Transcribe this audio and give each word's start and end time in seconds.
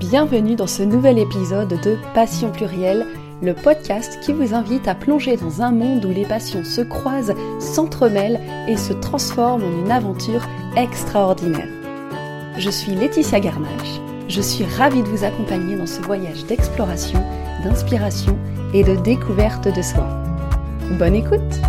Bienvenue 0.00 0.56
dans 0.56 0.66
ce 0.66 0.82
nouvel 0.82 1.18
épisode 1.18 1.78
de 1.82 1.98
Passion 2.14 2.50
plurielle, 2.50 3.06
le 3.42 3.52
podcast 3.52 4.18
qui 4.22 4.32
vous 4.32 4.54
invite 4.54 4.88
à 4.88 4.94
plonger 4.94 5.36
dans 5.36 5.60
un 5.60 5.72
monde 5.72 6.06
où 6.06 6.08
les 6.08 6.24
passions 6.24 6.64
se 6.64 6.80
croisent, 6.80 7.34
s'entremêlent 7.58 8.40
et 8.66 8.78
se 8.78 8.94
transforment 8.94 9.62
en 9.62 9.84
une 9.84 9.90
aventure 9.90 10.48
extraordinaire. 10.74 11.68
Je 12.56 12.70
suis 12.70 12.94
Laetitia 12.94 13.40
Garnache. 13.40 14.00
Je 14.26 14.40
suis 14.40 14.64
ravie 14.64 15.02
de 15.02 15.08
vous 15.08 15.22
accompagner 15.22 15.76
dans 15.76 15.86
ce 15.86 16.00
voyage 16.00 16.46
d'exploration, 16.46 17.22
d'inspiration 17.62 18.38
et 18.72 18.82
de 18.82 18.96
découverte 18.96 19.68
de 19.68 19.82
soi. 19.82 20.08
Bonne 20.98 21.14
écoute 21.14 21.60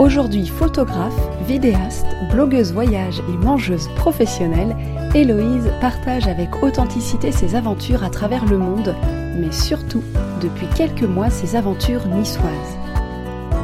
Aujourd'hui 0.00 0.48
photographe, 0.48 1.14
vidéaste, 1.46 2.08
blogueuse 2.32 2.72
voyage 2.72 3.20
et 3.28 3.36
mangeuse 3.36 3.86
professionnelle, 3.94 4.74
Héloïse 5.14 5.70
partage 5.78 6.26
avec 6.26 6.62
authenticité 6.62 7.32
ses 7.32 7.54
aventures 7.54 8.02
à 8.02 8.08
travers 8.08 8.46
le 8.46 8.56
monde, 8.56 8.94
mais 9.36 9.52
surtout, 9.52 10.02
depuis 10.40 10.66
quelques 10.74 11.02
mois, 11.02 11.28
ses 11.28 11.54
aventures 11.54 12.06
niçoises. 12.06 12.78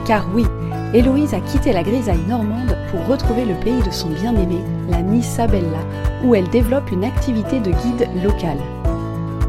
Car 0.07 0.27
oui, 0.35 0.45
Héloïse 0.93 1.33
a 1.33 1.41
quitté 1.41 1.73
la 1.73 1.83
grisaille 1.83 2.27
normande 2.29 2.77
pour 2.91 3.07
retrouver 3.07 3.47
le 3.47 3.55
pays 3.55 3.81
de 3.81 3.91
son 3.91 4.11
bien-aimé, 4.11 4.59
la 4.91 5.01
Nissa 5.01 5.47
Bella, 5.47 5.81
où 6.23 6.35
elle 6.35 6.51
développe 6.51 6.91
une 6.93 7.05
activité 7.05 7.61
de 7.61 7.71
guide 7.71 8.09
local. 8.23 8.59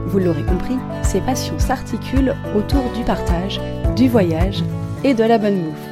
Vous 0.05 0.19
l'aurez 0.19 0.45
compris, 0.45 0.77
ses 1.01 1.19
passions 1.19 1.59
s'articulent 1.59 2.35
autour 2.55 2.83
du 2.95 3.03
partage, 3.03 3.59
du 3.97 4.07
voyage 4.07 4.63
et 5.03 5.13
de 5.13 5.23
la 5.25 5.37
bonne 5.37 5.63
bouffe. 5.63 5.89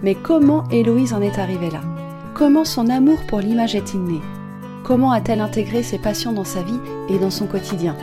Mais 0.00 0.14
comment 0.14 0.62
Héloïse 0.70 1.12
en 1.12 1.22
est 1.22 1.40
arrivée 1.40 1.70
là? 1.70 1.80
Comment 2.34 2.64
son 2.64 2.88
amour 2.88 3.18
pour 3.26 3.40
l'image 3.40 3.74
est-il 3.74 4.00
né? 4.00 4.20
Comment 4.84 5.12
a-t-elle 5.12 5.40
intégré 5.40 5.82
ses 5.82 5.98
passions 5.98 6.32
dans 6.32 6.44
sa 6.44 6.62
vie 6.62 6.80
et 7.08 7.18
dans 7.18 7.30
son 7.30 7.46
quotidien 7.46 7.96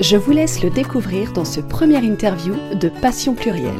Je 0.00 0.16
vous 0.16 0.32
laisse 0.32 0.62
le 0.62 0.70
découvrir 0.70 1.32
dans 1.32 1.44
ce 1.44 1.60
premier 1.60 2.04
interview 2.04 2.54
de 2.74 2.88
Passion 2.88 3.34
plurielle. 3.34 3.74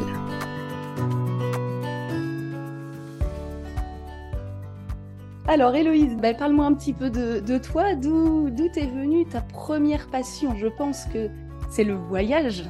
Alors 5.47 5.75
Héloïse, 5.75 6.15
ben, 6.15 6.37
parle-moi 6.37 6.67
un 6.67 6.73
petit 6.73 6.93
peu 6.93 7.09
de, 7.09 7.57
toi, 7.57 7.95
d'où 7.95 8.49
t'es 8.71 8.85
venue 8.85 9.25
ta 9.25 9.41
première 9.41 10.07
passion? 10.07 10.55
Je 10.55 10.67
pense 10.67 11.05
que 11.05 11.27
c'est 11.71 11.83
le 11.83 11.95
voyage. 11.95 12.63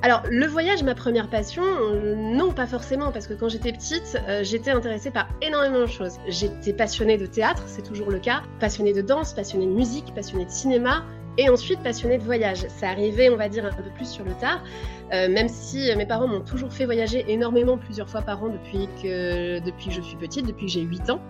Alors, 0.00 0.22
le 0.30 0.46
voyage, 0.46 0.84
ma 0.84 0.94
première 0.94 1.28
passion, 1.28 1.64
euh, 1.64 2.14
non, 2.14 2.52
pas 2.52 2.68
forcément, 2.68 3.10
parce 3.10 3.26
que 3.26 3.34
quand 3.34 3.48
j'étais 3.48 3.72
petite, 3.72 4.16
euh, 4.28 4.44
j'étais 4.44 4.70
intéressée 4.70 5.10
par 5.10 5.26
énormément 5.42 5.80
de 5.80 5.86
choses. 5.86 6.18
J'étais 6.28 6.72
passionnée 6.72 7.18
de 7.18 7.26
théâtre, 7.26 7.64
c'est 7.66 7.82
toujours 7.82 8.10
le 8.10 8.20
cas, 8.20 8.42
passionnée 8.60 8.92
de 8.92 9.02
danse, 9.02 9.34
passionnée 9.34 9.66
de 9.66 9.72
musique, 9.72 10.14
passionnée 10.14 10.44
de 10.44 10.50
cinéma, 10.50 11.04
et 11.36 11.48
ensuite 11.48 11.82
passionnée 11.82 12.16
de 12.16 12.22
voyage. 12.22 12.64
Ça 12.68 12.90
arrivait, 12.90 13.28
on 13.28 13.36
va 13.36 13.48
dire, 13.48 13.66
un 13.66 13.72
peu 13.72 13.82
plus 13.96 14.08
sur 14.08 14.24
le 14.24 14.34
tard, 14.34 14.62
euh, 15.12 15.28
même 15.28 15.48
si 15.48 15.90
mes 15.96 16.06
parents 16.06 16.28
m'ont 16.28 16.42
toujours 16.42 16.72
fait 16.72 16.84
voyager 16.84 17.24
énormément, 17.26 17.76
plusieurs 17.76 18.08
fois 18.08 18.22
par 18.22 18.40
an, 18.44 18.50
depuis 18.50 18.88
que, 19.02 19.58
depuis 19.58 19.88
que 19.88 19.94
je 19.94 20.00
suis 20.00 20.16
petite, 20.16 20.46
depuis 20.46 20.66
que 20.66 20.72
j'ai 20.72 20.82
8 20.82 21.10
ans. 21.10 21.20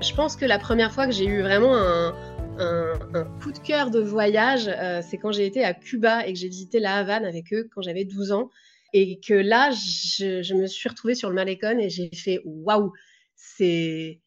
Je 0.00 0.14
pense 0.14 0.36
que 0.36 0.46
la 0.46 0.58
première 0.58 0.90
fois 0.90 1.04
que 1.04 1.12
j'ai 1.12 1.26
eu 1.26 1.42
vraiment 1.42 1.76
un, 1.76 2.14
un, 2.60 3.24
coup 3.42 3.52
de 3.52 3.58
cœur 3.58 3.90
de 3.90 4.00
voyage, 4.00 4.68
euh, 4.68 5.00
c'est 5.08 5.18
quand 5.18 5.32
j'ai 5.32 5.46
été 5.46 5.64
à 5.64 5.74
Cuba 5.74 6.26
et 6.26 6.32
que 6.32 6.38
j'ai 6.38 6.48
visité 6.48 6.80
la 6.80 6.96
Havane 6.96 7.24
avec 7.24 7.52
eux 7.52 7.68
quand 7.74 7.82
j'avais 7.82 8.04
12 8.04 8.32
ans. 8.32 8.50
Et 8.92 9.20
que 9.20 9.34
là, 9.34 9.70
je, 9.70 10.54
me 10.54 10.66
suis 10.66 10.88
retrouvée 10.88 11.14
sur 11.14 11.28
le 11.28 11.34
Malecon 11.34 11.78
et 11.78 11.90
j'ai 11.90 12.10
fait 12.12 12.40
waouh, 12.44 12.92
c'est 13.36 14.20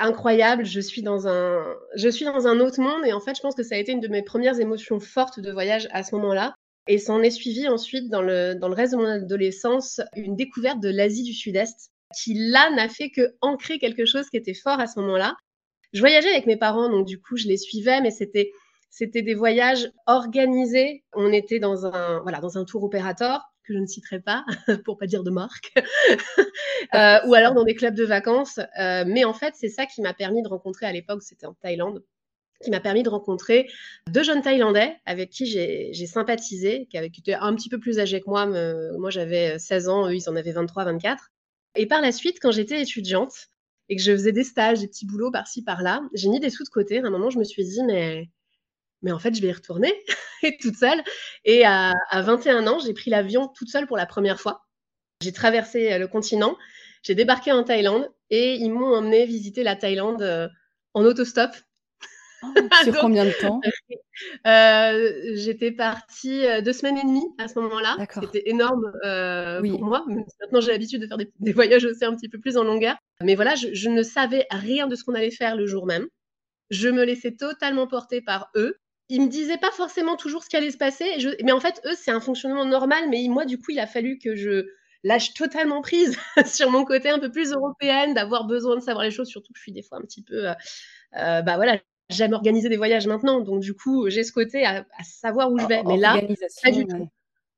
incroyable. 0.00 0.64
Je 0.64 0.80
suis 0.80 1.02
dans 1.02 1.28
un 1.28 1.62
je 1.96 2.08
suis 2.08 2.24
dans 2.24 2.46
un 2.46 2.60
autre 2.60 2.80
monde 2.80 3.04
et 3.04 3.12
en 3.12 3.20
fait, 3.20 3.36
je 3.36 3.42
pense 3.42 3.54
que 3.54 3.62
ça 3.62 3.74
a 3.74 3.78
été 3.78 3.92
une 3.92 4.00
de 4.00 4.08
mes 4.08 4.22
premières 4.22 4.58
émotions 4.58 5.00
fortes 5.00 5.38
de 5.38 5.52
voyage 5.52 5.86
à 5.92 6.02
ce 6.02 6.14
moment-là. 6.14 6.54
Et 6.88 6.98
s'en 6.98 7.20
est 7.20 7.30
suivi 7.30 7.68
ensuite 7.68 8.08
dans 8.08 8.22
le 8.22 8.54
dans 8.54 8.68
le 8.68 8.74
reste 8.74 8.94
de 8.94 8.98
mon 8.98 9.04
adolescence 9.06 10.00
une 10.16 10.34
découverte 10.34 10.80
de 10.80 10.88
l'Asie 10.88 11.22
du 11.22 11.34
Sud-Est 11.34 11.90
qui 12.16 12.34
là 12.34 12.70
n'a 12.70 12.88
fait 12.88 13.10
que 13.10 13.34
ancrer 13.40 13.78
quelque 13.78 14.04
chose 14.04 14.28
qui 14.30 14.36
était 14.36 14.54
fort 14.54 14.80
à 14.80 14.86
ce 14.86 14.98
moment-là. 15.00 15.34
Je 15.92 16.00
voyageais 16.00 16.30
avec 16.30 16.46
mes 16.46 16.56
parents, 16.56 16.88
donc 16.88 17.06
du 17.06 17.20
coup, 17.20 17.36
je 17.36 17.48
les 17.48 17.56
suivais, 17.56 18.00
mais 18.00 18.10
c'était 18.10 18.52
c'était 18.90 19.22
des 19.22 19.34
voyages 19.34 19.90
organisés. 20.06 21.04
On 21.12 21.32
était 21.32 21.58
dans 21.58 21.86
un 21.86 22.20
voilà 22.20 22.40
dans 22.40 22.58
un 22.58 22.64
tour 22.64 22.82
opérateur 22.82 23.40
que 23.64 23.74
je 23.74 23.78
ne 23.78 23.86
citerai 23.86 24.20
pas 24.20 24.44
pour 24.84 24.98
pas 24.98 25.06
dire 25.06 25.22
de 25.22 25.30
marque, 25.30 25.72
euh, 26.94 27.18
ou 27.26 27.34
alors 27.34 27.54
dans 27.54 27.64
des 27.64 27.74
clubs 27.74 27.94
de 27.94 28.04
vacances. 28.04 28.58
Euh, 28.78 29.04
mais 29.06 29.24
en 29.24 29.34
fait, 29.34 29.54
c'est 29.56 29.68
ça 29.68 29.86
qui 29.86 30.02
m'a 30.02 30.14
permis 30.14 30.42
de 30.42 30.48
rencontrer 30.48 30.86
à 30.86 30.92
l'époque, 30.92 31.22
c'était 31.22 31.46
en 31.46 31.54
Thaïlande, 31.54 32.04
qui 32.62 32.70
m'a 32.70 32.80
permis 32.80 33.02
de 33.02 33.08
rencontrer 33.08 33.68
deux 34.08 34.22
jeunes 34.22 34.42
Thaïlandais 34.42 34.96
avec 35.06 35.30
qui 35.30 35.46
j'ai 35.46 36.06
sympathisé, 36.06 36.86
qui, 36.90 36.98
qui, 37.10 37.20
étaient 37.20 37.34
un 37.34 37.54
petit 37.54 37.68
peu 37.68 37.78
plus 37.78 38.00
âgés 38.00 38.20
que 38.20 38.28
moi. 38.28 38.46
moi, 38.98 39.10
j'avais 39.10 39.58
16 39.58 39.88
ans, 39.88 40.08
eux, 40.08 40.14
ils 40.14 40.28
en 40.28 40.36
avaient 40.36 40.52
23, 40.52 40.84
24. 40.84 41.30
Et 41.76 41.86
par 41.86 42.00
la 42.00 42.12
suite, 42.12 42.38
quand 42.40 42.50
j'étais 42.50 42.82
étudiante, 42.82 43.50
et 43.90 43.96
que 43.96 44.02
je 44.02 44.12
faisais 44.12 44.32
des 44.32 44.44
stages, 44.44 44.80
des 44.80 44.86
petits 44.86 45.04
boulots 45.04 45.32
par-ci 45.32 45.62
par-là, 45.62 46.00
j'ai 46.14 46.28
mis 46.28 46.38
des 46.38 46.48
sous 46.48 46.62
de 46.62 46.68
côté. 46.68 47.00
À 47.00 47.06
un 47.06 47.10
moment, 47.10 47.28
je 47.28 47.38
me 47.38 47.44
suis 47.44 47.64
dit, 47.64 47.82
mais, 47.82 48.30
mais 49.02 49.10
en 49.10 49.18
fait, 49.18 49.34
je 49.34 49.42
vais 49.42 49.48
y 49.48 49.52
retourner 49.52 49.92
toute 50.60 50.76
seule. 50.76 51.02
Et 51.44 51.66
à, 51.66 51.92
21 52.12 52.68
ans, 52.68 52.78
j'ai 52.78 52.94
pris 52.94 53.10
l'avion 53.10 53.48
toute 53.48 53.68
seule 53.68 53.88
pour 53.88 53.96
la 53.96 54.06
première 54.06 54.40
fois. 54.40 54.64
J'ai 55.20 55.32
traversé 55.32 55.92
euh, 55.92 55.98
le 55.98 56.06
continent, 56.06 56.56
j'ai 57.02 57.14
débarqué 57.14 57.52
en 57.52 57.64
Thaïlande 57.64 58.10
et 58.30 58.54
ils 58.54 58.70
m'ont 58.70 58.94
emmené 58.94 59.26
visiter 59.26 59.64
la 59.64 59.76
Thaïlande 59.76 60.22
euh, 60.22 60.48
en 60.94 61.04
autostop 61.04 61.50
Oh, 62.42 62.46
sur 62.84 62.98
combien 62.98 63.24
de 63.24 63.32
temps? 63.32 63.60
euh, 64.46 65.12
J'étais 65.34 65.70
partie 65.70 66.46
euh, 66.46 66.60
deux 66.60 66.72
semaines 66.72 66.98
et 66.98 67.02
demie 67.02 67.26
à 67.38 67.48
ce 67.48 67.58
moment-là. 67.58 67.96
C'était 68.20 68.48
énorme 68.48 68.92
euh, 69.04 69.60
pour 69.60 69.84
moi. 69.84 70.04
Maintenant, 70.40 70.60
j'ai 70.60 70.72
l'habitude 70.72 71.02
de 71.02 71.06
faire 71.06 71.18
des, 71.18 71.52
voyages 71.52 71.84
aussi 71.84 72.04
un 72.04 72.14
petit 72.14 72.28
peu 72.28 72.38
plus 72.38 72.56
en 72.56 72.64
longueur. 72.64 72.96
Mais 73.22 73.34
voilà, 73.34 73.54
je, 73.54 73.88
ne 73.88 74.02
savais 74.02 74.46
rien 74.50 74.86
de 74.86 74.94
ce 74.94 75.04
qu'on 75.04 75.14
allait 75.14 75.30
faire 75.30 75.56
le 75.56 75.66
jour 75.66 75.86
même. 75.86 76.06
Je 76.70 76.88
me 76.88 77.04
laissais 77.04 77.32
totalement 77.32 77.86
porter 77.86 78.20
par 78.20 78.50
eux. 78.56 78.76
Ils 79.08 79.22
me 79.22 79.28
disaient 79.28 79.58
pas 79.58 79.72
forcément 79.72 80.16
toujours 80.16 80.44
ce 80.44 80.48
qui 80.48 80.56
allait 80.56 80.70
se 80.70 80.76
passer. 80.76 81.04
mais 81.42 81.52
en 81.52 81.60
fait, 81.60 81.80
eux, 81.84 81.96
c'est 81.96 82.12
un 82.12 82.20
fonctionnement 82.20 82.64
normal. 82.64 83.04
Mais 83.10 83.26
moi, 83.28 83.44
du 83.44 83.58
coup, 83.58 83.72
il 83.72 83.80
a 83.80 83.86
fallu 83.86 84.18
que 84.18 84.36
je 84.36 84.66
lâche 85.02 85.34
totalement 85.34 85.80
prise 85.82 86.16
sur 86.46 86.70
mon 86.70 86.84
côté 86.84 87.10
un 87.10 87.18
peu 87.18 87.30
plus 87.30 87.52
européenne, 87.52 88.14
d'avoir 88.14 88.44
besoin 88.44 88.76
de 88.76 88.82
savoir 88.82 89.04
les 89.04 89.10
choses, 89.10 89.28
surtout 89.28 89.52
que 89.52 89.58
je 89.58 89.62
suis 89.62 89.72
des 89.72 89.82
fois 89.82 89.98
un 89.98 90.02
petit 90.02 90.22
peu, 90.22 90.44
bah 91.12 91.56
voilà, 91.56 91.78
j'aime 92.10 92.32
organiser 92.32 92.68
des 92.68 92.76
voyages 92.76 93.06
maintenant, 93.06 93.40
donc 93.40 93.60
du 93.60 93.74
coup, 93.74 94.08
j'ai 94.08 94.24
ce 94.24 94.32
côté 94.32 94.64
à, 94.64 94.84
savoir 95.02 95.50
où 95.50 95.58
je 95.58 95.66
vais. 95.66 95.82
Mais 95.84 95.96
là, 95.96 96.20
pas 96.62 96.70
du 96.70 96.86
tout. 96.86 97.08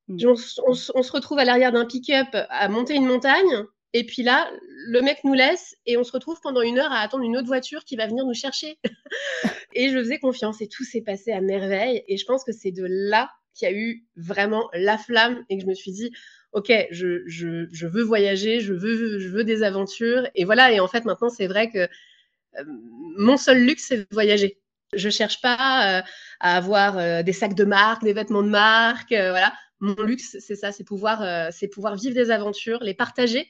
Mm. 0.08 0.18
On, 0.26 0.74
se 0.74 1.12
retrouve 1.12 1.38
à 1.38 1.44
l'arrière 1.44 1.72
d'un 1.72 1.86
pick-up 1.86 2.28
à 2.32 2.68
monter 2.68 2.94
une 2.94 3.06
montagne, 3.06 3.64
et 3.94 4.04
puis 4.04 4.22
là, 4.22 4.50
le 4.86 5.00
mec 5.02 5.18
nous 5.24 5.34
laisse 5.34 5.76
et 5.86 5.96
on 5.96 6.04
se 6.04 6.12
retrouve 6.12 6.40
pendant 6.42 6.62
une 6.62 6.78
heure 6.78 6.92
à 6.92 7.00
attendre 7.00 7.24
une 7.24 7.36
autre 7.36 7.46
voiture 7.46 7.84
qui 7.84 7.96
va 7.96 8.06
venir 8.06 8.24
nous 8.24 8.34
chercher. 8.34 8.78
et 9.74 9.90
je 9.90 9.98
faisais 9.98 10.18
confiance 10.18 10.60
et 10.62 10.68
tout 10.68 10.84
s'est 10.84 11.02
passé 11.02 11.30
à 11.32 11.40
merveille. 11.40 12.02
Et 12.08 12.16
je 12.16 12.24
pense 12.24 12.42
que 12.42 12.52
c'est 12.52 12.70
de 12.70 12.86
là 12.88 13.30
qu'il 13.54 13.68
y 13.68 13.70
a 13.70 13.74
eu 13.74 14.06
vraiment 14.16 14.70
la 14.72 14.96
flamme 14.96 15.44
et 15.50 15.58
que 15.58 15.62
je 15.62 15.68
me 15.68 15.74
suis 15.74 15.92
dit, 15.92 16.10
ok, 16.52 16.72
je, 16.90 17.22
je, 17.26 17.86
veux 17.86 18.02
voyager, 18.02 18.60
je 18.60 18.72
veux, 18.72 19.18
je 19.18 19.28
veux 19.28 19.44
des 19.44 19.62
aventures. 19.62 20.26
Et 20.34 20.44
voilà, 20.44 20.72
et 20.72 20.80
en 20.80 20.88
fait, 20.88 21.04
maintenant, 21.04 21.28
c'est 21.28 21.46
vrai 21.46 21.70
que 21.70 21.86
mon 23.18 23.36
seul 23.36 23.64
luxe, 23.64 23.86
c'est 23.88 23.98
de 23.98 24.06
voyager. 24.10 24.60
Je 24.92 25.08
cherche 25.08 25.40
pas 25.40 25.98
euh, 26.00 26.02
à 26.40 26.56
avoir 26.56 26.98
euh, 26.98 27.22
des 27.22 27.32
sacs 27.32 27.54
de 27.54 27.64
marque, 27.64 28.02
des 28.02 28.12
vêtements 28.12 28.42
de 28.42 28.48
marque. 28.48 29.10
voilà, 29.10 29.52
mon 29.80 30.00
luxe, 30.02 30.36
c'est 30.40 30.56
ça, 30.56 30.70
c'est 30.70 30.84
pouvoir, 30.84 31.52
c'est 31.52 31.68
pouvoir 31.68 31.96
vivre 31.96 32.14
des 32.14 32.30
aventures, 32.30 32.82
les 32.82 32.94
partager, 32.94 33.48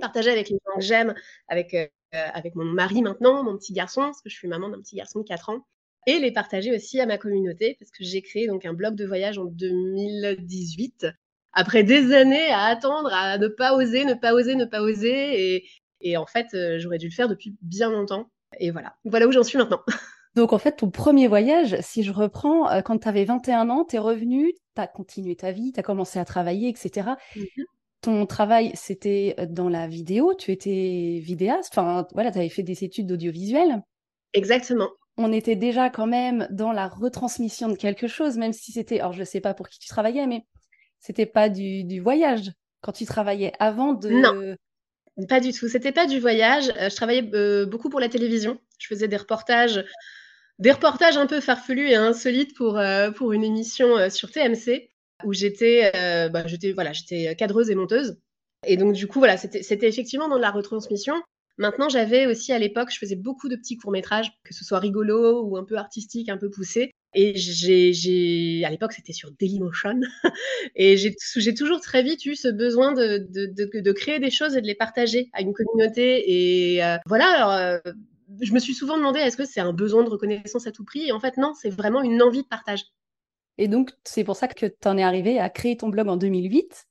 partager 0.00 0.30
avec 0.30 0.48
les 0.48 0.58
gens 0.64 0.78
que 0.78 0.84
j'aime, 0.84 1.14
avec 1.48 1.74
avec 2.12 2.54
mon 2.54 2.64
mari 2.64 3.02
maintenant, 3.02 3.42
mon 3.42 3.58
petit 3.58 3.72
garçon, 3.72 4.02
parce 4.02 4.22
que 4.22 4.30
je 4.30 4.36
suis 4.36 4.48
maman 4.48 4.68
d'un 4.68 4.80
petit 4.80 4.96
garçon 4.96 5.20
de 5.20 5.24
4 5.24 5.50
ans, 5.50 5.66
et 6.06 6.18
les 6.18 6.30
partager 6.30 6.74
aussi 6.74 7.00
à 7.00 7.06
ma 7.06 7.18
communauté, 7.18 7.76
parce 7.78 7.90
que 7.90 8.04
j'ai 8.04 8.22
créé 8.22 8.46
donc 8.46 8.64
un 8.64 8.72
blog 8.72 8.94
de 8.94 9.04
voyage 9.04 9.38
en 9.38 9.44
2018, 9.44 11.06
après 11.52 11.82
des 11.82 12.12
années 12.12 12.48
à 12.50 12.64
attendre, 12.64 13.12
à 13.12 13.38
ne 13.38 13.48
pas 13.48 13.74
oser, 13.74 14.04
ne 14.04 14.14
pas 14.14 14.34
oser, 14.34 14.54
ne 14.54 14.66
pas 14.66 14.82
oser, 14.82 15.56
et, 15.56 15.68
et 16.06 16.16
en 16.16 16.26
fait, 16.26 16.46
euh, 16.54 16.78
j'aurais 16.78 16.98
dû 16.98 17.06
le 17.06 17.12
faire 17.12 17.28
depuis 17.28 17.56
bien 17.62 17.90
longtemps. 17.90 18.30
Et 18.60 18.70
voilà, 18.70 18.94
voilà 19.04 19.26
où 19.26 19.32
j'en 19.32 19.42
suis 19.42 19.58
maintenant. 19.58 19.80
Donc 20.36 20.52
en 20.52 20.58
fait, 20.58 20.76
ton 20.76 20.90
premier 20.90 21.26
voyage, 21.28 21.76
si 21.80 22.02
je 22.02 22.12
reprends, 22.12 22.70
euh, 22.70 22.80
quand 22.82 22.98
tu 22.98 23.08
avais 23.08 23.24
21 23.24 23.70
ans, 23.70 23.84
tu 23.84 23.96
es 23.96 23.98
revenu, 23.98 24.52
tu 24.74 24.80
as 24.80 24.86
continué 24.86 25.34
ta 25.34 25.50
vie, 25.50 25.72
tu 25.72 25.80
as 25.80 25.82
commencé 25.82 26.18
à 26.18 26.24
travailler, 26.24 26.68
etc. 26.68 27.10
Mm-hmm. 27.34 27.64
Ton 28.02 28.26
travail, 28.26 28.70
c'était 28.74 29.34
euh, 29.40 29.46
dans 29.46 29.68
la 29.68 29.88
vidéo, 29.88 30.34
tu 30.34 30.52
étais 30.52 31.18
vidéaste, 31.22 31.70
enfin 31.72 32.06
voilà, 32.12 32.30
tu 32.30 32.38
avais 32.38 32.50
fait 32.50 32.62
des 32.62 32.84
études 32.84 33.06
d'audiovisuel. 33.06 33.82
Exactement. 34.32 34.90
On 35.16 35.32
était 35.32 35.56
déjà 35.56 35.88
quand 35.88 36.06
même 36.06 36.46
dans 36.50 36.72
la 36.72 36.86
retransmission 36.86 37.68
de 37.68 37.76
quelque 37.76 38.06
chose, 38.06 38.36
même 38.36 38.52
si 38.52 38.70
c'était, 38.70 39.00
alors 39.00 39.14
je 39.14 39.20
ne 39.20 39.24
sais 39.24 39.40
pas 39.40 39.54
pour 39.54 39.68
qui 39.68 39.78
tu 39.78 39.88
travaillais, 39.88 40.26
mais 40.26 40.44
c'était 41.00 41.26
pas 41.26 41.48
du, 41.48 41.84
du 41.84 42.00
voyage 42.00 42.52
quand 42.82 42.92
tu 42.92 43.06
travaillais 43.06 43.52
avant 43.58 43.94
de, 43.94 44.10
non. 44.10 44.56
Pas 45.28 45.40
du 45.40 45.52
tout. 45.52 45.68
C'était 45.68 45.92
pas 45.92 46.06
du 46.06 46.20
voyage. 46.20 46.68
Euh, 46.76 46.90
je 46.90 46.96
travaillais 46.96 47.28
euh, 47.34 47.66
beaucoup 47.66 47.88
pour 47.88 48.00
la 48.00 48.08
télévision. 48.08 48.58
Je 48.78 48.86
faisais 48.88 49.08
des 49.08 49.16
reportages 49.16 49.84
des 50.58 50.72
reportages 50.72 51.18
un 51.18 51.26
peu 51.26 51.40
farfelus 51.40 51.88
et 51.88 51.96
insolites 51.96 52.56
pour, 52.56 52.80
pour 53.16 53.34
une 53.34 53.44
émission 53.44 54.08
sur 54.08 54.30
TMC 54.30 54.88
où 55.22 55.34
j'étais 55.34 55.90
bah, 56.30 56.46
j'étais 56.46 56.72
voilà, 56.72 56.94
j'étais 56.94 57.36
cadreuse 57.36 57.68
et 57.68 57.74
monteuse. 57.74 58.16
Et 58.66 58.78
donc 58.78 58.94
du 58.94 59.06
coup 59.06 59.18
voilà, 59.18 59.36
c'était 59.36 59.86
effectivement 59.86 60.28
dans 60.28 60.38
la 60.38 60.50
retransmission. 60.50 61.14
Maintenant, 61.58 61.88
j'avais 61.88 62.26
aussi 62.26 62.52
à 62.52 62.58
l'époque, 62.58 62.90
je 62.92 62.98
faisais 62.98 63.16
beaucoup 63.16 63.48
de 63.48 63.56
petits 63.56 63.76
courts-métrages, 63.76 64.32
que 64.44 64.52
ce 64.52 64.64
soit 64.64 64.78
rigolo 64.78 65.42
ou 65.42 65.56
un 65.56 65.64
peu 65.64 65.76
artistique, 65.76 66.28
un 66.28 66.36
peu 66.36 66.50
poussé. 66.50 66.92
Et 67.18 67.32
j'ai, 67.34 68.62
à 68.66 68.70
l'époque, 68.70 68.92
c'était 68.92 69.14
sur 69.14 69.30
Dailymotion. 69.30 70.00
et 70.76 70.98
j'ai 70.98 71.54
toujours 71.54 71.80
très 71.80 72.02
vite 72.02 72.26
eu 72.26 72.36
ce 72.36 72.48
besoin 72.48 72.92
de, 72.92 73.26
de, 73.30 73.46
de, 73.46 73.80
de, 73.80 73.92
créer 73.92 74.18
des 74.18 74.30
choses 74.30 74.54
et 74.54 74.60
de 74.60 74.66
les 74.66 74.74
partager 74.74 75.30
à 75.32 75.40
une 75.40 75.54
communauté. 75.54 76.74
Et 76.74 76.84
euh, 76.84 76.98
voilà, 77.06 77.30
alors, 77.30 77.52
euh, 77.52 77.92
je 78.42 78.52
me 78.52 78.58
suis 78.58 78.74
souvent 78.74 78.98
demandé 78.98 79.18
est-ce 79.20 79.38
que 79.38 79.46
c'est 79.46 79.60
un 79.60 79.72
besoin 79.72 80.04
de 80.04 80.10
reconnaissance 80.10 80.66
à 80.66 80.72
tout 80.72 80.84
prix? 80.84 81.08
Et 81.08 81.12
en 81.12 81.18
fait, 81.18 81.38
non, 81.38 81.54
c'est 81.54 81.70
vraiment 81.70 82.02
une 82.02 82.20
envie 82.22 82.42
de 82.42 82.48
partage. 82.48 82.84
Et 83.56 83.66
donc, 83.66 83.92
c'est 84.04 84.22
pour 84.22 84.36
ça 84.36 84.46
que 84.46 84.66
tu 84.66 84.72
en 84.84 84.98
es 84.98 85.02
arrivé 85.02 85.38
à 85.38 85.48
créer 85.48 85.78
ton 85.78 85.88
blog 85.88 86.08
en 86.08 86.18
2008. 86.18 86.86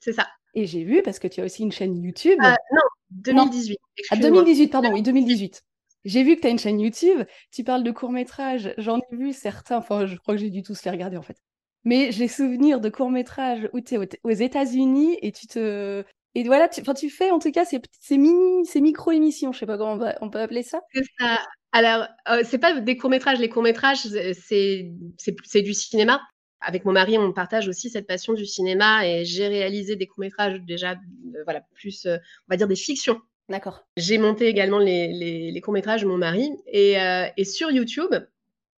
C'est 0.00 0.12
ça. 0.12 0.26
Et 0.54 0.66
j'ai 0.66 0.82
vu, 0.82 1.02
parce 1.02 1.20
que 1.20 1.28
tu 1.28 1.40
as 1.40 1.44
aussi 1.44 1.62
une 1.62 1.70
chaîne 1.70 1.96
YouTube. 2.02 2.40
Euh, 2.42 2.50
non, 2.72 2.82
2018. 3.10 3.78
Ah, 4.10 4.16
2018, 4.16 4.68
pardon, 4.72 4.90
oui, 4.92 5.02
2018. 5.02 5.62
J'ai 6.08 6.22
vu 6.22 6.36
que 6.36 6.40
tu 6.40 6.46
as 6.46 6.50
une 6.50 6.58
chaîne 6.58 6.80
YouTube, 6.80 7.22
tu 7.52 7.64
parles 7.64 7.82
de 7.82 7.90
courts-métrages, 7.90 8.72
j'en 8.78 8.96
ai 8.96 9.16
vu 9.16 9.34
certains, 9.34 9.76
enfin 9.76 10.06
je 10.06 10.16
crois 10.16 10.34
que 10.34 10.40
j'ai 10.40 10.48
dû 10.48 10.62
tous 10.62 10.82
les 10.84 10.90
regarder 10.90 11.18
en 11.18 11.22
fait. 11.22 11.36
Mais 11.84 12.12
j'ai 12.12 12.28
souvenir 12.28 12.80
de 12.80 12.88
courts-métrages 12.88 13.68
où 13.74 13.82
tu 13.82 13.94
es 13.94 13.98
aux 14.24 14.30
États-Unis 14.30 15.18
et 15.20 15.32
tu 15.32 15.46
te. 15.46 16.02
Et 16.34 16.44
voilà, 16.44 16.68
tu, 16.68 16.82
tu 16.94 17.10
fais 17.10 17.30
en 17.30 17.38
tout 17.38 17.50
cas 17.52 17.66
ces, 17.66 17.82
ces 18.00 18.80
micro-émissions, 18.80 19.52
je 19.52 19.58
sais 19.58 19.66
pas 19.66 19.76
comment 19.76 20.02
on, 20.22 20.30
peut 20.30 20.40
appeler 20.40 20.62
ça. 20.62 20.80
ça. 21.20 21.40
Alors, 21.72 22.08
euh, 22.30 22.42
c'est 22.42 22.58
pas 22.58 22.80
des 22.80 22.96
courts-métrages, 22.96 23.38
les 23.38 23.50
courts-métrages, 23.50 24.06
c'est 24.38 25.62
du 25.62 25.74
cinéma. 25.74 26.22
Avec 26.60 26.86
mon 26.86 26.92
mari, 26.92 27.18
on 27.18 27.34
partage 27.34 27.68
aussi 27.68 27.90
cette 27.90 28.06
passion 28.06 28.32
du 28.32 28.46
cinéma 28.46 29.06
et 29.06 29.26
j'ai 29.26 29.46
réalisé 29.46 29.94
des 29.94 30.06
courts-métrages 30.06 30.60
déjà, 30.62 30.92
euh, 30.92 31.42
voilà, 31.44 31.60
plus, 31.74 32.06
euh, 32.06 32.16
on 32.16 32.52
va 32.52 32.56
dire 32.56 32.66
des 32.66 32.76
fictions 32.76 33.20
D'accord. 33.48 33.86
J'ai 33.96 34.18
monté 34.18 34.46
également 34.46 34.78
les, 34.78 35.60
courts-métrages 35.62 36.02
de 36.02 36.06
mon 36.06 36.18
mari. 36.18 36.50
Euh, 36.74 37.26
et, 37.36 37.44
sur 37.44 37.70
YouTube, 37.70 38.14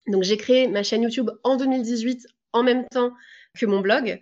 donc 0.07 0.23
j'ai 0.23 0.37
créé 0.37 0.69
ma 0.69 0.83
chaîne 0.83 1.03
YouTube 1.03 1.31
en 1.43 1.57
2018 1.57 2.27
en 2.53 2.63
même 2.63 2.87
temps 2.89 3.13
que 3.59 3.67
mon 3.67 3.81
blog. 3.81 4.21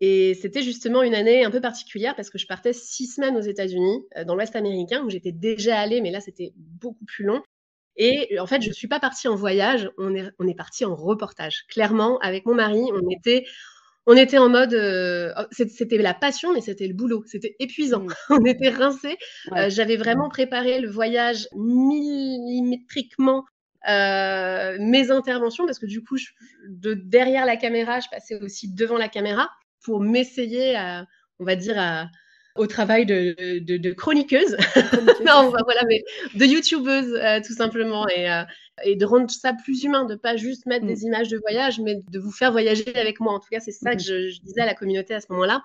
Et 0.00 0.34
c'était 0.34 0.62
justement 0.62 1.02
une 1.02 1.14
année 1.14 1.44
un 1.44 1.50
peu 1.50 1.60
particulière 1.60 2.16
parce 2.16 2.30
que 2.30 2.38
je 2.38 2.46
partais 2.46 2.72
six 2.72 3.06
semaines 3.06 3.36
aux 3.36 3.42
États-Unis, 3.42 4.04
euh, 4.16 4.24
dans 4.24 4.34
l'Ouest 4.34 4.56
américain, 4.56 5.02
où 5.04 5.10
j'étais 5.10 5.30
déjà 5.30 5.78
allée, 5.78 6.00
mais 6.00 6.10
là 6.10 6.20
c'était 6.20 6.52
beaucoup 6.56 7.04
plus 7.04 7.24
long. 7.24 7.42
Et 7.96 8.38
en 8.40 8.46
fait, 8.46 8.62
je 8.62 8.68
ne 8.68 8.72
suis 8.72 8.88
pas 8.88 9.00
partie 9.00 9.28
en 9.28 9.34
voyage, 9.34 9.90
on 9.98 10.14
est, 10.14 10.30
on 10.38 10.48
est 10.48 10.54
parti 10.54 10.84
en 10.86 10.96
reportage. 10.96 11.66
Clairement, 11.68 12.18
avec 12.20 12.46
mon 12.46 12.54
mari, 12.54 12.80
on 12.94 13.10
était, 13.10 13.44
on 14.06 14.16
était 14.16 14.38
en 14.38 14.48
mode, 14.48 14.74
euh, 14.74 15.32
oh, 15.38 15.42
c'était 15.50 15.98
la 15.98 16.14
passion, 16.14 16.52
mais 16.52 16.60
c'était 16.60 16.88
le 16.88 16.94
boulot, 16.94 17.22
c'était 17.26 17.54
épuisant. 17.58 18.02
Mmh. 18.02 18.14
on 18.30 18.44
était 18.44 18.70
rincés. 18.70 19.16
Euh, 19.52 19.70
j'avais 19.70 19.96
vraiment 19.96 20.28
préparé 20.28 20.80
le 20.80 20.90
voyage 20.90 21.48
millimétriquement. 21.54 23.44
Euh, 23.88 24.76
mes 24.78 25.10
interventions 25.10 25.66
parce 25.66 25.80
que 25.80 25.86
du 25.86 26.04
coup 26.04 26.16
de 26.68 26.94
derrière 26.94 27.44
la 27.44 27.56
caméra 27.56 27.98
je 27.98 28.06
passais 28.12 28.36
aussi 28.36 28.72
devant 28.72 28.96
la 28.96 29.08
caméra 29.08 29.50
pour 29.82 30.00
m'essayer 30.00 30.76
à 30.76 31.04
on 31.40 31.44
va 31.44 31.56
dire 31.56 31.76
à, 31.76 32.06
au 32.56 32.66
travail 32.66 33.06
de, 33.06 33.34
de, 33.60 33.92
chroniqueuse, 33.92 34.56
non, 35.26 35.50
voilà, 35.50 35.82
mais 35.88 36.02
de 36.34 36.44
youtubeuse 36.44 37.14
euh, 37.14 37.40
tout 37.44 37.54
simplement, 37.54 38.06
et, 38.08 38.30
euh, 38.30 38.42
et, 38.84 38.96
de 38.96 39.04
rendre 39.06 39.30
ça 39.30 39.54
plus 39.54 39.84
humain, 39.84 40.04
de 40.04 40.16
pas 40.16 40.36
juste 40.36 40.66
mettre 40.66 40.86
des 40.86 40.96
mm. 40.96 41.06
images 41.06 41.28
de 41.28 41.38
voyage, 41.38 41.80
mais 41.80 41.96
de 42.10 42.18
vous 42.18 42.30
faire 42.30 42.52
voyager 42.52 42.94
avec 42.94 43.20
moi. 43.20 43.32
En 43.32 43.40
tout 43.40 43.48
cas, 43.50 43.60
c'est 43.60 43.72
ça 43.72 43.94
que 43.94 44.02
mm-hmm. 44.02 44.34
je, 44.34 44.40
disais 44.42 44.60
à 44.60 44.66
la 44.66 44.74
communauté 44.74 45.14
à 45.14 45.20
ce 45.20 45.26
moment-là. 45.30 45.62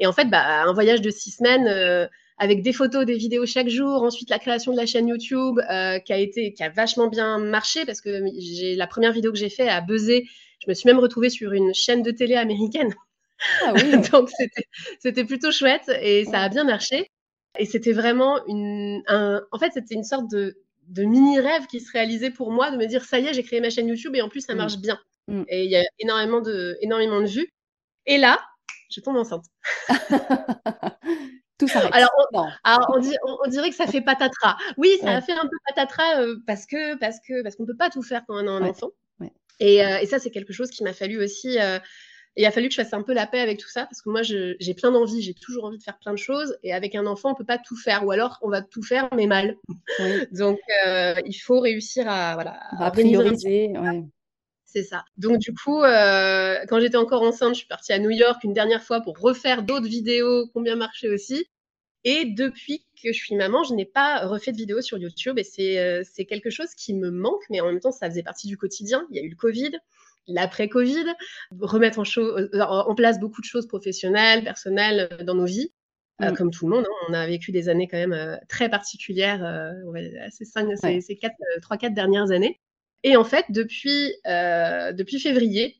Et 0.00 0.06
en 0.06 0.12
fait, 0.12 0.28
bah, 0.28 0.62
un 0.62 0.72
voyage 0.72 1.00
de 1.00 1.10
six 1.10 1.30
semaines 1.30 1.68
euh, 1.68 2.06
avec 2.38 2.62
des 2.62 2.72
photos, 2.72 3.06
des 3.06 3.16
vidéos 3.16 3.46
chaque 3.46 3.68
jour, 3.68 4.02
ensuite 4.02 4.28
la 4.28 4.38
création 4.38 4.72
de 4.72 4.76
la 4.76 4.86
chaîne 4.86 5.08
YouTube 5.08 5.58
qui 6.04 6.12
a 6.12 6.18
été, 6.18 6.52
qui 6.52 6.62
a 6.62 6.68
vachement 6.68 7.08
bien 7.08 7.38
marché 7.38 7.86
parce 7.86 8.02
que 8.02 8.20
j'ai 8.38 8.74
la 8.74 8.86
première 8.86 9.12
vidéo 9.12 9.32
que 9.32 9.38
j'ai 9.38 9.48
fait 9.48 9.68
a 9.68 9.80
buzzé. 9.80 10.26
Je 10.62 10.68
me 10.68 10.74
suis 10.74 10.86
même 10.86 10.98
retrouvée 10.98 11.30
sur 11.30 11.52
une 11.52 11.72
chaîne 11.72 12.02
de 12.02 12.10
télé 12.10 12.34
américaine 12.34 12.92
ah 13.64 13.72
Donc 14.12 14.30
c'était 15.00 15.24
plutôt 15.24 15.52
chouette 15.52 15.90
et 16.00 16.24
ça 16.24 16.40
a 16.40 16.48
bien 16.48 16.64
marché. 16.64 17.10
Et 17.58 17.64
c'était 17.64 17.92
vraiment 17.92 18.44
une, 18.46 19.02
un, 19.06 19.42
en 19.50 19.58
fait, 19.58 19.72
c'était 19.72 19.94
une 19.94 20.04
sorte 20.04 20.30
de, 20.30 20.58
de 20.88 21.04
mini 21.04 21.40
rêve 21.40 21.66
qui 21.66 21.80
se 21.80 21.90
réalisait 21.90 22.30
pour 22.30 22.50
moi 22.50 22.70
de 22.70 22.76
me 22.76 22.86
dire 22.86 23.04
ça 23.04 23.18
y 23.18 23.26
est, 23.26 23.34
j'ai 23.34 23.42
créé 23.42 23.60
ma 23.60 23.70
chaîne 23.70 23.88
YouTube 23.88 24.14
et 24.14 24.22
en 24.22 24.28
plus 24.28 24.42
ça 24.42 24.54
mmh. 24.54 24.58
marche 24.58 24.76
bien. 24.78 24.98
Mmh. 25.28 25.42
Et 25.48 25.64
il 25.64 25.70
y 25.70 25.76
a 25.76 25.82
énormément 25.98 26.40
de, 26.40 26.76
énormément 26.82 27.20
de 27.20 27.26
vues. 27.26 27.50
Et 28.06 28.18
là, 28.18 28.38
je 28.90 29.00
tombe 29.00 29.16
enceinte. 29.16 29.44
Tout 31.58 31.68
ça. 31.68 31.88
Alors, 31.92 32.10
on, 32.34 32.44
alors 32.64 32.92
on, 32.94 32.98
dit, 32.98 33.16
on, 33.22 33.48
dirait 33.48 33.70
que 33.70 33.76
ça 33.76 33.86
fait 33.86 34.02
patatras. 34.02 34.56
Oui, 34.76 34.90
ça 35.00 35.16
a 35.16 35.20
fait 35.22 35.32
un 35.32 35.46
peu 35.46 35.56
patatras 35.66 36.20
euh, 36.20 36.36
parce 36.46 36.66
que 36.66 36.96
parce 36.96 37.18
que 37.26 37.42
parce 37.42 37.56
qu'on 37.56 37.64
peut 37.64 37.76
pas 37.76 37.88
tout 37.88 38.02
faire 38.02 38.22
quand 38.26 38.34
on 38.34 38.46
a 38.46 38.50
un 38.50 38.62
enfant. 38.62 38.90
Et, 39.58 39.82
euh, 39.82 40.00
et, 40.00 40.06
ça, 40.06 40.18
c'est 40.18 40.30
quelque 40.30 40.52
chose 40.52 40.68
qui 40.68 40.84
m'a 40.84 40.92
fallu 40.92 41.22
aussi 41.22 41.58
euh, 41.58 41.78
et 42.36 42.42
il 42.42 42.44
a 42.44 42.50
fallu 42.50 42.68
que 42.68 42.74
je 42.74 42.82
fasse 42.82 42.92
un 42.92 43.02
peu 43.02 43.14
la 43.14 43.26
paix 43.26 43.40
avec 43.40 43.58
tout 43.58 43.68
ça 43.68 43.86
parce 43.86 44.02
que 44.02 44.10
moi, 44.10 44.22
j'ai 44.22 44.74
plein 44.74 44.92
d'envie, 44.92 45.22
j'ai 45.22 45.32
toujours 45.32 45.64
envie 45.64 45.78
de 45.78 45.82
faire 45.82 45.98
plein 45.98 46.12
de 46.12 46.18
choses. 46.18 46.56
Et 46.62 46.74
avec 46.74 46.94
un 46.94 47.06
enfant, 47.06 47.30
on 47.30 47.34
peut 47.34 47.46
pas 47.46 47.56
tout 47.56 47.76
faire, 47.76 48.06
ou 48.06 48.10
alors 48.10 48.38
on 48.42 48.50
va 48.50 48.60
tout 48.60 48.82
faire 48.82 49.08
mais 49.16 49.26
mal. 49.26 49.56
Donc, 50.32 50.58
euh, 50.86 51.14
il 51.24 51.34
faut 51.34 51.60
réussir 51.60 52.06
à 52.08 52.34
voilà 52.34 52.60
à, 52.78 52.90
prioriser. 52.90 53.72
C'est 54.66 54.82
ça. 54.82 55.04
Donc 55.16 55.38
du 55.38 55.54
coup, 55.54 55.82
euh, 55.82 56.58
quand 56.68 56.80
j'étais 56.80 56.98
encore 56.98 57.22
enceinte, 57.22 57.54
je 57.54 57.60
suis 57.60 57.68
partie 57.68 57.94
à 57.94 57.98
New 57.98 58.10
York 58.10 58.44
une 58.44 58.52
dernière 58.52 58.82
fois 58.82 59.00
pour 59.00 59.18
refaire 59.18 59.62
d'autres 59.62 59.86
vidéos 59.86 60.48
qui 60.48 60.52
ont 60.58 60.60
bien 60.60 60.76
marché 60.76 61.08
aussi. 61.08 61.46
Et 62.04 62.26
depuis 62.26 62.84
que 63.02 63.12
je 63.12 63.18
suis 63.18 63.34
maman, 63.34 63.64
je 63.64 63.72
n'ai 63.72 63.86
pas 63.86 64.26
refait 64.26 64.52
de 64.52 64.56
vidéos 64.58 64.82
sur 64.82 64.98
YouTube 64.98 65.38
et 65.38 65.44
c'est 65.44 65.78
euh, 65.78 66.02
quelque 66.28 66.50
chose 66.50 66.74
qui 66.76 66.92
me 66.92 67.10
manque, 67.10 67.42
mais 67.48 67.60
en 67.60 67.66
même 67.66 67.80
temps, 67.80 67.90
ça 67.90 68.10
faisait 68.10 68.22
partie 68.22 68.48
du 68.48 68.58
quotidien. 68.58 69.06
Il 69.10 69.16
y 69.16 69.18
a 69.18 69.22
eu 69.22 69.30
le 69.30 69.36
Covid, 69.36 69.72
l'après-Covid, 70.28 71.04
remettre 71.60 71.98
en, 71.98 72.88
en, 72.90 72.94
place 72.94 73.18
beaucoup 73.20 73.40
de 73.40 73.46
choses 73.46 73.66
professionnelles, 73.66 74.44
personnelles 74.44 75.08
euh, 75.12 75.24
dans 75.24 75.34
nos 75.34 75.46
vies. 75.46 75.72
Euh, 76.22 76.30
mm. 76.30 76.36
comme 76.36 76.50
tout 76.50 76.66
le 76.66 76.74
monde, 76.74 76.86
hein. 76.88 77.06
on 77.10 77.12
a 77.12 77.26
vécu 77.26 77.52
des 77.52 77.68
années 77.68 77.88
quand 77.88 77.98
même 77.98 78.14
euh, 78.14 78.36
très 78.48 78.70
particulières, 78.70 79.72
ces, 80.30 80.46
cinq, 80.46 80.66
ces, 80.78 81.16
quatre, 81.16 81.36
trois, 81.60 81.76
quatre 81.76 81.92
dernières 81.92 82.30
années. 82.30 82.58
Et 83.02 83.16
en 83.16 83.24
fait, 83.24 83.44
depuis, 83.50 84.14
depuis 84.24 85.20
février, 85.20 85.76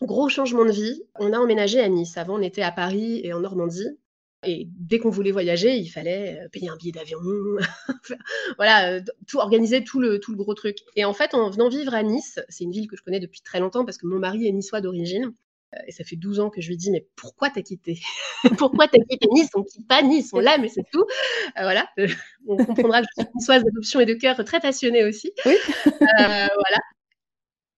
gros 0.00 0.28
changement 0.28 0.64
de 0.64 0.72
vie, 0.72 1.02
on 1.18 1.32
a 1.34 1.38
emménagé 1.38 1.80
à 1.80 1.88
Nice. 1.88 2.16
Avant, 2.16 2.38
on 2.38 2.42
était 2.42 2.62
à 2.62 2.72
Paris 2.72 3.20
et 3.22 3.32
en 3.34 3.40
Normandie. 3.40 3.98
Et 4.44 4.68
dès 4.70 4.98
qu'on 5.00 5.10
voulait 5.10 5.32
voyager, 5.32 5.76
il 5.76 5.88
fallait 5.88 6.40
euh, 6.40 6.48
payer 6.48 6.68
un 6.68 6.76
billet 6.76 6.92
d'avion, 6.92 7.18
voilà, 8.56 8.92
euh, 8.92 9.00
tout 9.26 9.38
organiser 9.38 9.82
tout 9.82 9.98
le, 9.98 10.20
tout 10.20 10.30
le 10.30 10.36
gros 10.36 10.54
truc. 10.54 10.78
Et 10.94 11.04
en 11.04 11.12
fait, 11.12 11.34
en 11.34 11.50
venant 11.50 11.68
vivre 11.68 11.92
à 11.92 12.04
Nice, 12.04 12.38
c'est 12.48 12.64
une 12.64 12.70
ville 12.70 12.86
que 12.86 12.96
je 12.96 13.02
connais 13.02 13.18
depuis 13.18 13.40
très 13.40 13.58
longtemps 13.58 13.84
parce 13.84 13.98
que 13.98 14.06
mon 14.06 14.18
mari 14.18 14.46
est 14.46 14.52
niçois 14.52 14.80
d'origine. 14.80 15.34
Euh, 15.74 15.78
et 15.88 15.92
ça 15.92 16.04
fait 16.04 16.14
12 16.14 16.38
ans 16.38 16.50
que 16.50 16.60
je 16.60 16.68
lui 16.68 16.76
dis, 16.76 16.92
mais 16.92 17.08
pourquoi 17.16 17.50
t'as 17.50 17.62
quitté 17.62 17.98
Pourquoi 18.58 18.86
t'as 18.86 19.00
quitté 19.10 19.26
Nice? 19.32 19.50
On 19.54 19.64
quitte 19.64 19.88
pas 19.88 20.02
Nice, 20.02 20.30
on 20.32 20.38
l'aime 20.38 20.64
et 20.64 20.68
c'est 20.68 20.86
tout. 20.92 21.04
voilà, 21.56 21.88
on 22.46 22.56
comprendra 22.56 23.02
que 23.02 23.08
je 23.16 23.22
suis 23.22 23.30
niçoise 23.34 23.64
d'adoption 23.64 23.98
et 23.98 24.06
de 24.06 24.14
cœur, 24.14 24.42
très 24.44 24.60
passionnée 24.60 25.04
aussi. 25.04 25.32
Oui. 25.46 25.56
voilà. 26.18 26.78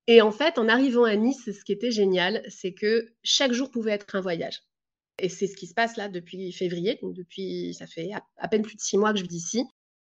Et 0.07 0.21
en 0.21 0.31
fait, 0.31 0.59
en 0.59 0.69
arrivant 0.69 1.05
à 1.05 1.17
Nice, 1.17 1.45
ce 1.47 1.64
qui 1.64 1.73
était 1.73 1.90
génial, 1.90 2.43
c'est 2.49 2.73
que 2.75 3.07
chaque 3.23 3.52
jour 3.52 3.71
pouvait 3.71 3.93
être 3.93 4.14
un 4.14 4.21
voyage. 4.21 4.61
Et 5.21 5.29
c'est 5.29 5.47
ce 5.47 5.57
qui 5.57 5.67
se 5.67 5.75
passe 5.75 5.97
là 5.97 6.09
depuis 6.09 6.53
février, 6.53 6.99
donc 7.03 7.15
depuis, 7.15 7.75
ça 7.75 7.87
fait 7.87 8.11
à, 8.39 8.49
peine 8.49 8.62
plus 8.62 8.77
de 8.77 8.81
six 8.81 8.99
mois 8.99 9.12
que 9.12 9.19
je 9.19 9.25
vis 9.25 9.37
ici. 9.37 9.65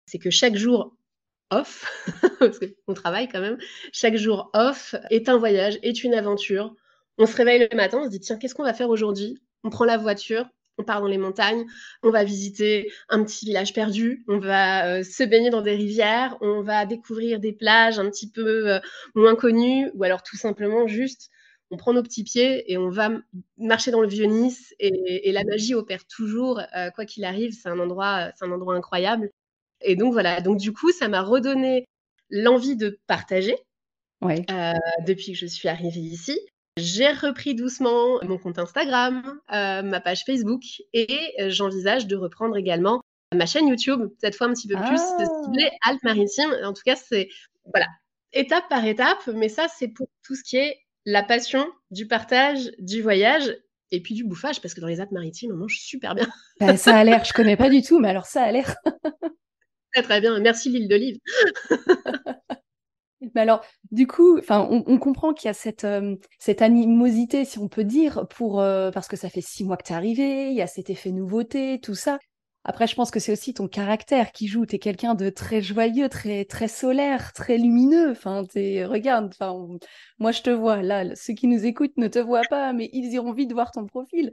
C'est 0.06 0.18
que 0.18 0.30
chaque 0.30 0.56
jour 0.56 0.96
off, 1.50 1.87
parce 2.38 2.58
qu'on 2.58 2.94
travaille 2.94 3.28
quand 3.28 3.40
même, 3.40 3.58
chaque 3.92 4.16
jour 4.16 4.50
off 4.54 4.94
est 5.11 5.28
un 5.28 5.37
voyage, 5.37 5.78
est 5.82 6.04
une 6.04 6.14
aventure. 6.14 6.75
On 7.18 7.26
se 7.26 7.37
réveille 7.37 7.68
le 7.70 7.76
matin, 7.76 7.99
on 8.00 8.04
se 8.04 8.11
dit 8.11 8.20
tiens, 8.20 8.38
qu'est-ce 8.38 8.54
qu'on 8.54 8.64
va 8.64 8.75
faire 8.75 8.90
aujourd'hui? 8.90 9.38
On 9.62 9.70
prend 9.70 9.84
la 9.84 9.96
voiture, 9.96 10.46
on 10.78 10.84
part 10.84 11.00
dans 11.00 11.06
les 11.06 11.18
montagnes, 11.18 11.64
on 12.02 12.11
va 12.11 12.25
visiter 12.25 12.90
un 13.08 13.23
petit 13.25 13.44
village 13.44 13.73
perdu, 13.73 14.25
on 14.28 14.38
va 14.38 14.87
euh, 14.87 15.02
se 15.02 15.23
baigner 15.23 15.50
dans 15.50 15.62
des 15.62 15.75
rivières, 15.75 16.37
on 16.40 16.62
va 16.62 16.87
découvrir 16.87 17.40
des 17.40 17.52
plages 17.52 17.99
un 17.99 18.11
petit 18.11 18.30
peu 18.30 18.73
euh, 18.73 18.80
moins 19.14 19.37
connues, 19.37 19.90
ou 19.94 20.02
alors 20.04 20.23
tout 20.23 20.37
simplement 20.37 20.87
juste 20.87 21.30
on 21.71 21.76
prend 21.76 21.92
nos 21.92 22.02
petits 22.02 22.25
pieds 22.25 22.71
et 22.71 22.78
on 22.78 22.88
va 22.88 23.11
marcher 23.56 23.90
dans 23.90 24.00
le 24.00 24.09
vieux 24.09 24.26
Nice 24.26 24.75
et, 24.78 25.33
la 25.33 25.44
magie 25.44 25.75
opère 25.75 26.06
toujours, 26.06 26.61
euh, 26.76 26.90
quoi 26.90 27.04
qu'il 27.04 27.25
arrive. 27.25 27.52
C'est 27.52 27.68
un 27.68 27.78
endroit, 27.78 28.30
c'est 28.37 28.44
un 28.44 28.52
endroit 28.52 28.75
incroyable. 28.75 29.30
Et 29.80 29.97
donc 29.97 30.12
voilà. 30.12 30.40
Donc 30.40 30.59
du 30.59 30.73
coup, 30.73 30.92
ça 30.92 31.09
m'a 31.09 31.23
redonné 31.23 31.87
l'envie 32.30 32.76
de 32.76 32.99
partager 33.06 33.56
euh, 34.25 34.73
depuis 35.06 35.33
que 35.33 35.38
je 35.38 35.47
suis 35.47 35.68
arrivée 35.68 36.00
ici. 36.00 36.38
J'ai 36.76 37.11
repris 37.11 37.54
doucement 37.54 38.18
mon 38.23 38.38
compte 38.38 38.59
Instagram, 38.59 39.23
euh, 39.52 39.83
ma 39.83 40.00
page 40.00 40.25
Facebook 40.25 40.62
et 40.92 41.35
j'envisage 41.49 42.06
de 42.06 42.16
reprendre 42.16 42.56
également 42.56 43.00
ma 43.33 43.47
chaîne 43.47 43.68
YouTube, 43.68 44.11
cette 44.18 44.37
fois 44.37 44.49
un 44.49 44.52
petit 44.52 44.68
peu 44.68 44.75
plus 44.76 45.00
ah. 45.00 45.25
ciblée 45.44 45.71
Alpes 45.87 46.02
Maritime. 46.02 46.54
En 46.64 46.73
tout 46.73 46.83
cas, 46.85 46.97
c'est 46.97 47.28
voilà, 47.73 47.87
étape 48.33 48.68
par 48.68 48.85
étape, 48.85 49.26
mais 49.28 49.49
ça, 49.49 49.66
c'est 49.68 49.88
pour 49.88 50.09
tout 50.25 50.35
ce 50.35 50.42
qui 50.42 50.56
est 50.56 50.83
la 51.04 51.23
passion 51.23 51.66
du 51.90 52.06
partage, 52.06 52.73
du 52.78 53.02
voyage 53.02 53.56
et 53.90 54.00
puis 54.00 54.14
du 54.14 54.25
bouffage, 54.25 54.61
parce 54.61 54.75
que 54.75 54.80
dans 54.80 54.87
les 54.87 55.00
Alpes-Maritimes, 55.00 55.52
on 55.52 55.56
mange 55.56 55.78
super 55.78 56.14
bien. 56.14 56.28
Bah, 56.61 56.76
ça 56.76 56.96
a 56.96 57.04
l'air, 57.04 57.25
je 57.25 57.32
connais 57.32 57.56
pas 57.56 57.68
du 57.68 57.82
tout, 57.82 57.99
mais 57.99 58.08
alors 58.08 58.26
ça 58.26 58.42
a 58.42 58.52
l'air. 58.52 58.76
très 59.92 60.02
très 60.02 60.20
bien, 60.20 60.38
merci 60.40 60.70
l'île 60.70 60.88
d'Olive. 60.88 61.18
Mais 63.34 63.40
alors, 63.40 63.64
du 63.90 64.06
coup, 64.06 64.38
enfin, 64.38 64.68
on, 64.70 64.99
comprend 64.99 65.32
qu'il 65.32 65.46
y 65.46 65.50
a 65.50 65.54
cette, 65.54 65.84
euh, 65.84 66.16
cette 66.38 66.61
animosité, 66.61 67.44
si 67.44 67.58
on 67.58 67.68
peut 67.68 67.84
dire, 67.84 68.26
pour 68.28 68.61
euh, 68.61 68.90
parce 68.90 69.08
que 69.08 69.16
ça 69.16 69.30
fait 69.30 69.40
six 69.40 69.64
mois 69.64 69.78
que 69.78 69.84
tu 69.84 69.92
es 69.92 69.96
arrivé, 69.96 70.50
il 70.50 70.54
y 70.54 70.62
a 70.62 70.66
cet 70.66 70.90
effet 70.90 71.11
nouveauté, 71.11 71.80
tout 71.82 71.94
ça. 71.94 72.18
Après, 72.64 72.87
je 72.87 72.94
pense 72.94 73.11
que 73.11 73.21
c'est 73.21 73.33
aussi 73.33 73.52
ton 73.52 73.68
caractère 73.68 74.33
qui 74.33 74.49
joue. 74.49 74.64
Tu 74.64 74.76
es 74.76 74.78
quelqu'un 74.78 75.14
de 75.14 75.28
très 75.28 75.61
joyeux, 75.61 76.09
très 76.09 76.47
très 76.47 76.68
solaire, 76.68 77.33
très 77.35 77.59
lumineux. 77.59 78.11
Enfin, 78.11 78.44
t'es, 78.44 78.87
regarde, 78.87 79.35
enfin, 79.38 79.78
moi 80.18 80.33
je 80.33 80.42
te 80.42 80.50
vois 80.50 80.83
là. 80.83 81.14
Ceux 81.14 81.35
qui 81.35 81.47
nous 81.47 81.66
écoutent 81.66 81.97
ne 81.99 82.09
te 82.09 82.18
voient 82.18 82.42
pas, 82.49 82.73
mais 82.73 82.88
ils 82.92 83.12
iront 83.12 83.33
vite 83.33 83.52
voir 83.52 83.71
ton 83.71 83.85
profil. 83.87 84.33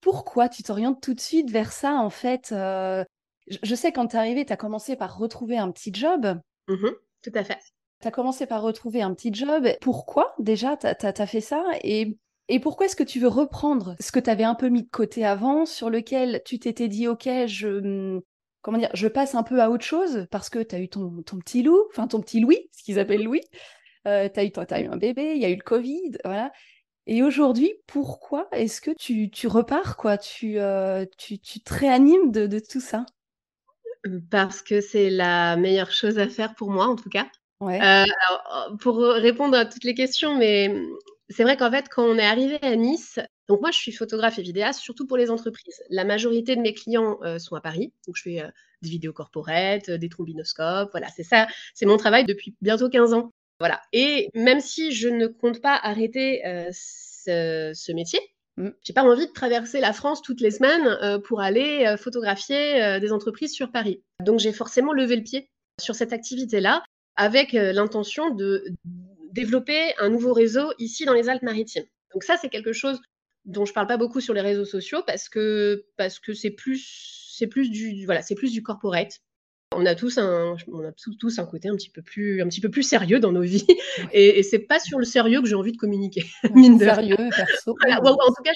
Pourquoi 0.00 0.48
tu 0.48 0.62
t'orientes 0.64 1.00
tout 1.00 1.14
de 1.14 1.20
suite 1.20 1.50
vers 1.50 1.72
ça 1.72 1.94
en 1.94 2.10
fait 2.10 2.52
euh, 2.52 3.04
je, 3.46 3.74
sais 3.74 3.92
quand 3.92 4.08
t'es 4.08 4.16
arrivé, 4.16 4.44
tu 4.44 4.52
as 4.52 4.56
commencé 4.56 4.96
par 4.96 5.16
retrouver 5.18 5.58
un 5.58 5.70
petit 5.70 5.92
job. 5.92 6.40
Mmh 6.68 6.88
tout 7.22 7.32
à 7.34 7.42
fait. 7.42 7.58
Tu 8.02 8.08
as 8.08 8.10
commencé 8.10 8.44
par 8.44 8.60
retrouver 8.60 9.00
un 9.00 9.14
petit 9.14 9.32
job. 9.32 9.66
Pourquoi 9.80 10.34
déjà 10.38 10.76
tu 10.76 10.86
as, 10.86 11.26
fait 11.26 11.40
ça? 11.40 11.64
Et, 11.82 12.18
et 12.48 12.60
pourquoi 12.60 12.86
est-ce 12.86 12.96
que 12.96 13.02
tu 13.02 13.20
veux 13.20 13.28
reprendre 13.28 13.96
ce 14.00 14.12
que 14.12 14.20
tu 14.20 14.28
avais 14.28 14.44
un 14.44 14.54
peu 14.54 14.68
mis 14.68 14.82
de 14.82 14.90
côté 14.90 15.24
avant, 15.24 15.64
sur 15.64 15.88
lequel 15.88 16.42
tu 16.44 16.58
t'étais 16.58 16.88
dit, 16.88 17.08
OK, 17.08 17.28
je, 17.46 17.68
hmm, 17.68 18.20
comment 18.60 18.78
dire, 18.78 18.90
je 18.94 19.08
passe 19.08 19.34
un 19.34 19.42
peu 19.42 19.60
à 19.62 19.70
autre 19.70 19.84
chose 19.84 20.26
parce 20.30 20.50
que 20.50 20.62
tu 20.62 20.74
as 20.74 20.80
eu 20.80 20.88
ton, 20.88 21.22
ton 21.22 21.38
petit 21.38 21.62
loup, 21.62 21.80
enfin 21.90 22.06
ton 22.06 22.20
petit 22.20 22.40
Louis, 22.40 22.68
ce 22.72 22.82
qu'ils 22.82 22.98
appellent 22.98 23.24
Louis. 23.24 23.42
Euh, 24.06 24.28
tu 24.28 24.40
as, 24.40 24.74
as, 24.74 24.80
eu 24.80 24.86
un 24.86 24.96
bébé, 24.96 25.32
il 25.34 25.40
y 25.40 25.46
a 25.46 25.50
eu 25.50 25.56
le 25.56 25.62
Covid, 25.62 26.18
voilà. 26.24 26.52
Et 27.06 27.22
aujourd'hui, 27.22 27.72
pourquoi 27.86 28.48
est-ce 28.52 28.80
que 28.80 28.90
tu, 28.90 29.30
tu, 29.30 29.46
repars, 29.46 29.96
quoi? 29.96 30.18
Tu, 30.18 30.58
euh, 30.58 31.04
tu, 31.18 31.38
tu, 31.38 31.60
te 31.60 31.72
réanimes 31.72 32.30
de, 32.30 32.46
de 32.46 32.58
tout 32.58 32.80
ça? 32.80 33.04
Parce 34.30 34.62
que 34.62 34.80
c'est 34.80 35.10
la 35.10 35.56
meilleure 35.56 35.92
chose 35.92 36.18
à 36.18 36.28
faire 36.28 36.54
pour 36.54 36.70
moi, 36.70 36.86
en 36.86 36.96
tout 36.96 37.10
cas. 37.10 37.26
Ouais. 37.60 37.78
Euh, 37.80 38.04
alors, 38.04 38.76
pour 38.80 38.98
répondre 38.98 39.56
à 39.56 39.64
toutes 39.66 39.84
les 39.84 39.94
questions, 39.94 40.36
mais 40.36 40.68
mmh, 40.68 40.86
c'est 41.34 41.42
vrai 41.42 41.56
qu'en 41.56 41.70
fait, 41.70 41.88
quand 41.88 42.04
on 42.04 42.16
est 42.16 42.24
arrivé 42.24 42.58
à 42.62 42.76
Nice, 42.76 43.18
donc 43.48 43.60
moi 43.60 43.72
je 43.72 43.78
suis 43.78 43.92
photographe 43.92 44.38
et 44.38 44.42
vidéaste, 44.42 44.80
surtout 44.80 45.06
pour 45.06 45.16
les 45.16 45.30
entreprises. 45.30 45.82
La 45.90 46.04
majorité 46.04 46.54
de 46.54 46.60
mes 46.60 46.72
clients 46.72 47.18
euh, 47.22 47.38
sont 47.38 47.56
à 47.56 47.60
Paris, 47.60 47.92
donc 48.06 48.16
je 48.16 48.22
fais 48.22 48.40
euh, 48.40 48.48
des 48.82 48.88
vidéos 48.90 49.12
corporates, 49.12 49.90
des 49.90 50.08
trombinoscopes, 50.08 50.90
voilà, 50.92 51.08
c'est 51.08 51.24
ça, 51.24 51.48
c'est 51.74 51.86
mon 51.86 51.96
travail 51.96 52.24
depuis 52.24 52.54
bientôt 52.62 52.88
15 52.88 53.14
ans. 53.14 53.32
Voilà. 53.58 53.80
Et 53.92 54.28
même 54.34 54.60
si 54.60 54.92
je 54.92 55.08
ne 55.08 55.26
compte 55.26 55.60
pas 55.60 55.76
arrêter 55.76 56.42
ce, 56.72 57.72
ce, 57.74 57.92
métier, 57.92 58.18
mmh. 58.56 58.68
j'ai 58.82 58.92
pas 58.92 59.04
envie 59.04 59.26
de 59.26 59.32
traverser 59.32 59.80
la 59.80 59.92
France 59.92 60.22
toutes 60.22 60.40
les 60.40 60.50
semaines 60.50 61.20
pour 61.22 61.40
aller 61.40 61.94
photographier 61.98 62.98
des 63.00 63.12
entreprises 63.12 63.52
sur 63.52 63.70
Paris. 63.70 64.02
Donc 64.20 64.40
j'ai 64.40 64.52
forcément 64.52 64.92
levé 64.92 65.14
le 65.16 65.22
pied 65.22 65.48
sur 65.80 65.94
cette 65.94 66.12
activité-là 66.12 66.82
avec 67.16 67.52
l'intention 67.52 68.34
de 68.34 68.64
développer 69.34 69.92
un 69.98 70.08
nouveau 70.08 70.32
réseau 70.32 70.72
ici 70.78 71.04
dans 71.04 71.12
les 71.12 71.28
Alpes-Maritimes. 71.28 71.84
Donc 72.12 72.22
ça, 72.22 72.36
c'est 72.40 72.48
quelque 72.48 72.72
chose 72.72 73.00
dont 73.44 73.64
je 73.66 73.72
parle 73.72 73.86
pas 73.86 73.96
beaucoup 73.96 74.20
sur 74.20 74.32
les 74.32 74.40
réseaux 74.40 74.64
sociaux 74.64 75.02
parce 75.06 75.28
que 75.28 75.84
parce 75.98 76.18
que 76.18 76.32
c'est 76.32 76.50
plus 76.50 77.32
c'est 77.36 77.46
plus 77.46 77.68
du 77.68 78.06
voilà 78.06 78.22
c'est 78.22 78.34
plus 78.34 78.52
du 78.52 78.62
corporate. 78.62 79.20
On 79.76 79.84
a 79.86 79.94
tous 79.94 80.18
un 80.18 80.56
on 80.68 80.84
a 80.84 80.92
tous 80.92 81.38
un 81.38 81.44
côté 81.44 81.68
un 81.68 81.76
petit 81.76 81.90
peu 81.90 82.00
plus 82.00 82.40
un 82.40 82.48
petit 82.48 82.60
peu 82.60 82.70
plus 82.70 82.84
sérieux 82.84 83.18
dans 83.18 83.32
nos 83.32 83.42
vies 83.54 83.66
et, 84.12 84.38
et 84.38 84.42
c'est 84.42 84.60
pas 84.60 84.78
sur 84.78 84.98
le 84.98 85.04
sérieux 85.04 85.42
que 85.42 85.48
j'ai 85.48 85.56
envie 85.56 85.72
de 85.72 85.76
communiquer. 85.76 86.24
Mine 86.54 86.78
de 86.78 86.84
sérieux 86.84 87.16
perso. 87.16 87.76
en 87.88 88.32
tout 88.32 88.42
cas, 88.42 88.52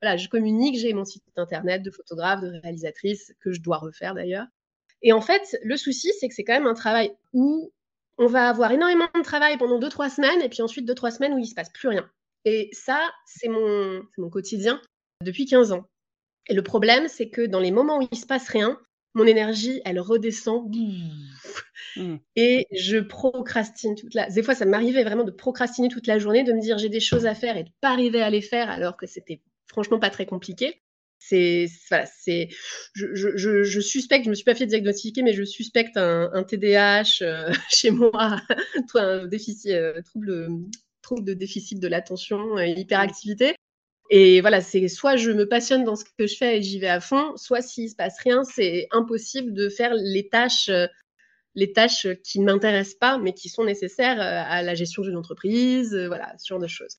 voilà, 0.00 0.16
je 0.16 0.28
communique, 0.28 0.78
j'ai 0.78 0.92
mon 0.94 1.04
site 1.04 1.22
internet 1.36 1.82
de 1.82 1.90
photographe, 1.90 2.40
de 2.40 2.60
réalisatrice 2.62 3.32
que 3.40 3.52
je 3.52 3.60
dois 3.60 3.78
refaire 3.78 4.14
d'ailleurs. 4.14 4.46
Et 5.02 5.12
en 5.12 5.20
fait, 5.20 5.58
le 5.64 5.76
souci, 5.76 6.12
c'est 6.18 6.28
que 6.28 6.34
c'est 6.34 6.44
quand 6.44 6.54
même 6.54 6.66
un 6.66 6.74
travail 6.74 7.12
où 7.32 7.72
on 8.22 8.26
va 8.26 8.48
avoir 8.48 8.70
énormément 8.72 9.08
de 9.14 9.22
travail 9.22 9.58
pendant 9.58 9.78
2-3 9.78 10.14
semaines 10.14 10.40
et 10.42 10.48
puis 10.48 10.62
ensuite 10.62 10.88
2-3 10.88 11.16
semaines 11.16 11.34
où 11.34 11.38
il 11.38 11.42
ne 11.42 11.46
se 11.46 11.54
passe 11.54 11.70
plus 11.70 11.88
rien. 11.88 12.08
Et 12.44 12.70
ça, 12.72 13.10
c'est 13.26 13.48
mon, 13.48 14.02
mon 14.18 14.30
quotidien 14.30 14.80
depuis 15.22 15.46
15 15.46 15.72
ans. 15.72 15.84
Et 16.48 16.54
le 16.54 16.62
problème, 16.62 17.08
c'est 17.08 17.28
que 17.28 17.46
dans 17.46 17.60
les 17.60 17.70
moments 17.70 17.98
où 17.98 18.02
il 18.02 18.08
ne 18.10 18.16
se 18.16 18.26
passe 18.26 18.48
rien, 18.48 18.78
mon 19.14 19.26
énergie, 19.26 19.80
elle 19.84 20.00
redescend. 20.00 20.74
Mmh. 21.96 22.16
Et 22.36 22.66
je 22.72 22.98
procrastine 22.98 23.94
toute 23.94 24.14
la. 24.14 24.28
Des 24.30 24.42
fois, 24.42 24.54
ça 24.54 24.64
m'arrivait 24.64 25.04
vraiment 25.04 25.24
de 25.24 25.30
procrastiner 25.30 25.88
toute 25.88 26.06
la 26.06 26.18
journée, 26.18 26.42
de 26.42 26.52
me 26.52 26.60
dire 26.60 26.78
j'ai 26.78 26.88
des 26.88 27.00
choses 27.00 27.26
à 27.26 27.34
faire 27.34 27.56
et 27.56 27.64
de 27.64 27.70
pas 27.80 27.90
arriver 27.90 28.22
à 28.22 28.30
les 28.30 28.40
faire 28.40 28.70
alors 28.70 28.96
que 28.96 29.06
c'était 29.06 29.40
franchement 29.66 29.98
pas 29.98 30.10
très 30.10 30.26
compliqué 30.26 30.82
c'est 31.28 31.66
voilà, 31.88 32.06
c'est 32.06 32.48
je, 32.94 33.14
je, 33.14 33.62
je, 33.64 33.80
suspecte, 33.80 34.24
je 34.24 34.30
me 34.30 34.34
suis 34.34 34.44
pas 34.44 34.54
fait 34.54 34.66
diagnostiquer, 34.66 35.22
mais 35.22 35.32
je 35.32 35.44
suspecte 35.44 35.96
un, 35.96 36.42
TDAH 36.42 37.22
euh, 37.22 37.52
chez 37.70 37.90
moi, 37.90 38.40
un 38.94 39.26
déficit, 39.26 39.70
euh, 39.70 40.00
trouble, 40.02 40.48
trouble 41.02 41.24
de 41.24 41.34
déficit 41.34 41.80
de 41.80 41.88
l'attention, 41.88 42.58
et 42.58 42.72
hyperactivité. 42.72 43.54
Et 44.10 44.40
voilà, 44.40 44.60
c'est 44.60 44.88
soit 44.88 45.16
je 45.16 45.30
me 45.30 45.48
passionne 45.48 45.84
dans 45.84 45.96
ce 45.96 46.04
que 46.04 46.26
je 46.26 46.36
fais 46.36 46.58
et 46.58 46.62
j'y 46.62 46.78
vais 46.78 46.88
à 46.88 47.00
fond, 47.00 47.36
soit 47.36 47.62
s'il 47.62 47.88
se 47.88 47.94
passe 47.94 48.18
rien, 48.22 48.44
c'est 48.44 48.88
impossible 48.90 49.54
de 49.54 49.68
faire 49.70 49.94
les 49.94 50.28
tâches, 50.28 50.70
les 51.54 51.72
tâches 51.72 52.06
qui 52.24 52.40
ne 52.40 52.44
m'intéressent 52.44 52.98
pas, 52.98 53.18
mais 53.18 53.32
qui 53.32 53.48
sont 53.48 53.64
nécessaires 53.64 54.20
euh, 54.20 54.42
à 54.46 54.62
la 54.62 54.74
gestion 54.74 55.02
d'une 55.02 55.16
entreprise, 55.16 55.96
voilà, 56.08 56.34
ce 56.38 56.48
genre 56.48 56.60
de 56.60 56.66
choses. 56.66 56.98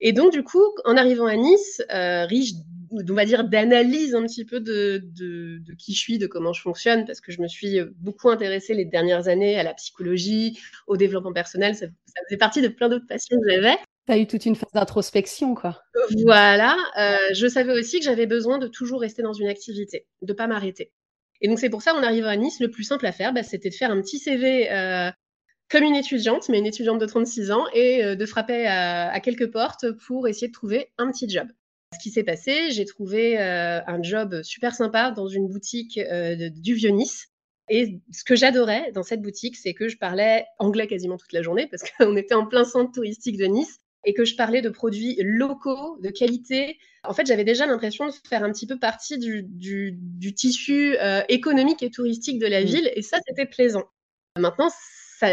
Et 0.00 0.12
donc, 0.12 0.32
du 0.32 0.42
coup, 0.42 0.64
en 0.84 0.96
arrivant 0.96 1.26
à 1.26 1.36
Nice, 1.36 1.82
euh, 1.92 2.24
riche, 2.24 2.52
on 2.90 3.14
va 3.14 3.24
dire, 3.24 3.44
d'analyse 3.44 4.14
un 4.14 4.22
petit 4.22 4.44
peu 4.44 4.60
de, 4.60 5.02
de, 5.04 5.58
de, 5.58 5.74
qui 5.74 5.94
je 5.94 5.98
suis, 5.98 6.18
de 6.18 6.26
comment 6.26 6.52
je 6.52 6.62
fonctionne, 6.62 7.04
parce 7.04 7.20
que 7.20 7.32
je 7.32 7.40
me 7.40 7.48
suis 7.48 7.80
beaucoup 7.98 8.30
intéressée 8.30 8.74
les 8.74 8.84
dernières 8.84 9.28
années 9.28 9.58
à 9.58 9.62
la 9.62 9.74
psychologie, 9.74 10.58
au 10.86 10.96
développement 10.96 11.32
personnel. 11.32 11.74
Ça, 11.74 11.86
ça 11.86 12.22
faisait 12.28 12.38
partie 12.38 12.62
de 12.62 12.68
plein 12.68 12.88
d'autres 12.88 13.06
passions 13.06 13.36
que 13.40 13.50
j'avais. 13.50 13.76
Tu 14.06 14.12
as 14.12 14.18
eu 14.18 14.26
toute 14.26 14.46
une 14.46 14.56
phase 14.56 14.72
d'introspection, 14.72 15.54
quoi. 15.54 15.82
Voilà. 16.24 16.76
Euh, 16.98 17.16
je 17.34 17.46
savais 17.46 17.72
aussi 17.78 17.98
que 17.98 18.04
j'avais 18.04 18.26
besoin 18.26 18.58
de 18.58 18.66
toujours 18.66 19.00
rester 19.00 19.22
dans 19.22 19.32
une 19.32 19.48
activité, 19.48 20.06
de 20.22 20.32
pas 20.32 20.46
m'arrêter. 20.46 20.92
Et 21.40 21.48
donc, 21.48 21.58
c'est 21.58 21.70
pour 21.70 21.82
ça, 21.82 21.94
en 21.94 22.02
arrivant 22.02 22.28
à 22.28 22.36
Nice, 22.36 22.60
le 22.60 22.70
plus 22.70 22.84
simple 22.84 23.06
à 23.06 23.12
faire, 23.12 23.32
bah, 23.32 23.42
c'était 23.42 23.70
de 23.70 23.74
faire 23.74 23.90
un 23.90 24.00
petit 24.00 24.18
CV 24.18 24.70
euh, 24.70 25.10
comme 25.70 25.84
une 25.84 25.96
étudiante, 25.96 26.48
mais 26.48 26.58
une 26.58 26.66
étudiante 26.66 26.98
de 26.98 27.06
36 27.06 27.50
ans, 27.50 27.64
et 27.72 28.04
euh, 28.04 28.14
de 28.14 28.26
frapper 28.26 28.66
à, 28.66 29.18
quelques 29.20 29.50
portes 29.50 29.90
pour 30.06 30.28
essayer 30.28 30.48
de 30.48 30.52
trouver 30.52 30.92
un 30.98 31.10
petit 31.10 31.28
job. 31.28 31.48
Ce 31.92 31.98
qui 31.98 32.10
s'est 32.10 32.22
passé, 32.22 32.70
j'ai 32.70 32.84
trouvé 32.84 33.40
euh, 33.40 33.80
un 33.84 34.00
job 34.02 34.42
super 34.42 34.74
sympa 34.74 35.10
dans 35.10 35.26
une 35.26 35.48
boutique 35.48 35.98
euh, 35.98 36.48
du 36.50 36.74
Vieux-Nice. 36.74 37.28
Et 37.68 38.00
ce 38.12 38.22
que 38.22 38.36
j'adorais 38.36 38.92
dans 38.92 39.02
cette 39.02 39.22
boutique, 39.22 39.56
c'est 39.56 39.74
que 39.74 39.88
je 39.88 39.96
parlais 39.96 40.46
anglais 40.58 40.86
quasiment 40.86 41.16
toute 41.16 41.32
la 41.32 41.42
journée, 41.42 41.66
parce 41.66 41.82
qu'on 41.98 42.16
était 42.16 42.34
en 42.34 42.46
plein 42.46 42.64
centre 42.64 42.92
touristique 42.92 43.36
de 43.36 43.46
Nice, 43.46 43.80
et 44.04 44.14
que 44.14 44.24
je 44.24 44.36
parlais 44.36 44.62
de 44.62 44.70
produits 44.70 45.16
locaux, 45.20 45.98
de 46.00 46.10
qualité. 46.10 46.78
En 47.04 47.12
fait, 47.12 47.26
j'avais 47.26 47.44
déjà 47.44 47.66
l'impression 47.66 48.06
de 48.06 48.12
faire 48.28 48.44
un 48.44 48.52
petit 48.52 48.66
peu 48.66 48.78
partie 48.78 49.18
du, 49.18 49.42
du, 49.42 50.34
tissu 50.34 50.96
économique 51.28 51.82
et 51.82 51.90
touristique 51.90 52.38
de 52.38 52.46
la 52.46 52.62
mmh. 52.62 52.66
ville, 52.66 52.92
et 52.94 53.02
ça, 53.02 53.18
c'était 53.26 53.46
plaisant. 53.46 53.84
Maintenant, 54.38 54.70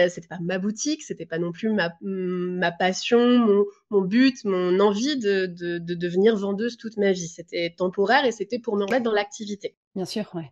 c'était 0.10 0.28
pas 0.28 0.40
ma 0.42 0.58
boutique, 0.60 1.04
c'était 1.04 1.26
pas 1.26 1.38
non 1.38 1.52
plus 1.52 1.72
ma, 1.72 1.94
ma 2.02 2.72
passion, 2.72 3.66
mon, 3.90 4.02
but, 4.02 4.44
mon 4.46 4.80
envie 4.80 5.18
de, 5.18 5.46
de, 5.46 5.78
devenir 5.94 6.36
vendeuse 6.36 6.78
toute 6.78 6.98
ma 6.98 7.12
vie. 7.12 7.28
C'était 7.28 7.74
temporaire 7.76 8.26
et 8.26 8.32
c'était 8.32 8.60
pour 8.60 8.76
me 8.76 8.84
remettre 8.84 9.04
dans 9.04 9.14
l'activité. 9.14 9.76
Bien 9.96 10.06
sûr, 10.06 10.30
ouais. 10.36 10.52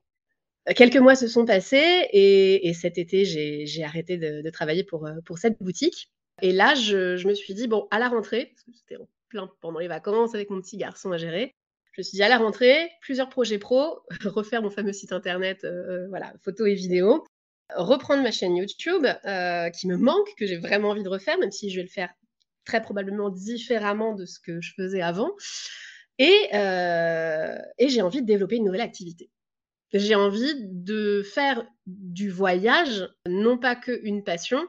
Euh, 0.69 0.73
quelques 0.75 0.97
mois 0.97 1.15
se 1.15 1.27
sont 1.27 1.45
passés 1.45 2.07
et, 2.11 2.73
cet 2.73 2.97
été, 2.97 3.25
j'ai 3.25 3.83
arrêté 3.83 4.17
de, 4.17 4.49
travailler 4.49 4.83
pour, 4.83 5.05
euh, 5.05 5.15
pour 5.25 5.37
cette 5.37 5.61
boutique. 5.61 6.09
Et 6.41 6.51
là, 6.51 6.75
je, 6.75 7.15
je, 7.15 7.27
me 7.27 7.33
suis 7.33 7.53
dit, 7.53 7.67
bon, 7.67 7.87
à 7.91 7.99
la 7.99 8.09
rentrée, 8.09 8.51
parce 8.53 8.63
que 8.63 8.71
c'était 8.73 9.01
plein 9.29 9.49
pendant 9.61 9.79
les 9.79 9.87
vacances 9.87 10.35
avec 10.35 10.49
mon 10.49 10.61
petit 10.61 10.77
garçon 10.77 11.11
à 11.11 11.17
gérer, 11.17 11.53
je 11.95 12.01
me 12.01 12.03
suis 12.03 12.17
dit 12.17 12.23
à 12.23 12.29
la 12.29 12.37
rentrée, 12.37 12.91
plusieurs 12.99 13.29
projets 13.29 13.57
pro, 13.57 14.01
refaire 14.25 14.61
mon 14.61 14.69
fameux 14.69 14.91
site 14.91 15.13
internet, 15.13 15.63
euh, 15.63 16.07
voilà, 16.09 16.33
photos 16.43 16.67
et 16.67 16.73
vidéos, 16.73 17.23
reprendre 17.75 18.23
ma 18.23 18.31
chaîne 18.31 18.55
YouTube 18.55 19.05
euh, 19.25 19.69
qui 19.69 19.87
me 19.87 19.97
manque, 19.97 20.27
que 20.37 20.45
j'ai 20.45 20.57
vraiment 20.57 20.89
envie 20.89 21.03
de 21.03 21.09
refaire, 21.09 21.37
même 21.39 21.51
si 21.51 21.69
je 21.69 21.77
vais 21.77 21.83
le 21.83 21.89
faire 21.89 22.09
très 22.65 22.81
probablement 22.81 23.29
différemment 23.29 24.13
de 24.13 24.25
ce 24.25 24.39
que 24.39 24.61
je 24.61 24.73
faisais 24.75 25.01
avant. 25.01 25.31
Et, 26.17 26.49
euh, 26.53 27.57
et 27.77 27.89
j'ai 27.89 28.01
envie 28.01 28.21
de 28.21 28.27
développer 28.27 28.55
une 28.55 28.65
nouvelle 28.65 28.81
activité. 28.81 29.29
J'ai 29.93 30.15
envie 30.15 30.53
de 30.65 31.23
faire 31.23 31.65
du 31.85 32.29
voyage, 32.29 33.07
non 33.27 33.57
pas 33.57 33.75
qu'une 33.75 34.23
passion, 34.23 34.65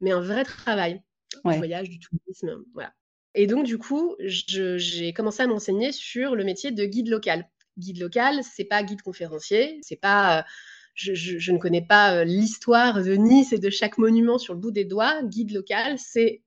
mais 0.00 0.12
un 0.12 0.20
vrai 0.20 0.44
travail. 0.44 1.02
Du 1.44 1.56
voyage, 1.56 1.88
du 1.88 1.98
tourisme, 1.98 2.64
voilà. 2.74 2.92
Et 3.34 3.46
donc, 3.46 3.64
du 3.64 3.78
coup, 3.78 4.16
j'ai 4.18 5.12
commencé 5.12 5.42
à 5.42 5.46
m'enseigner 5.46 5.92
sur 5.92 6.34
le 6.34 6.44
métier 6.44 6.72
de 6.72 6.84
guide 6.84 7.08
local. 7.08 7.48
Guide 7.78 8.00
local, 8.00 8.40
c'est 8.42 8.64
pas 8.64 8.82
guide 8.82 9.02
conférencier, 9.02 9.78
c'est 9.82 10.00
pas 10.00 10.44
euh, 11.08 11.14
je, 11.14 11.52
ne 11.52 11.58
connais 11.58 11.82
pas 11.82 12.24
l'histoire 12.24 13.02
de 13.02 13.14
Nice 13.14 13.52
et 13.52 13.58
de 13.58 13.70
chaque 13.70 13.98
monument 13.98 14.38
sur 14.38 14.54
le 14.54 14.60
bout 14.60 14.70
des 14.70 14.84
doigts. 14.84 15.22
Guide 15.24 15.52
local, 15.52 15.98
c'est 15.98 16.42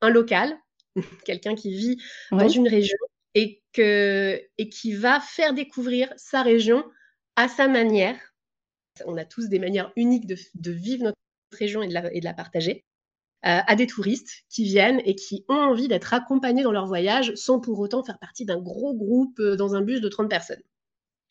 un 0.00 0.10
local, 0.10 0.56
quelqu'un 1.24 1.54
qui 1.54 1.74
vit 1.74 1.98
dans 2.30 2.48
une 2.48 2.68
région 2.68 2.98
et, 3.34 3.62
que, 3.72 4.40
et 4.58 4.68
qui 4.68 4.94
va 4.94 5.20
faire 5.20 5.54
découvrir 5.54 6.12
sa 6.16 6.42
région 6.42 6.84
à 7.36 7.48
sa 7.48 7.68
manière. 7.68 8.18
On 9.06 9.16
a 9.16 9.24
tous 9.24 9.48
des 9.48 9.58
manières 9.58 9.92
uniques 9.96 10.26
de, 10.26 10.70
vivre 10.70 11.04
notre 11.04 11.16
région 11.52 11.82
et 11.82 11.88
de 11.88 11.94
la, 11.94 12.12
et 12.12 12.20
de 12.20 12.24
la 12.24 12.34
partager. 12.34 12.84
à 13.42 13.74
des 13.74 13.86
touristes 13.86 14.44
qui 14.50 14.64
viennent 14.64 15.00
et 15.04 15.14
qui 15.14 15.44
ont 15.48 15.54
envie 15.54 15.88
d'être 15.88 16.12
accompagnés 16.14 16.62
dans 16.62 16.72
leur 16.72 16.86
voyage 16.86 17.34
sans 17.34 17.58
pour 17.58 17.78
autant 17.78 18.04
faire 18.04 18.18
partie 18.18 18.44
d'un 18.44 18.60
gros 18.60 18.94
groupe 18.94 19.40
dans 19.40 19.74
un 19.74 19.80
bus 19.80 20.00
de 20.00 20.08
30 20.08 20.28
personnes. 20.28 20.62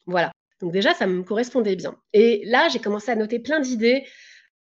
Voilà. 0.08 0.32
Donc 0.62 0.72
déjà, 0.72 0.94
ça 0.94 1.08
me 1.08 1.24
correspondait 1.24 1.76
bien. 1.76 1.98
Et 2.14 2.44
là, 2.46 2.70
j'ai 2.70 2.80
commencé 2.80 3.12
à 3.12 3.16
noter 3.16 3.40
plein 3.40 3.60
d'idées. 3.60 4.06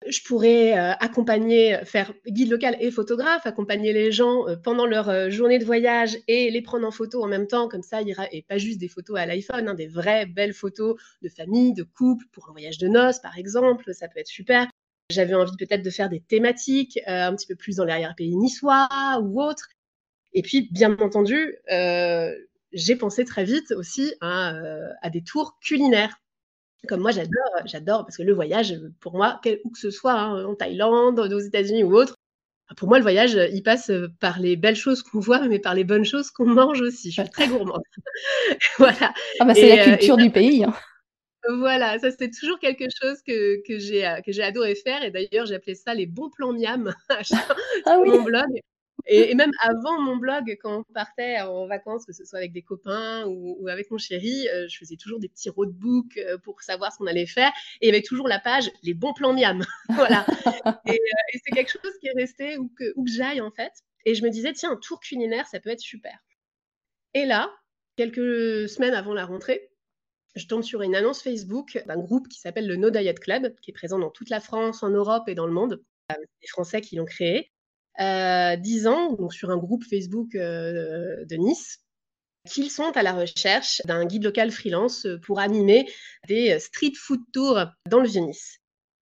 Je 0.07 0.21
pourrais 0.23 0.79
euh, 0.79 0.93
accompagner, 0.99 1.79
faire 1.85 2.15
guide 2.27 2.51
local 2.51 2.75
et 2.81 2.91
photographe, 2.91 3.45
accompagner 3.45 3.93
les 3.93 4.11
gens 4.11 4.49
euh, 4.49 4.57
pendant 4.57 4.87
leur 4.87 5.11
euh, 5.11 5.29
journée 5.29 5.59
de 5.59 5.65
voyage 5.65 6.17
et 6.27 6.51
les 6.51 6.63
prendre 6.63 6.87
en 6.87 6.91
photo 6.91 7.23
en 7.23 7.27
même 7.27 7.47
temps, 7.47 7.69
comme 7.69 7.83
ça, 7.83 8.01
et 8.01 8.43
pas 8.49 8.57
juste 8.57 8.81
des 8.81 8.89
photos 8.89 9.19
à 9.19 9.27
l'iPhone, 9.27 9.69
hein, 9.69 9.75
des 9.75 9.89
vraies 9.89 10.25
belles 10.25 10.55
photos 10.55 10.97
de 11.21 11.29
famille, 11.29 11.75
de 11.75 11.83
couple, 11.83 12.25
pour 12.33 12.49
un 12.49 12.53
voyage 12.53 12.79
de 12.79 12.89
noces, 12.89 13.19
par 13.19 13.37
exemple, 13.37 13.93
ça 13.93 14.09
peut 14.09 14.21
être 14.21 14.27
super. 14.27 14.67
J'avais 15.11 15.35
envie 15.35 15.57
peut-être 15.59 15.83
de 15.83 15.91
faire 15.91 16.09
des 16.09 16.21
thématiques 16.21 16.99
un 17.07 17.35
petit 17.35 17.49
peu 17.49 17.57
plus 17.57 17.77
dans 17.77 17.85
l'arrière-pays 17.85 18.37
niçois 18.37 18.89
ou 19.21 19.43
autre. 19.43 19.69
Et 20.33 20.43
puis, 20.43 20.69
bien 20.71 20.97
entendu, 20.99 21.57
j'ai 22.73 22.97
pensé 22.97 23.25
très 23.25 23.45
vite 23.45 23.73
aussi 23.73 24.15
à, 24.21 24.55
euh, 24.55 24.89
à, 25.03 25.11
des 25.11 25.23
tours 25.23 25.59
culinaires. 25.61 26.17
Comme 26.89 27.01
moi, 27.01 27.11
j'adore, 27.11 27.51
j'adore 27.67 28.05
parce 28.07 28.17
que 28.17 28.23
le 28.23 28.33
voyage, 28.33 28.75
pour 29.01 29.15
moi, 29.15 29.41
où 29.65 29.71
que 29.71 29.79
ce 29.79 29.91
soit, 29.91 30.15
hein, 30.15 30.45
en 30.45 30.55
Thaïlande, 30.55 31.19
aux 31.19 31.39
États-Unis 31.39 31.85
ou 31.85 31.95
autre, 31.95 32.15
pour 32.77 32.89
moi, 32.89 32.99
le 32.99 33.03
voyage, 33.03 33.39
il 33.53 33.63
passe 33.63 33.91
par 34.21 34.39
les 34.39 34.57
belles 34.57 34.77
choses 34.77 35.03
qu'on 35.03 35.19
voit, 35.19 35.47
mais 35.49 35.59
par 35.59 35.75
les 35.75 35.85
bonnes 35.85 36.05
choses 36.05 36.31
qu'on 36.31 36.47
mange 36.47 36.81
aussi. 36.81 37.11
Je 37.11 37.21
suis 37.21 37.31
très 37.31 37.49
gourmande. 37.49 37.83
voilà. 38.79 39.13
Ah 39.41 39.45
bah, 39.45 39.55
c'est 39.55 39.77
la 39.77 39.83
euh, 39.83 39.97
culture 39.97 40.17
du 40.17 40.31
pays. 40.31 40.65
Hein. 40.65 40.75
Voilà, 41.49 41.99
ça 41.99 42.11
c'est 42.11 42.31
toujours 42.31 42.59
quelque 42.59 42.85
chose 43.03 43.23
que, 43.27 43.67
que 43.67 43.79
j'ai 43.79 44.03
que 44.25 44.31
j'ai 44.31 44.43
adoré 44.43 44.75
faire 44.75 45.03
et 45.03 45.11
d'ailleurs 45.11 45.47
j'ai 45.47 45.55
appelé 45.55 45.75
ça 45.75 45.95
les 45.95 46.05
bons 46.05 46.29
plans 46.29 46.53
miam 46.53 46.95
ah 47.09 47.25
sur 47.25 47.39
mon 47.87 48.23
blog 48.23 48.61
et, 49.07 49.35
même 49.35 49.53
avant 49.61 50.01
mon 50.01 50.17
blog, 50.17 50.57
quand 50.63 50.79
on 50.79 50.93
partait 50.93 51.41
en 51.41 51.67
vacances, 51.67 52.05
que 52.05 52.13
ce 52.13 52.25
soit 52.25 52.39
avec 52.39 52.53
des 52.53 52.63
copains 52.63 53.25
ou, 53.27 53.69
avec 53.69 53.91
mon 53.91 53.99
chéri, 53.99 54.49
euh, 54.49 54.67
je 54.69 54.79
faisais 54.79 54.97
toujours 54.97 55.21
des 55.21 55.29
petits 55.29 55.51
roadbooks 55.51 56.17
euh, 56.17 56.39
pour 56.39 56.63
savoir 56.63 56.93
ce 56.93 56.99
qu'on 56.99 57.07
allait 57.07 57.27
faire. 57.27 57.53
Et 57.81 57.87
il 57.87 57.93
y 57.93 57.97
avait 57.97 58.03
toujours 58.03 58.29
la 58.29 58.39
page 58.39 58.71
les 58.83 58.95
bons 58.95 59.13
plans 59.13 59.33
miam. 59.33 59.65
voilà. 59.89 60.27
Euh, 60.67 60.73
et, 60.87 60.99
c'est 61.45 61.55
quelque 61.55 61.71
chose 61.71 61.93
qui 62.01 62.09
est 62.09 62.17
resté 62.17 62.59
où 62.59 62.69
que, 62.69 62.93
j'aille 63.07 63.41
en 63.41 63.51
fait. 63.51 63.73
Et 64.07 64.15
je 64.15 64.23
me 64.23 64.31
disais, 64.31 64.53
tiens, 64.53 64.73
un 64.73 64.77
tour 64.77 65.01
culinaire, 65.01 65.47
ça 65.47 65.61
peut 65.61 65.71
être 65.71 65.81
super. 65.81 66.19
Et 67.15 67.27
là, 67.27 67.51
quelques 67.97 68.69
semaines 68.69 68.95
avant 68.95 69.15
la 69.15 69.27
rentrée, 69.27 69.71
je 70.37 70.47
tombe 70.47 70.63
sur 70.63 70.83
une 70.83 70.95
annonce 70.95 71.23
Facebook 71.23 71.83
d'un 71.87 71.99
groupe 71.99 72.29
qui 72.29 72.39
s'appelle 72.39 72.67
le 72.67 72.77
No 72.77 72.91
Diet 72.91 73.19
Club, 73.19 73.55
qui 73.61 73.73
est 73.73 73.75
présent 73.75 73.99
dans 73.99 74.11
toute 74.11 74.31
la 74.31 74.41
France, 74.41 74.83
en 74.83 74.91
Europe 74.91 75.29
et 75.29 75.35
dans 75.35 75.47
le 75.47 75.53
monde. 75.53 75.83
des 76.09 76.49
Français 76.49 76.81
qui 76.81 76.97
l'ont 76.97 77.05
créé. 77.05 77.51
10 77.99 78.87
euh, 78.87 78.91
ans, 78.91 79.13
donc 79.15 79.33
sur 79.35 79.51
un 79.51 79.57
groupe 79.57 79.85
Facebook 79.85 80.35
euh, 80.35 81.25
de 81.27 81.37
Nice, 81.37 81.81
qu'ils 82.49 82.71
sont 82.71 82.93
à 82.95 83.03
la 83.03 83.13
recherche 83.13 83.83
d'un 83.85 84.07
guide 84.07 84.25
local 84.25 84.51
freelance 84.51 85.07
pour 85.23 85.41
animer 85.41 85.87
des 86.29 86.59
street 86.59 86.93
food 86.97 87.21
tours 87.33 87.67
dans 87.89 88.01
le 88.01 88.09
Vieux-Nice. 88.09 88.59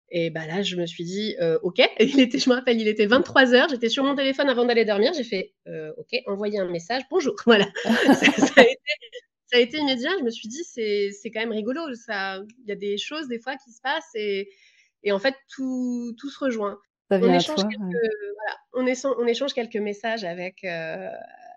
Et 0.10 0.30
bah 0.30 0.48
là, 0.48 0.62
je 0.62 0.78
me 0.78 0.86
suis 0.86 1.04
dit, 1.04 1.36
euh, 1.42 1.60
OK. 1.64 1.80
Il 2.00 2.20
était, 2.20 2.40
je 2.40 2.50
me 2.50 2.56
rappelle, 2.56 2.80
il 2.80 2.88
était 2.88 3.08
23 3.08 3.54
heures. 3.54 3.68
J'étais 3.70 3.90
sur 3.90 4.06
mon 4.06 4.16
téléphone 4.16 4.48
avant 4.48 4.64
d'aller 4.64 4.86
dormir. 4.86 5.12
J'ai 5.14 5.26
fait, 5.26 5.54
OK, 5.98 6.18
envoyer 6.28 6.60
un 6.60 6.70
message. 6.70 7.04
Bonjour. 7.12 7.36
Voilà. 7.46 7.68
ça, 7.84 9.58
a 9.58 9.60
été, 9.60 9.78
immédiat. 9.78 10.12
Je 10.18 10.24
me 10.24 10.30
suis 10.30 10.48
dit, 10.48 10.64
c'est 10.64 11.32
quand 11.32 11.42
même 11.42 11.52
rigolo. 11.52 11.82
Il 11.90 12.46
y 12.68 12.72
a 12.72 12.76
des 12.76 12.98
choses, 12.98 13.28
des 13.28 13.40
fois, 13.40 13.56
qui 13.58 13.72
se 13.72 13.82
passent 13.82 14.16
et, 14.16 14.50
et 15.04 15.12
en 15.12 15.20
fait, 15.20 15.36
tout, 15.50 16.16
tout 16.18 16.30
se 16.30 16.40
rejoint 16.40 16.80
on, 17.10 17.34
échange 17.34 17.64
quelques, 17.68 17.98
on, 18.74 19.26
échange, 19.28 19.54
quelques 19.54 19.78
messages 19.78 20.24
avec, 20.24 20.64
euh, 20.64 21.10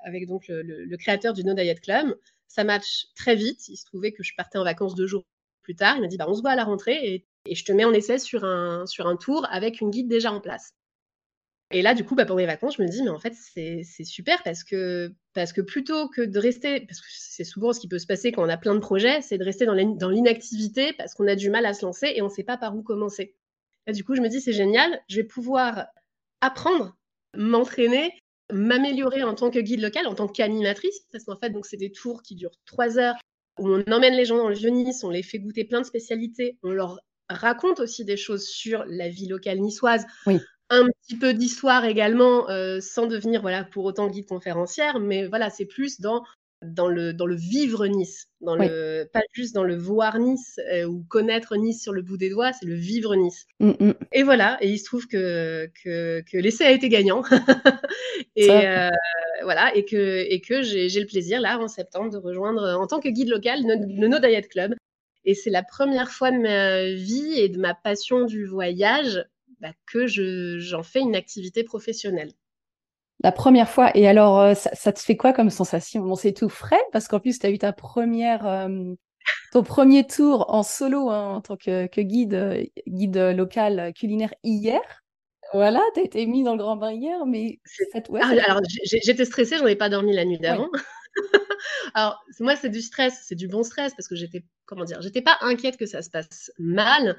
avec 0.04 0.26
donc 0.26 0.44
le, 0.48 0.96
créateur 0.96 1.32
du 1.32 1.44
No 1.44 1.54
Diet 1.54 1.80
Club. 1.80 2.16
Ça 2.48 2.64
match 2.64 3.06
très 3.14 3.36
vite. 3.36 3.68
Il 3.68 3.76
se 3.76 3.84
trouvait 3.84 4.12
que 4.12 4.22
je 4.22 4.32
partais 4.36 4.58
en 4.58 4.64
vacances 4.64 4.94
deux 4.94 5.06
jours 5.06 5.24
plus 5.62 5.76
tard. 5.76 5.96
Il 5.96 6.02
m'a 6.02 6.08
dit 6.08 6.16
bah, 6.16 6.26
on 6.28 6.34
se 6.34 6.40
voit 6.40 6.50
à 6.50 6.56
la 6.56 6.64
rentrée 6.64 7.24
et, 7.46 7.54
je 7.54 7.64
te 7.64 7.72
mets 7.72 7.84
en 7.84 7.92
essai 7.92 8.18
sur 8.18 8.44
un, 8.44 8.84
sur 8.86 9.06
un 9.06 9.16
tour 9.16 9.46
avec 9.50 9.80
une 9.80 9.90
guide 9.90 10.08
déjà 10.08 10.30
en 10.30 10.40
place. 10.40 10.74
Et 11.72 11.82
là, 11.82 11.94
du 11.94 12.04
coup, 12.04 12.16
bah, 12.16 12.26
pour 12.26 12.36
mes 12.36 12.46
vacances, 12.46 12.76
je 12.76 12.82
me 12.82 12.88
dis, 12.88 13.02
mais 13.02 13.10
en 13.10 13.18
fait, 13.18 13.32
c'est 13.34 14.04
super 14.04 14.42
parce 14.42 14.64
que, 14.64 15.14
parce 15.34 15.52
que 15.52 15.60
plutôt 15.60 16.08
que 16.08 16.20
de 16.20 16.38
rester, 16.38 16.80
parce 16.80 17.00
que 17.00 17.06
c'est 17.10 17.44
souvent 17.44 17.72
ce 17.72 17.80
qui 17.80 17.88
peut 17.88 18.00
se 18.00 18.06
passer 18.06 18.32
quand 18.32 18.44
on 18.44 18.48
a 18.48 18.56
plein 18.56 18.74
de 18.74 18.80
projets, 18.80 19.22
c'est 19.22 19.38
de 19.38 19.44
rester 19.44 19.66
dans 19.66 19.74
l'inactivité 20.10 20.92
parce 20.94 21.14
qu'on 21.14 21.28
a 21.28 21.36
du 21.36 21.48
mal 21.48 21.64
à 21.64 21.72
se 21.72 21.86
lancer 21.86 22.12
et 22.14 22.22
on 22.22 22.26
ne 22.26 22.30
sait 22.30 22.42
pas 22.42 22.56
par 22.56 22.76
où 22.76 22.82
commencer 22.82 23.36
du 23.92 24.04
coup, 24.04 24.14
je 24.14 24.20
me 24.20 24.28
dis, 24.28 24.40
c'est 24.40 24.52
génial, 24.52 25.00
je 25.08 25.16
vais 25.16 25.26
pouvoir 25.26 25.86
apprendre, 26.40 26.96
m'entraîner, 27.36 28.12
m'améliorer 28.52 29.22
en 29.22 29.34
tant 29.34 29.50
que 29.50 29.58
guide 29.58 29.80
local, 29.80 30.06
en 30.06 30.14
tant 30.14 30.28
qu'animatrice, 30.28 31.00
parce 31.12 31.24
qu'en 31.24 31.36
fait, 31.36 31.50
donc 31.50 31.66
c'est 31.66 31.76
des 31.76 31.92
tours 31.92 32.22
qui 32.22 32.34
durent 32.34 32.58
trois 32.66 32.98
heures, 32.98 33.16
où 33.58 33.68
on 33.68 33.82
emmène 33.92 34.14
les 34.14 34.24
gens 34.24 34.36
dans 34.36 34.48
le 34.48 34.54
Vieux-Nice, 34.54 35.04
on 35.04 35.10
les 35.10 35.22
fait 35.22 35.38
goûter 35.38 35.64
plein 35.64 35.80
de 35.80 35.86
spécialités, 35.86 36.58
on 36.62 36.70
leur 36.70 37.00
raconte 37.28 37.80
aussi 37.80 38.04
des 38.04 38.16
choses 38.16 38.46
sur 38.46 38.84
la 38.86 39.08
vie 39.08 39.26
locale 39.26 39.60
niçoise. 39.60 40.04
Un 40.72 40.86
petit 40.86 41.16
peu 41.16 41.34
d'histoire 41.34 41.84
également, 41.84 42.48
euh, 42.48 42.80
sans 42.80 43.06
devenir 43.06 43.40
voilà 43.40 43.64
pour 43.64 43.84
autant 43.84 44.08
guide 44.08 44.26
conférencière, 44.26 45.00
mais 45.00 45.26
voilà, 45.26 45.50
c'est 45.50 45.66
plus 45.66 46.00
dans 46.00 46.22
dans 46.62 46.88
le, 46.88 47.12
dans 47.12 47.26
le 47.26 47.36
vivre 47.36 47.86
Nice, 47.86 48.28
dans 48.40 48.54
le, 48.54 49.08
pas 49.12 49.22
juste 49.32 49.54
dans 49.54 49.64
le 49.64 49.76
voir 49.76 50.18
Nice 50.18 50.60
euh, 50.72 50.84
ou 50.84 51.04
connaître 51.08 51.56
Nice 51.56 51.82
sur 51.82 51.92
le 51.92 52.02
bout 52.02 52.16
des 52.16 52.28
doigts, 52.28 52.52
c'est 52.52 52.66
le 52.66 52.74
vivre 52.74 53.16
Nice. 53.16 53.46
Mm, 53.60 53.70
mm. 53.80 53.94
Et 54.12 54.22
voilà, 54.22 54.58
et 54.60 54.68
il 54.68 54.78
se 54.78 54.84
trouve 54.84 55.06
que, 55.06 55.70
que, 55.82 56.22
que 56.30 56.36
l'essai 56.36 56.64
a 56.64 56.72
été 56.72 56.88
gagnant. 56.88 57.22
et 58.36 58.50
euh, 58.50 58.90
voilà, 59.42 59.74
et 59.74 59.84
que, 59.84 60.26
et 60.28 60.40
que 60.40 60.62
j'ai 60.62 61.00
le 61.00 61.06
plaisir 61.06 61.40
là 61.40 61.58
en 61.58 61.68
septembre 61.68 62.10
de 62.10 62.18
rejoindre 62.18 62.78
en 62.78 62.86
tant 62.86 63.00
que 63.00 63.08
guide 63.08 63.28
local 63.28 63.60
le 63.64 64.08
No 64.08 64.18
Diet 64.18 64.48
Club. 64.48 64.74
Et 65.24 65.34
c'est 65.34 65.50
la 65.50 65.62
première 65.62 66.10
fois 66.10 66.30
de 66.30 66.38
ma 66.38 66.82
vie 66.90 67.38
et 67.38 67.48
de 67.48 67.58
ma 67.58 67.74
passion 67.74 68.24
du 68.24 68.46
voyage 68.46 69.24
bah, 69.60 69.72
que 69.86 70.06
j'en 70.06 70.82
fais 70.82 71.00
une 71.00 71.14
activité 71.14 71.64
professionnelle. 71.64 72.32
La 73.22 73.32
première 73.32 73.68
fois. 73.68 73.90
Et 73.96 74.08
alors, 74.08 74.40
euh, 74.40 74.54
ça, 74.54 74.92
te 74.92 75.00
fait 75.00 75.16
quoi 75.16 75.32
comme 75.32 75.50
sensation? 75.50 76.02
Bon, 76.02 76.14
c'est 76.14 76.32
tout 76.32 76.48
frais 76.48 76.80
parce 76.92 77.06
qu'en 77.06 77.20
plus, 77.20 77.38
tu 77.38 77.46
as 77.46 77.50
eu 77.50 77.58
ta 77.58 77.72
première, 77.72 78.46
euh, 78.46 78.94
ton 79.52 79.62
premier 79.62 80.06
tour 80.06 80.46
en 80.48 80.62
solo 80.62 81.10
hein, 81.10 81.34
en 81.34 81.40
tant 81.42 81.56
que, 81.56 82.00
guide, 82.00 82.34
euh, 82.34 82.64
guide 82.86 83.18
local 83.36 83.92
culinaire 83.94 84.32
hier. 84.42 84.80
Voilà, 85.52 85.82
tu 85.94 86.00
as 86.00 86.04
été 86.04 86.26
mis 86.26 86.44
dans 86.44 86.52
le 86.52 86.62
grand 86.62 86.76
bain 86.76 86.92
hier, 86.92 87.26
mais 87.26 87.58
ah, 88.20 88.28
alors 88.46 88.60
j'étais 88.84 89.24
stressée, 89.24 89.58
j'en 89.58 89.66
ai 89.66 89.74
pas 89.74 89.88
dormi 89.88 90.14
la 90.14 90.24
nuit 90.24 90.38
d'avant. 90.38 90.68
alors 91.94 92.24
moi 92.38 92.54
c'est 92.54 92.68
du 92.68 92.80
stress, 92.80 93.24
c'est 93.24 93.34
du 93.34 93.48
bon 93.48 93.64
stress 93.64 93.92
parce 93.96 94.06
que 94.06 94.14
j'étais 94.14 94.44
comment 94.64 94.84
dire, 94.84 95.02
j'étais 95.02 95.22
pas 95.22 95.36
inquiète 95.40 95.76
que 95.76 95.86
ça 95.86 96.02
se 96.02 96.10
passe 96.10 96.52
mal, 96.60 97.16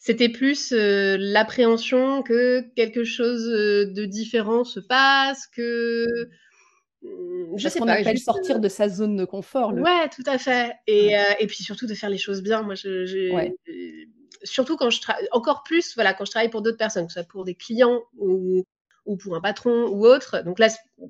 c'était 0.00 0.30
plus 0.30 0.72
euh, 0.72 1.18
l'appréhension 1.20 2.22
que 2.22 2.62
quelque 2.74 3.04
chose 3.04 3.46
euh, 3.48 3.84
de 3.84 4.06
différent 4.06 4.64
se 4.64 4.80
passe, 4.80 5.46
que 5.46 6.06
hmm, 7.02 7.58
je 7.58 7.68
sais 7.68 7.78
qu'on 7.78 7.86
appelle 7.86 8.18
sortir 8.18 8.60
de 8.60 8.68
sa 8.68 8.88
zone 8.88 9.16
de 9.16 9.26
confort. 9.26 9.72
Le... 9.72 9.82
Ouais, 9.82 10.08
tout 10.08 10.24
à 10.24 10.38
fait. 10.38 10.72
Et, 10.86 11.18
euh, 11.18 11.22
et, 11.38 11.46
puis 11.46 11.62
surtout 11.62 11.86
de 11.86 11.92
faire 11.92 12.08
les 12.08 12.16
choses 12.16 12.42
bien. 12.42 12.62
Moi, 12.62 12.74
je, 12.74 13.52
surtout 14.42 14.78
quand 14.78 14.88
je 14.88 15.02
travaille, 15.02 15.28
encore 15.32 15.62
plus, 15.64 15.94
voilà, 15.96 16.14
quand 16.14 16.24
je 16.24 16.30
travaille 16.30 16.50
pour 16.50 16.62
d'autres 16.62 16.78
personnes, 16.78 17.06
que 17.06 17.12
ce 17.12 17.20
soit 17.20 17.28
pour 17.28 17.44
des 17.44 17.54
clients 17.54 18.00
ou, 18.16 18.64
ou 19.04 19.18
pour 19.18 19.36
un 19.36 19.42
patron 19.42 19.88
ou 19.88 20.06
autre. 20.06 20.42
Donc 20.44 20.58
là, 20.58 20.68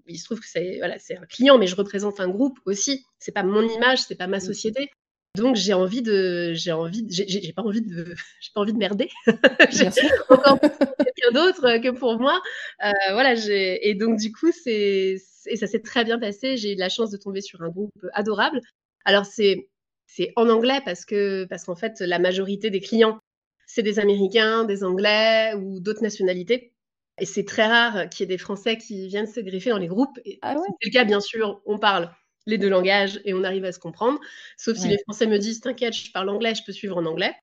il 0.08 0.18
se 0.18 0.24
trouve 0.24 0.40
que 0.40 0.48
c'est 0.48 0.78
voilà, 0.78 0.98
c'est 0.98 1.16
un 1.16 1.26
client, 1.26 1.58
mais 1.58 1.68
je 1.68 1.76
représente 1.76 2.18
un 2.18 2.28
groupe 2.28 2.58
aussi. 2.64 3.06
C'est 3.20 3.30
pas 3.30 3.44
mon 3.44 3.62
image, 3.62 4.00
c'est 4.00 4.16
pas 4.16 4.26
ma 4.26 4.38
mmh. 4.38 4.40
société. 4.40 4.90
Donc 5.36 5.56
j'ai 5.56 5.72
envie 5.74 6.02
de, 6.02 6.52
j'ai 6.54 6.72
envie, 6.72 7.06
j'ai 7.08 7.52
pas 7.52 7.62
envie 7.62 7.82
de, 7.82 8.14
j'ai 8.40 8.50
pas 8.54 8.60
envie 8.60 8.72
de 8.72 8.78
merder. 8.78 9.08
j'ai 9.70 9.88
encore 10.28 10.58
quelqu'un 10.60 11.30
d'autre 11.32 11.78
que 11.78 11.90
pour 11.90 12.18
moi. 12.18 12.40
Euh, 12.84 12.90
voilà, 13.12 13.34
j'ai 13.34 13.88
et 13.88 13.94
donc 13.94 14.18
du 14.18 14.32
coup 14.32 14.50
c'est 14.52 15.16
et 15.46 15.56
ça 15.56 15.66
s'est 15.66 15.80
très 15.80 16.04
bien 16.04 16.18
passé. 16.18 16.56
J'ai 16.56 16.72
eu 16.72 16.76
la 16.76 16.88
chance 16.88 17.10
de 17.10 17.16
tomber 17.16 17.40
sur 17.40 17.62
un 17.62 17.68
groupe 17.68 17.92
adorable. 18.12 18.60
Alors 19.04 19.24
c'est 19.24 19.68
c'est 20.06 20.32
en 20.36 20.48
anglais 20.48 20.80
parce 20.84 21.04
que 21.04 21.44
parce 21.44 21.64
qu'en 21.64 21.76
fait 21.76 22.00
la 22.00 22.18
majorité 22.18 22.70
des 22.70 22.80
clients 22.80 23.20
c'est 23.66 23.82
des 23.82 24.00
Américains, 24.00 24.64
des 24.64 24.82
Anglais 24.82 25.54
ou 25.54 25.78
d'autres 25.80 26.02
nationalités. 26.02 26.72
Et 27.20 27.26
c'est 27.26 27.44
très 27.44 27.66
rare 27.66 28.08
qu'il 28.08 28.20
y 28.20 28.24
ait 28.24 28.34
des 28.34 28.38
Français 28.38 28.78
qui 28.78 29.06
viennent 29.06 29.26
se 29.26 29.40
greffer 29.40 29.70
dans 29.70 29.78
les 29.78 29.86
groupes. 29.86 30.18
Ah 30.42 30.56
c'est 30.56 30.88
le 30.88 30.92
cas, 30.92 31.04
bien 31.04 31.20
sûr, 31.20 31.60
on 31.66 31.78
parle 31.78 32.10
les 32.46 32.58
deux 32.58 32.68
langages 32.68 33.20
et 33.24 33.34
on 33.34 33.44
arrive 33.44 33.64
à 33.64 33.72
se 33.72 33.78
comprendre. 33.78 34.18
Sauf 34.56 34.76
si 34.76 34.88
les 34.88 34.98
Français 34.98 35.26
me 35.26 35.38
disent 35.38 35.60
T'inquiète, 35.60 35.94
je 35.94 36.10
parle 36.12 36.28
anglais, 36.28 36.54
je 36.54 36.62
peux 36.64 36.72
suivre 36.72 36.96
en 36.96 37.06
anglais. 37.06 37.34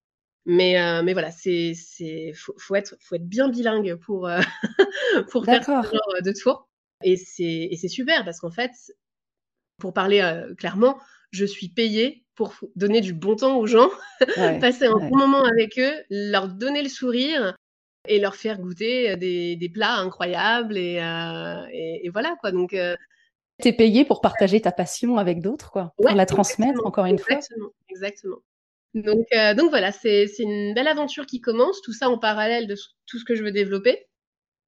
Mais, 0.49 0.79
euh, 0.79 1.03
mais 1.03 1.11
voilà, 1.11 1.29
c'est, 1.29 1.73
c'est, 1.75 2.31
faut, 2.33 2.55
faut, 2.57 2.75
être, 2.75 2.95
faut 3.01 3.15
être 3.15 3.27
bien 3.27 3.49
bilingue 3.49 3.95
pour, 3.95 4.27
euh, 4.27 4.39
pour 5.31 5.43
faire 5.43 5.63
ce 5.63 5.71
genre 5.71 6.21
de 6.23 6.31
tour. 6.31 6.69
Et 7.03 7.17
c'est, 7.17 7.67
et 7.69 7.75
c'est 7.75 7.89
super 7.89 8.23
parce 8.23 8.39
qu'en 8.39 8.49
fait, 8.49 8.71
pour 9.77 9.93
parler 9.93 10.21
euh, 10.21 10.55
clairement, 10.55 10.97
je 11.31 11.43
suis 11.43 11.67
payée 11.67 12.23
pour 12.35 12.55
donner 12.75 13.01
du 13.01 13.13
bon 13.13 13.35
temps 13.35 13.57
aux 13.57 13.67
gens, 13.67 13.89
passer 14.61 14.85
un 14.85 14.97
bon 14.97 15.17
moment 15.17 15.43
avec 15.43 15.77
eux, 15.77 15.93
leur 16.09 16.47
donner 16.47 16.81
le 16.81 16.89
sourire 16.89 17.53
et 18.07 18.19
leur 18.19 18.35
faire 18.35 18.57
goûter 18.57 19.17
des, 19.17 19.57
des 19.57 19.69
plats 19.69 19.97
incroyables 19.97 20.77
et, 20.77 21.01
et, 21.73 22.05
et, 22.05 22.09
voilà 22.09 22.37
quoi. 22.39 22.51
Donc 22.51 22.73
tu 23.61 23.69
es 23.69 23.73
payé 23.73 24.05
pour 24.05 24.21
partager 24.21 24.61
ta 24.61 24.71
passion 24.71 25.17
avec 25.17 25.41
d'autres, 25.41 25.71
quoi, 25.71 25.93
pour 25.97 26.09
la 26.09 26.25
transmettre 26.25 26.85
encore 26.85 27.05
une 27.05 27.19
fois. 27.19 27.39
Exactement. 27.89 28.37
Donc, 28.93 29.25
euh, 29.33 29.53
donc 29.53 29.69
voilà, 29.69 29.91
c'est 29.91 30.27
une 30.39 30.73
belle 30.73 30.87
aventure 30.87 31.25
qui 31.25 31.41
commence, 31.41 31.81
tout 31.81 31.93
ça 31.93 32.09
en 32.09 32.17
parallèle 32.17 32.67
de 32.67 32.75
tout 33.05 33.19
ce 33.19 33.25
que 33.25 33.35
je 33.35 33.43
veux 33.43 33.51
développer. 33.51 34.07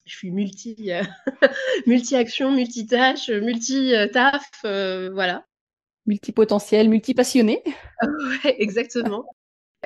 Je 0.05 0.15
suis 0.15 0.31
multi, 0.31 0.91
euh, 0.91 1.03
multi-action, 1.87 2.51
multi-tâche, 2.51 3.29
multi-taf, 3.29 4.49
euh, 4.65 5.09
voilà. 5.13 5.45
Multipotentiel, 6.05 6.89
multi-passionné. 6.89 7.63
ouais, 8.43 8.55
exactement. 8.59 9.25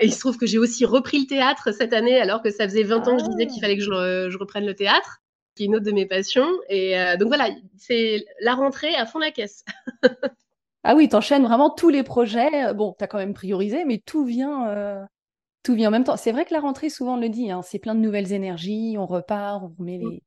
Et 0.02 0.08
il 0.08 0.14
se 0.14 0.20
trouve 0.20 0.38
que 0.38 0.46
j'ai 0.46 0.58
aussi 0.58 0.86
repris 0.86 1.22
le 1.22 1.28
théâtre 1.28 1.72
cette 1.72 1.94
année, 1.94 2.20
alors 2.20 2.42
que 2.42 2.50
ça 2.50 2.68
faisait 2.68 2.84
20 2.84 3.08
ans 3.08 3.18
que 3.18 3.24
je 3.24 3.30
disais 3.30 3.48
qu'il 3.48 3.60
ah. 3.60 3.62
fallait 3.62 3.78
que 3.78 3.84
je, 3.84 4.38
reprenne 4.38 4.66
le 4.66 4.76
théâtre, 4.76 5.22
qui 5.56 5.64
est 5.64 5.66
une 5.68 5.76
autre 5.76 5.86
de 5.86 5.92
mes 5.92 6.06
passions. 6.06 6.50
Et 6.70 6.96
donc 7.20 7.28
voilà, 7.28 7.50
c'est 7.78 8.26
la 8.42 8.56
rentrée 8.56 8.96
à 8.96 9.06
fond 9.06 9.20
la 9.20 9.32
caisse. 9.32 9.64
Ah 10.84 10.96
oui, 10.96 11.08
t'enchaînes 11.08 11.44
vraiment 11.44 11.70
tous 11.70 11.90
les 11.90 12.04
projets. 12.04 12.74
Bon, 12.74 12.94
t'as 12.98 13.08
quand 13.08 13.18
même 13.18 13.34
priorisé, 13.34 13.86
mais 13.86 14.00
tout 14.00 14.26
vient, 14.26 14.68
euh, 14.68 15.02
tout 15.64 15.76
vient 15.76 15.88
en 15.88 15.92
même 15.92 16.04
temps. 16.04 16.18
C'est 16.18 16.34
vrai 16.34 16.44
que 16.44 16.54
la 16.54 16.60
rentrée, 16.60 16.90
souvent 16.90 17.16
on 17.16 17.20
le 17.20 17.30
dit, 17.30 17.52
hein, 17.52 17.62
c'est 17.62 17.80
plein 17.80 17.96
de 17.96 18.02
nouvelles 18.02 18.34
énergies, 18.34 18.96
on 18.98 19.06
repart, 19.06 19.64
on 19.64 19.74
remet 19.78 19.98
mmh. 20.00 20.20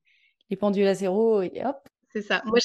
les, 0.51 0.57
pendules 0.57 0.87
à 0.87 0.95
zéro 0.95 1.43
et 1.43 1.63
hop. 1.65 1.77
C'est 2.11 2.23
ça. 2.23 2.43
Moi, 2.47 2.59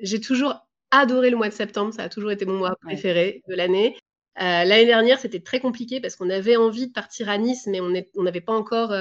j'ai 0.00 0.20
toujours 0.20 0.66
adoré 0.90 1.28
le 1.28 1.36
mois 1.36 1.50
de 1.50 1.54
septembre. 1.54 1.92
Ça 1.92 2.04
a 2.04 2.08
toujours 2.08 2.30
été 2.30 2.46
mon 2.46 2.56
mois 2.56 2.76
préféré 2.80 3.42
de 3.46 3.54
l'année. 3.54 3.94
Euh, 4.40 4.64
l'année 4.64 4.86
dernière, 4.86 5.18
c'était 5.18 5.40
très 5.40 5.60
compliqué 5.60 6.00
parce 6.00 6.16
qu'on 6.16 6.30
avait 6.30 6.56
envie 6.56 6.86
de 6.86 6.92
partir 6.92 7.28
à 7.28 7.36
Nice, 7.36 7.66
mais 7.66 7.80
on 7.82 8.22
n'avait 8.22 8.40
pas 8.40 8.54
encore 8.54 8.92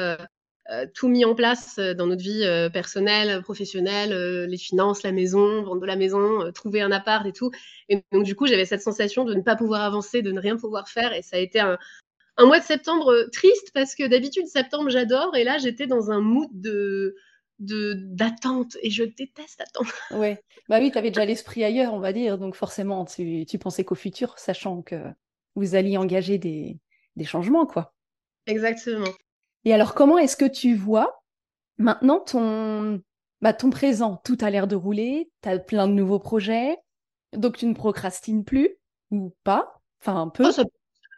euh, 0.70 0.86
tout 0.94 1.08
mis 1.08 1.26
en 1.26 1.34
place 1.34 1.80
euh, 1.80 1.94
dans 1.96 2.06
notre 2.06 2.22
vie 2.22 2.44
euh, 2.44 2.70
personnelle, 2.70 3.42
professionnelle, 3.42 4.46
les 4.46 4.58
finances, 4.58 5.04
la 5.04 5.12
maison, 5.12 5.64
vendre 5.64 5.82
de 5.82 5.88
la 5.88 5.96
maison, 5.96 6.52
trouver 6.52 6.82
un 6.82 6.92
appart 6.92 7.26
et 7.26 7.34
tout. 7.34 7.52
Et 7.90 8.04
donc 8.12 8.24
du 8.24 8.36
coup, 8.36 8.46
j'avais 8.46 8.66
cette 8.66 8.82
sensation 8.82 9.26
de 9.26 9.34
ne 9.34 9.42
pas 9.42 9.56
pouvoir 9.56 9.82
avancer, 9.82 10.22
de 10.22 10.32
ne 10.32 10.40
rien 10.40 10.58
pouvoir 10.58 10.88
faire. 10.88 11.14
Et 11.14 11.24
ça 11.24 11.38
a 11.38 11.40
été 11.40 11.60
un, 11.60 11.78
mois 12.40 12.60
de 12.60 12.64
septembre 12.64 13.28
triste 13.32 13.72
parce 13.74 13.96
que 13.96 14.08
d'habitude, 14.08 14.48
septembre, 14.48 14.90
j'adore. 14.90 15.36
Et 15.36 15.44
là, 15.44 15.58
j'étais 15.58 15.88
dans 15.88 16.12
un 16.12 16.22
mood 16.22 16.50
de 16.54 17.16
d'attente 17.64 18.76
et 18.82 18.90
je 18.90 19.04
déteste 19.04 19.62
attendre. 19.62 19.92
Ouais. 20.20 20.42
Bah 20.68 20.80
oui, 20.80 20.92
tu 20.92 20.98
avais 20.98 21.12
déjà 21.12 21.26
l'esprit 21.26 21.64
ailleurs, 21.64 21.94
on 21.94 22.00
va 22.00 22.12
dire. 22.12 22.40
Donc 22.40 22.56
forcément, 22.56 23.06
tu, 23.06 23.46
tu 23.46 23.60
pensais 23.60 23.84
qu'au 23.84 23.94
futur, 23.94 24.40
sachant 24.40 24.82
que 24.82 24.96
vous 25.54 25.76
alliez 25.76 25.98
engager 25.98 26.40
des, 26.40 26.80
des 27.16 27.26
changements, 27.26 27.68
quoi. 27.68 27.94
Exactement. 28.48 29.12
Et 29.66 29.74
alors, 29.74 29.94
comment 29.94 30.18
est-ce 30.18 30.38
que 30.38 30.46
tu 30.46 30.76
vois 30.76 31.22
maintenant 31.78 32.20
ton, 32.20 33.02
bah, 33.42 33.54
ton 33.54 33.70
présent? 33.70 34.22
Tout 34.24 34.38
a 34.42 34.50
l'air 34.50 34.68
de 34.68 34.76
rouler, 34.76 35.30
tu 35.42 35.50
as 35.50 35.60
plein 35.60 35.88
de 35.88 35.94
nouveaux 35.94 36.20
projets, 36.20 36.78
donc 37.34 37.58
tu 37.58 37.66
ne 37.66 37.74
procrastines 37.74 38.44
plus 38.44 38.78
ou 39.12 39.34
pas? 39.44 39.82
Enfin, 40.02 40.16
un 40.20 40.30
peu. 40.30 40.48
Oh, 40.48 40.64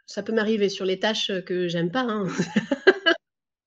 ça, 0.06 0.22
peut 0.22 0.34
m'arriver 0.34 0.68
sur 0.68 0.84
les 0.84 0.98
tâches 0.98 1.32
que 1.46 1.68
j'aime 1.68 1.90
pas. 1.90 2.02
Hein. 2.02 2.26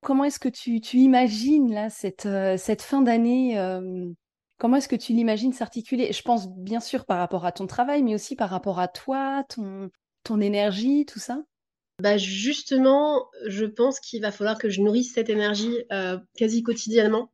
comment 0.02 0.24
est-ce 0.24 0.40
que 0.40 0.50
tu, 0.50 0.80
tu, 0.80 0.98
imagines 0.98 1.74
là 1.74 1.90
cette, 1.90 2.28
euh, 2.28 2.56
cette 2.58 2.82
fin 2.82 3.02
d'année 3.02 3.60
euh, 3.60 4.10
Comment 4.58 4.78
est-ce 4.78 4.88
que 4.88 4.96
tu 4.96 5.14
l'imagines 5.14 5.54
s'articuler? 5.54 6.12
Je 6.14 6.22
pense 6.22 6.50
bien 6.50 6.80
sûr 6.80 7.06
par 7.06 7.20
rapport 7.20 7.46
à 7.46 7.52
ton 7.52 7.68
travail, 7.68 8.04
mais 8.04 8.16
aussi 8.16 8.36
par 8.36 8.50
rapport 8.50 8.80
à 8.80 8.88
toi, 8.88 9.44
ton, 9.50 9.90
ton 10.24 10.40
énergie, 10.40 11.06
tout 11.06 11.20
ça 11.20 11.44
bah 12.00 12.18
justement, 12.18 13.28
je 13.48 13.66
pense 13.66 14.00
qu'il 14.00 14.22
va 14.22 14.32
falloir 14.32 14.60
que 14.60 14.70
je 14.70 14.82
nourrisse 14.82 15.14
cette 15.14 15.30
énergie 15.30 15.76
euh, 15.92 16.20
quasi 16.38 16.62
quotidiennement 16.62 17.32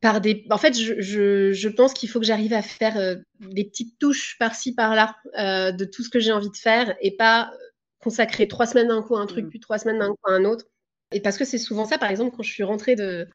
par 0.00 0.22
des. 0.22 0.46
En 0.50 0.56
fait, 0.56 0.78
je, 0.78 1.00
je, 1.00 1.52
je 1.52 1.68
pense 1.68 1.92
qu'il 1.92 2.08
faut 2.08 2.18
que 2.18 2.24
j'arrive 2.24 2.54
à 2.54 2.62
faire 2.62 2.96
euh, 2.96 3.16
des 3.40 3.64
petites 3.64 3.98
touches 3.98 4.36
par-ci 4.38 4.74
par-là 4.74 5.14
euh, 5.38 5.72
de 5.72 5.84
tout 5.84 6.02
ce 6.02 6.08
que 6.08 6.20
j'ai 6.20 6.32
envie 6.32 6.50
de 6.50 6.56
faire 6.56 6.96
et 7.02 7.16
pas 7.16 7.52
consacrer 7.98 8.48
trois 8.48 8.64
semaines 8.64 8.88
d'un 8.88 9.02
coup 9.02 9.16
à 9.16 9.20
un 9.20 9.26
truc, 9.26 9.46
mmh. 9.46 9.50
puis 9.50 9.60
trois 9.60 9.78
semaines 9.78 9.98
d'un 9.98 10.10
coup 10.10 10.30
à 10.30 10.32
un 10.32 10.44
autre. 10.46 10.64
Et 11.12 11.20
parce 11.20 11.36
que 11.36 11.44
c'est 11.44 11.58
souvent 11.58 11.84
ça, 11.84 11.98
par 11.98 12.10
exemple, 12.10 12.34
quand 12.34 12.42
je 12.42 12.52
suis 12.52 12.62
rentrée 12.62 12.96
de, 12.96 13.26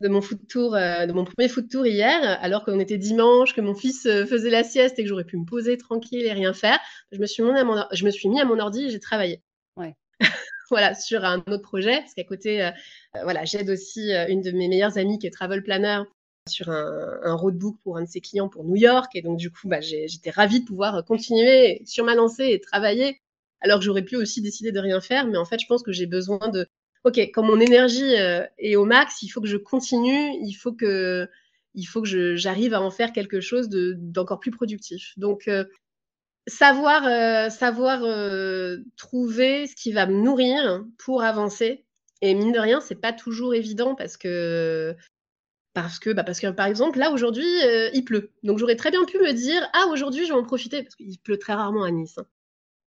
de 0.00 0.08
mon 0.08 0.20
foot 0.20 0.46
tour, 0.48 0.72
de 0.72 1.12
mon 1.12 1.24
premier 1.24 1.48
foot 1.48 1.68
tour 1.68 1.86
hier, 1.86 2.38
alors 2.42 2.64
qu'on 2.64 2.80
était 2.80 2.98
dimanche, 2.98 3.54
que 3.54 3.60
mon 3.60 3.74
fils 3.74 4.02
faisait 4.02 4.50
la 4.50 4.62
sieste 4.62 4.98
et 4.98 5.04
que 5.04 5.08
j'aurais 5.08 5.24
pu 5.24 5.38
me 5.38 5.44
poser 5.44 5.78
tranquille 5.78 6.26
et 6.26 6.32
rien 6.32 6.52
faire, 6.52 6.78
je 7.12 7.18
me 7.18 7.26
suis 7.26 7.42
mis 7.42 7.50
à 7.50 7.64
mon, 7.64 7.84
je 7.92 8.04
me 8.04 8.10
suis 8.10 8.28
mis 8.28 8.40
à 8.40 8.44
mon 8.44 8.58
ordi 8.58 8.86
et 8.86 8.90
j'ai 8.90 9.00
travaillé. 9.00 9.42
Voilà, 10.70 10.94
sur 10.94 11.24
un 11.24 11.38
autre 11.38 11.62
projet, 11.62 11.98
parce 11.98 12.14
qu'à 12.14 12.22
côté, 12.22 12.62
euh, 12.62 12.70
euh, 13.16 13.22
voilà, 13.24 13.44
j'aide 13.44 13.68
aussi 13.70 14.12
euh, 14.12 14.26
une 14.28 14.40
de 14.40 14.52
mes 14.52 14.68
meilleures 14.68 14.98
amies 14.98 15.18
qui 15.18 15.26
est 15.26 15.30
travel 15.30 15.64
planner 15.64 16.02
sur 16.48 16.70
un, 16.70 17.34
roadbook 17.34 17.76
pour 17.82 17.96
un 17.98 18.02
de 18.02 18.08
ses 18.08 18.20
clients 18.20 18.48
pour 18.48 18.64
New 18.64 18.76
York. 18.76 19.10
Et 19.14 19.22
donc, 19.22 19.36
du 19.36 19.50
coup, 19.50 19.68
bah, 19.68 19.80
j'étais 19.80 20.30
ravie 20.30 20.60
de 20.60 20.64
pouvoir 20.64 21.04
continuer 21.04 21.82
sur 21.84 22.04
ma 22.04 22.14
lancée 22.14 22.46
et 22.50 22.60
travailler, 22.60 23.20
alors 23.60 23.78
que 23.78 23.84
j'aurais 23.84 24.04
pu 24.04 24.16
aussi 24.16 24.42
décider 24.42 24.72
de 24.72 24.78
rien 24.78 25.00
faire. 25.00 25.26
Mais 25.26 25.36
en 25.36 25.44
fait, 25.44 25.58
je 25.58 25.66
pense 25.66 25.82
que 25.82 25.92
j'ai 25.92 26.06
besoin 26.06 26.48
de, 26.48 26.66
OK, 27.04 27.18
quand 27.18 27.42
mon 27.42 27.60
énergie 27.60 28.14
est 28.58 28.76
au 28.76 28.84
max, 28.84 29.22
il 29.22 29.28
faut 29.28 29.40
que 29.40 29.48
je 29.48 29.58
continue, 29.58 30.32
il 30.40 30.54
faut 30.54 30.72
que, 30.72 31.28
il 31.74 31.84
faut 31.84 32.02
que 32.02 32.36
j'arrive 32.36 32.74
à 32.74 32.80
en 32.80 32.90
faire 32.90 33.12
quelque 33.12 33.40
chose 33.40 33.68
d'encore 33.68 34.40
plus 34.40 34.50
productif. 34.50 35.12
Donc, 35.18 35.48
savoir, 36.46 37.06
euh, 37.06 37.50
savoir 37.50 38.02
euh, 38.02 38.78
trouver 38.96 39.66
ce 39.66 39.74
qui 39.74 39.92
va 39.92 40.06
me 40.06 40.20
nourrir 40.20 40.84
pour 40.98 41.22
avancer. 41.22 41.84
Et 42.22 42.34
mine 42.34 42.52
de 42.52 42.58
rien, 42.58 42.80
c'est 42.80 43.00
pas 43.00 43.12
toujours 43.12 43.54
évident 43.54 43.94
parce 43.94 44.16
que 44.16 44.94
parce 45.72 45.98
que, 46.00 46.10
bah 46.10 46.24
parce 46.24 46.40
que 46.40 46.48
par 46.48 46.66
exemple, 46.66 46.98
là 46.98 47.12
aujourd'hui, 47.12 47.46
euh, 47.64 47.90
il 47.94 48.04
pleut. 48.04 48.32
Donc 48.42 48.58
j'aurais 48.58 48.76
très 48.76 48.90
bien 48.90 49.04
pu 49.04 49.18
me 49.18 49.32
dire 49.32 49.66
ah 49.72 49.86
aujourd'hui 49.90 50.26
je 50.26 50.32
vais 50.32 50.38
en 50.38 50.44
profiter 50.44 50.82
parce 50.82 50.96
qu'il 50.96 51.18
pleut 51.20 51.38
très 51.38 51.54
rarement 51.54 51.84
à 51.84 51.90
Nice. 51.90 52.18
Hein. 52.18 52.26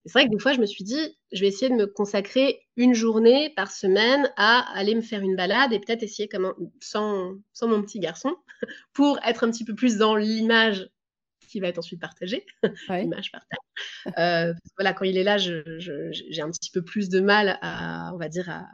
C'est 0.05 0.13
vrai 0.13 0.25
que 0.25 0.31
des 0.31 0.39
fois 0.39 0.53
je 0.53 0.59
me 0.59 0.65
suis 0.65 0.83
dit 0.83 1.17
je 1.31 1.41
vais 1.41 1.47
essayer 1.47 1.69
de 1.69 1.75
me 1.75 1.87
consacrer 1.87 2.67
une 2.75 2.93
journée 2.93 3.53
par 3.55 3.71
semaine 3.71 4.31
à 4.35 4.59
aller 4.77 4.95
me 4.95 5.01
faire 5.01 5.21
une 5.21 5.35
balade 5.37 5.71
et 5.71 5.79
peut-être 5.79 6.03
essayer 6.03 6.27
comme 6.27 6.53
sans, 6.81 7.35
sans 7.53 7.67
mon 7.69 7.81
petit 7.81 7.99
garçon 7.99 8.35
pour 8.93 9.17
être 9.25 9.45
un 9.45 9.51
petit 9.51 9.65
peu 9.65 9.75
plus 9.75 9.97
dans 9.97 10.15
l'image 10.15 10.89
qui 11.53 11.59
va 11.59 11.67
être 11.67 11.77
ensuite 11.77 12.01
partagé. 12.01 12.45
L'image 12.89 13.31
partage. 13.31 13.59
Euh, 14.17 14.53
voilà, 14.75 14.93
quand 14.93 15.05
il 15.05 15.17
est 15.17 15.23
là, 15.23 15.37
j'ai 15.37 16.41
un 16.41 16.49
petit 16.49 16.71
peu 16.71 16.81
plus 16.81 17.09
de 17.09 17.19
mal 17.19 17.59
à, 17.61 18.11
on 18.13 18.17
va 18.17 18.27
dire, 18.27 18.49
à, 18.49 18.65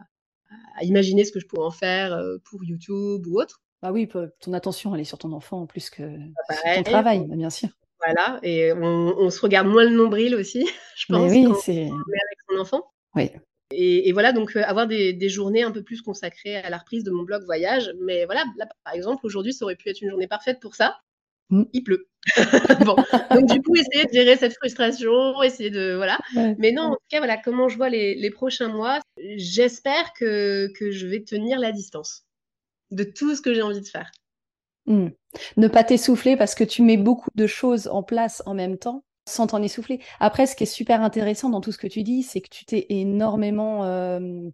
imaginer 0.81 1.25
ce 1.25 1.33
que 1.33 1.41
je 1.41 1.45
pourrais 1.45 1.65
en 1.65 1.71
faire 1.71 2.13
euh, 2.13 2.37
pour 2.49 2.63
YouTube 2.63 3.27
ou 3.27 3.41
autre. 3.41 3.61
Bah 3.81 3.91
oui, 3.91 4.09
ton 4.39 4.53
attention, 4.53 4.95
elle 4.95 5.01
est 5.01 5.05
sur 5.05 5.17
ton 5.17 5.33
enfant 5.33 5.65
plus 5.65 5.89
que 5.89 6.03
sur 6.03 6.73
ton 6.75 6.83
travail, 6.83 7.25
bah, 7.27 7.35
bien 7.35 7.49
sûr. 7.49 7.69
Voilà, 8.05 8.39
et 8.43 8.71
on, 8.71 9.29
se 9.29 9.41
regarde 9.41 9.67
moins 9.67 9.83
le 9.83 9.95
nombril 9.95 10.35
aussi, 10.35 10.65
je 10.95 11.05
pense, 11.07 11.29
oui, 11.29 11.45
c'est 11.61 11.83
avec 11.83 12.37
son 12.49 12.57
enfant. 12.59 12.83
Oui. 13.13 13.29
Et, 13.71 14.11
voilà, 14.13 14.31
donc 14.31 14.55
euh, 14.55 14.63
avoir 14.63 14.87
des, 14.87 15.13
des, 15.13 15.29
journées 15.29 15.63
un 15.63 15.71
peu 15.71 15.83
plus 15.83 16.01
consacrées 16.01 16.55
à 16.55 16.69
la 16.69 16.77
reprise 16.77 17.03
de 17.03 17.11
mon 17.11 17.23
blog 17.23 17.43
voyage. 17.43 17.91
Mais 18.01 18.25
voilà, 18.25 18.43
là, 18.57 18.67
par 18.83 18.93
exemple, 18.93 19.25
aujourd'hui, 19.25 19.53
ça 19.53 19.65
aurait 19.65 19.75
pu 19.75 19.89
être 19.89 20.01
une 20.01 20.09
journée 20.09 20.27
parfaite 20.27 20.59
pour 20.59 20.75
ça. 20.75 20.97
Mmh. 21.49 21.63
il 21.73 21.83
pleut. 21.83 22.08
bon, 22.85 22.95
donc 23.31 23.49
du 23.49 23.61
coup, 23.61 23.75
essayer 23.75 24.05
de 24.05 24.11
gérer 24.11 24.35
cette 24.35 24.53
frustration, 24.55 25.41
essayer 25.41 25.69
de 25.69 25.95
voilà. 25.95 26.19
Mais 26.57 26.71
non, 26.71 26.83
en 26.83 26.91
tout 26.93 27.07
cas, 27.09 27.19
voilà, 27.19 27.37
comment 27.37 27.69
je 27.69 27.77
vois 27.77 27.89
les, 27.89 28.31
prochains 28.31 28.67
mois, 28.69 28.99
j'espère 29.17 30.13
que, 30.13 30.67
que, 30.77 30.91
je 30.91 31.07
vais 31.07 31.23
tenir 31.23 31.59
la 31.59 31.71
distance 31.71 32.23
de 32.91 33.03
tout 33.03 33.35
ce 33.35 33.41
que 33.41 33.53
j'ai 33.53 33.61
envie 33.61 33.81
de 33.81 33.87
faire. 33.87 34.11
Mmh. 34.85 35.09
Ne 35.57 35.67
pas 35.67 35.83
t'essouffler 35.83 36.35
parce 36.35 36.55
que 36.55 36.63
tu 36.63 36.81
mets 36.81 36.97
beaucoup 36.97 37.29
de 37.35 37.47
choses 37.47 37.87
en 37.87 38.03
place 38.03 38.41
en 38.45 38.53
même 38.53 38.77
temps 38.77 39.03
sans 39.29 39.47
t'en 39.47 39.61
essouffler. 39.61 39.99
Après, 40.19 40.47
ce 40.47 40.55
qui 40.55 40.63
est 40.63 40.67
super 40.67 41.01
intéressant 41.01 41.49
dans 41.49 41.61
tout 41.61 41.71
ce 41.71 41.77
que 41.77 41.87
tu 41.87 42.03
dis, 42.03 42.23
c'est 42.23 42.41
que 42.41 42.49
tu 42.49 42.65
t'es 42.65 42.87
énormément, 42.89 43.85
euh, 43.85 44.49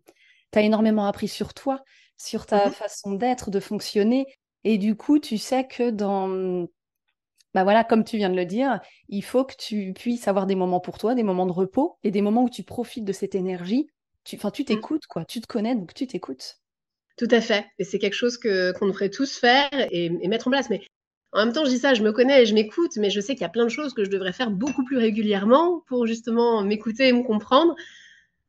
as 0.54 0.62
énormément 0.62 1.06
appris 1.06 1.28
sur 1.28 1.54
toi, 1.54 1.84
sur 2.18 2.46
ta 2.46 2.68
mmh 2.68 2.72
façon 2.72 3.14
d'être, 3.14 3.50
de 3.52 3.60
fonctionner. 3.60 4.26
Et 4.64 4.78
du 4.78 4.96
coup, 4.96 5.20
tu 5.20 5.38
sais 5.38 5.66
que 5.66 5.90
dans 5.90 6.68
bah 7.56 7.64
voilà, 7.64 7.86
comme 7.86 8.04
tu 8.04 8.18
viens 8.18 8.30
de 8.30 8.36
le 8.36 8.44
dire, 8.44 8.82
il 9.08 9.24
faut 9.24 9.46
que 9.46 9.54
tu 9.58 9.94
puisses 9.94 10.28
avoir 10.28 10.46
des 10.46 10.56
moments 10.56 10.82
pour 10.82 10.98
toi, 10.98 11.16
des 11.16 11.24
moments 11.24 11.46
de 11.46 11.54
repos 11.54 11.98
et 12.04 12.12
des 12.12 12.22
moments 12.22 12.44
où 12.44 12.50
tu 12.50 12.64
profites 12.64 13.06
de 13.06 13.14
cette 13.14 13.34
énergie. 13.34 13.88
Tu, 14.26 14.36
enfin, 14.36 14.52
tu 14.52 14.64
mmh. 14.64 14.66
t'écoutes, 14.66 15.08
quoi. 15.08 15.24
Tu 15.24 15.40
te 15.40 15.48
connais, 15.48 15.74
donc 15.74 15.94
tu 15.94 16.06
t'écoutes. 16.06 16.58
Tout 17.18 17.30
à 17.32 17.40
fait. 17.40 17.66
Et 17.80 17.86
c'est 17.86 17.98
quelque 17.98 18.16
chose 18.16 18.38
que 18.38 18.74
qu'on 18.74 18.88
devrait 18.88 19.10
tous 19.10 19.38
faire 19.38 19.70
et, 19.72 20.10
mettre 20.28 20.50
en 20.50 20.52
place. 20.52 20.70
Mais 20.70 20.82
en 21.32 21.46
même 21.46 21.54
temps, 21.54 21.64
je 21.64 21.70
dis 21.70 21.78
ça, 21.78 21.94
je 21.94 22.04
me 22.04 22.12
connais 22.12 22.44
et 22.44 22.46
je 22.46 22.54
m'écoute, 22.54 22.98
mais 22.98 23.10
je 23.10 23.22
sais 23.22 23.36
qu'il 23.36 23.44
y 23.44 23.46
a 23.46 23.50
plein 23.50 23.64
de 23.64 23.70
choses 23.70 23.94
que 23.94 24.04
je 24.04 24.10
devrais 24.10 24.34
faire 24.34 24.52
beaucoup 24.52 24.84
plus 24.84 24.98
régulièrement 24.98 25.82
pour 25.88 26.08
justement 26.08 26.62
m'écouter 26.62 27.08
et 27.08 27.14
me 27.14 27.24
comprendre. 27.24 27.74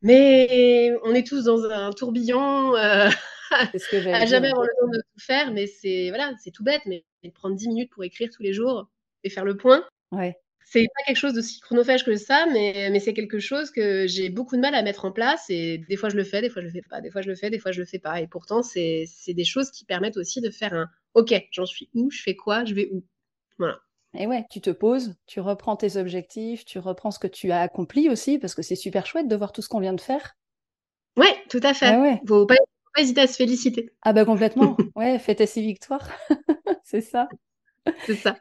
Mais 0.03 0.93
on 1.05 1.15
est 1.15 1.25
tous 1.25 1.45
dans 1.45 1.63
un 1.63 1.93
tourbillon. 1.93 2.75
Euh, 2.75 3.09
ce 3.79 3.89
que 3.89 4.09
à 4.09 4.27
jamais 4.27 4.49
avoir 4.49 4.67
le 4.67 4.73
temps 4.81 4.89
de 4.89 4.99
tout 4.99 5.25
faire, 5.25 5.53
mais 5.53 5.69
c'est 5.69 6.09
voilà, 6.09 6.33
c'est 6.43 6.51
tout 6.51 6.65
bête, 6.65 6.83
mais 6.87 7.05
prendre 7.35 7.55
10 7.55 7.69
minutes 7.69 7.91
pour 7.91 8.03
écrire 8.03 8.31
tous 8.35 8.43
les 8.43 8.53
jours 8.53 8.89
et 9.25 9.31
faire 9.31 9.45
le 9.45 9.57
point. 9.57 9.85
Ouais. 10.13 10.37
C'est 10.69 10.83
pas 10.83 11.05
quelque 11.07 11.19
chose 11.19 11.35
d'aussi 11.35 11.61
chronophage 11.61 12.05
que 12.05 12.17
ça, 12.17 12.45
mais, 12.53 12.89
mais 12.91 12.99
c'est 12.99 13.15
quelque 13.15 13.39
chose 13.39 13.71
que 13.71 14.09
j'ai 14.09 14.31
beaucoup 14.31 14.57
de 14.57 14.61
mal 14.61 14.75
à 14.75 14.83
mettre 14.83 15.05
en 15.05 15.13
place. 15.13 15.45
Et 15.49 15.79
des 15.89 15.97
fois, 15.97 16.09
je 16.09 16.17
le 16.17 16.25
fais, 16.25 16.41
des 16.41 16.51
fois, 16.51 16.61
je 16.61 16.67
le 16.67 16.73
fais 16.73 16.83
pas. 16.83 17.01
Des 17.01 17.11
fois, 17.11 17.23
je 17.23 17.29
le 17.29 17.37
fais, 17.37 17.51
des 17.51 17.61
fois, 17.61 17.71
je 17.71 17.79
le 17.79 17.87
fais 17.87 18.01
pas. 18.01 18.21
Et 18.21 18.27
pourtant, 18.27 18.63
c'est 18.65 19.07
des 19.29 19.45
choses 19.45 19.71
qui 19.71 19.85
permettent 19.85 20.17
aussi 20.17 20.41
de 20.41 20.51
faire 20.51 20.75
un 20.75 20.89
OK, 21.15 21.33
j'en 21.53 21.67
suis 21.67 21.89
où, 21.95 22.11
je 22.11 22.21
fais 22.21 22.35
quoi, 22.35 22.65
je 22.65 22.75
vais 22.75 22.89
où? 22.93 23.05
Voilà. 23.59 23.79
Et 24.19 24.27
ouais, 24.27 24.45
tu 24.51 24.61
te 24.61 24.71
poses, 24.71 25.15
tu 25.27 25.41
reprends 25.41 25.77
tes 25.77 25.97
objectifs, 25.97 26.65
tu 26.65 26.79
reprends 26.79 27.11
ce 27.11 27.19
que 27.19 27.27
tu 27.27 27.53
as 27.53 27.61
accompli 27.61 28.09
aussi, 28.09 28.39
parce 28.39 28.55
que 28.55 28.63
c'est 28.63 28.77
super 28.77 29.07
chouette 29.07 29.29
de 29.29 29.37
voir 29.37 29.53
tout 29.53 29.63
ce 29.63 29.69
qu'on 29.69 29.81
vient 29.81 29.93
de 29.93 30.01
faire. 30.01 30.37
Ouais, 31.17 31.35
tout 31.49 31.61
à 31.63 31.75
fait. 31.75 31.87
Ah 31.87 32.01
ouais. 32.01 32.21
Faut 32.27 32.45
pas, 32.45 32.55
faut 32.55 32.91
pas 32.95 33.03
hésiter 33.03 33.21
à 33.21 33.27
se 33.27 33.37
féliciter. 33.37 33.91
Ah 34.03 34.13
bah 34.13 34.25
complètement. 34.25 34.77
ouais, 34.97 35.19
fêter 35.19 35.47
ses 35.47 35.63
victoires. 35.63 36.09
c'est 36.85 37.01
ça. 37.01 37.29
C'est 38.05 38.17
ça. 38.17 38.37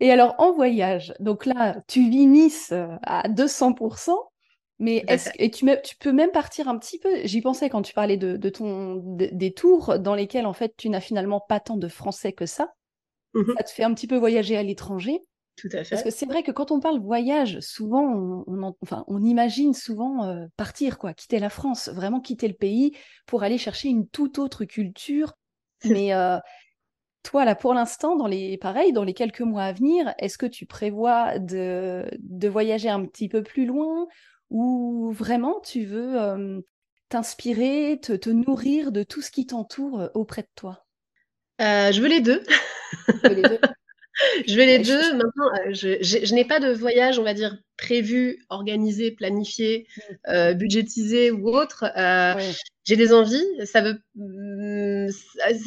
Et 0.00 0.10
alors, 0.10 0.34
en 0.38 0.52
voyage, 0.52 1.14
donc 1.20 1.46
là, 1.46 1.82
tu 1.88 2.08
vis 2.08 2.26
Nice 2.26 2.70
euh, 2.72 2.88
à 3.02 3.28
200%, 3.28 4.12
mais 4.78 5.04
est-ce 5.08 5.30
et 5.38 5.50
tu, 5.50 5.66
tu, 5.84 5.96
peux 5.96 6.12
même 6.12 6.30
partir 6.30 6.68
un 6.68 6.78
petit 6.78 6.98
peu, 6.98 7.10
j'y 7.24 7.40
pensais 7.40 7.68
quand 7.68 7.82
tu 7.82 7.92
parlais 7.92 8.16
de, 8.16 8.36
de 8.36 8.48
ton, 8.48 8.96
des 8.96 9.52
tours 9.52 9.98
dans 9.98 10.14
lesquels, 10.14 10.46
en 10.46 10.52
fait, 10.52 10.74
tu 10.76 10.88
n'as 10.88 11.00
finalement 11.00 11.40
pas 11.40 11.60
tant 11.60 11.76
de 11.76 11.88
français 11.88 12.32
que 12.32 12.46
ça. 12.46 12.72
Mmh 13.34 13.52
ça 13.56 13.62
te 13.64 13.70
fait 13.70 13.84
un 13.84 13.94
petit 13.94 14.06
peu 14.06 14.16
voyager 14.16 14.56
à 14.56 14.62
l'étranger. 14.62 15.20
Tout 15.56 15.68
à 15.72 15.84
fait. 15.84 15.90
Parce 15.90 16.02
que 16.02 16.10
c'est 16.10 16.26
vrai 16.26 16.42
que 16.42 16.50
quand 16.50 16.70
on 16.70 16.80
parle 16.80 16.98
voyage, 16.98 17.60
souvent, 17.60 18.02
on, 18.46 18.74
enfin, 18.82 19.04
on 19.08 19.22
imagine 19.22 19.74
souvent 19.74 20.24
euh, 20.24 20.46
partir, 20.56 20.98
quoi, 20.98 21.12
quitter 21.12 21.38
la 21.38 21.50
France, 21.50 21.90
vraiment 21.90 22.20
quitter 22.20 22.48
le 22.48 22.54
pays 22.54 22.92
pour 23.26 23.42
aller 23.42 23.58
chercher 23.58 23.88
une 23.88 24.08
toute 24.08 24.38
autre 24.38 24.64
culture. 24.64 25.34
Mais 25.84 26.14
euh, 26.14 26.38
toi, 27.22 27.44
là, 27.44 27.54
pour 27.54 27.74
l'instant, 27.74 28.16
dans 28.16 28.26
les, 28.26 28.56
pareil, 28.56 28.92
dans 28.92 29.04
les 29.04 29.14
quelques 29.14 29.40
mois 29.40 29.64
à 29.64 29.72
venir, 29.72 30.14
est-ce 30.18 30.38
que 30.38 30.46
tu 30.46 30.66
prévois 30.66 31.38
de, 31.38 32.04
de 32.18 32.48
voyager 32.48 32.88
un 32.88 33.04
petit 33.04 33.28
peu 33.28 33.42
plus 33.42 33.66
loin 33.66 34.06
ou 34.50 35.12
vraiment 35.12 35.60
tu 35.60 35.84
veux 35.84 36.64
t'inspirer, 37.08 37.98
te, 38.02 38.12
te, 38.12 38.30
nourrir 38.30 38.92
de 38.92 39.02
tout 39.02 39.22
ce 39.22 39.30
qui 39.30 39.46
t'entoure 39.46 40.10
auprès 40.14 40.42
de 40.42 40.48
toi? 40.54 40.86
Euh, 41.60 41.92
Je 41.92 42.00
veux 42.00 42.08
les 42.08 42.20
deux. 42.20 42.42
les 43.24 43.42
deux? 43.42 43.58
je 44.46 44.54
vais 44.54 44.66
les 44.66 44.78
deux. 44.78 45.14
Maintenant, 45.14 45.46
euh, 45.54 45.72
je, 45.72 46.02
je, 46.02 46.34
n'ai 46.34 46.44
pas 46.44 46.60
de 46.60 46.72
voyage, 46.72 47.18
on 47.18 47.22
va 47.22 47.34
dire, 47.34 47.56
prévu, 47.76 48.44
organisé, 48.48 49.10
planifié, 49.10 49.86
mmh. 49.96 50.30
euh, 50.30 50.54
budgétisé 50.54 51.30
ou 51.30 51.48
autre. 51.48 51.84
Euh, 51.96 52.34
j'ai 52.84 52.96
des 52.96 53.12
envies. 53.12 53.46
Ça 53.64 53.80
veut. 53.80 54.00
Mmh, 54.14 55.10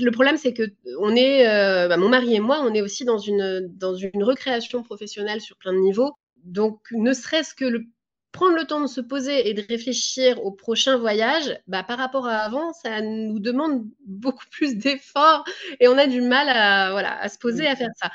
le 0.02 0.10
problème, 0.12 0.38
c'est 0.38 0.54
que 0.54 0.64
on 1.00 1.16
est, 1.16 1.46
bah, 1.88 1.98
mon 1.98 2.10
mari 2.10 2.36
et 2.36 2.40
moi, 2.40 2.62
on 2.62 2.74
est 2.74 2.82
aussi 2.82 3.06
dans 3.06 3.20
une 3.20 3.68
dans 3.76 3.96
une 3.96 4.24
recréation 4.24 4.84
professionnelle 4.84 5.42
sur 5.42 5.58
plein 5.58 5.74
de 5.74 5.80
niveaux. 5.80 6.14
Donc, 6.44 6.80
ne 6.92 7.14
serait-ce 7.14 7.56
que 7.56 7.66
le 7.66 7.86
prendre 8.34 8.56
le 8.56 8.66
temps 8.66 8.82
de 8.82 8.88
se 8.88 9.00
poser 9.00 9.48
et 9.48 9.54
de 9.54 9.64
réfléchir 9.70 10.44
au 10.44 10.52
prochain 10.52 10.98
voyage, 10.98 11.58
bah, 11.68 11.84
par 11.84 12.00
rapport 12.00 12.28
à 12.28 12.38
avant, 12.38 12.74
ça 12.74 13.00
nous 13.00 13.40
demande 13.40 13.86
beaucoup 14.06 14.44
plus 14.52 14.76
d'efforts 14.76 15.46
et 15.80 15.88
on 15.88 15.98
a 15.98 16.08
du 16.08 16.20
mal 16.20 16.50
à, 16.50 16.92
voilà, 16.92 17.18
à 17.22 17.30
se 17.30 17.38
poser 17.38 17.64
mmh. 17.64 17.72
à 17.72 17.76
faire 17.78 17.92
ça. 17.96 18.12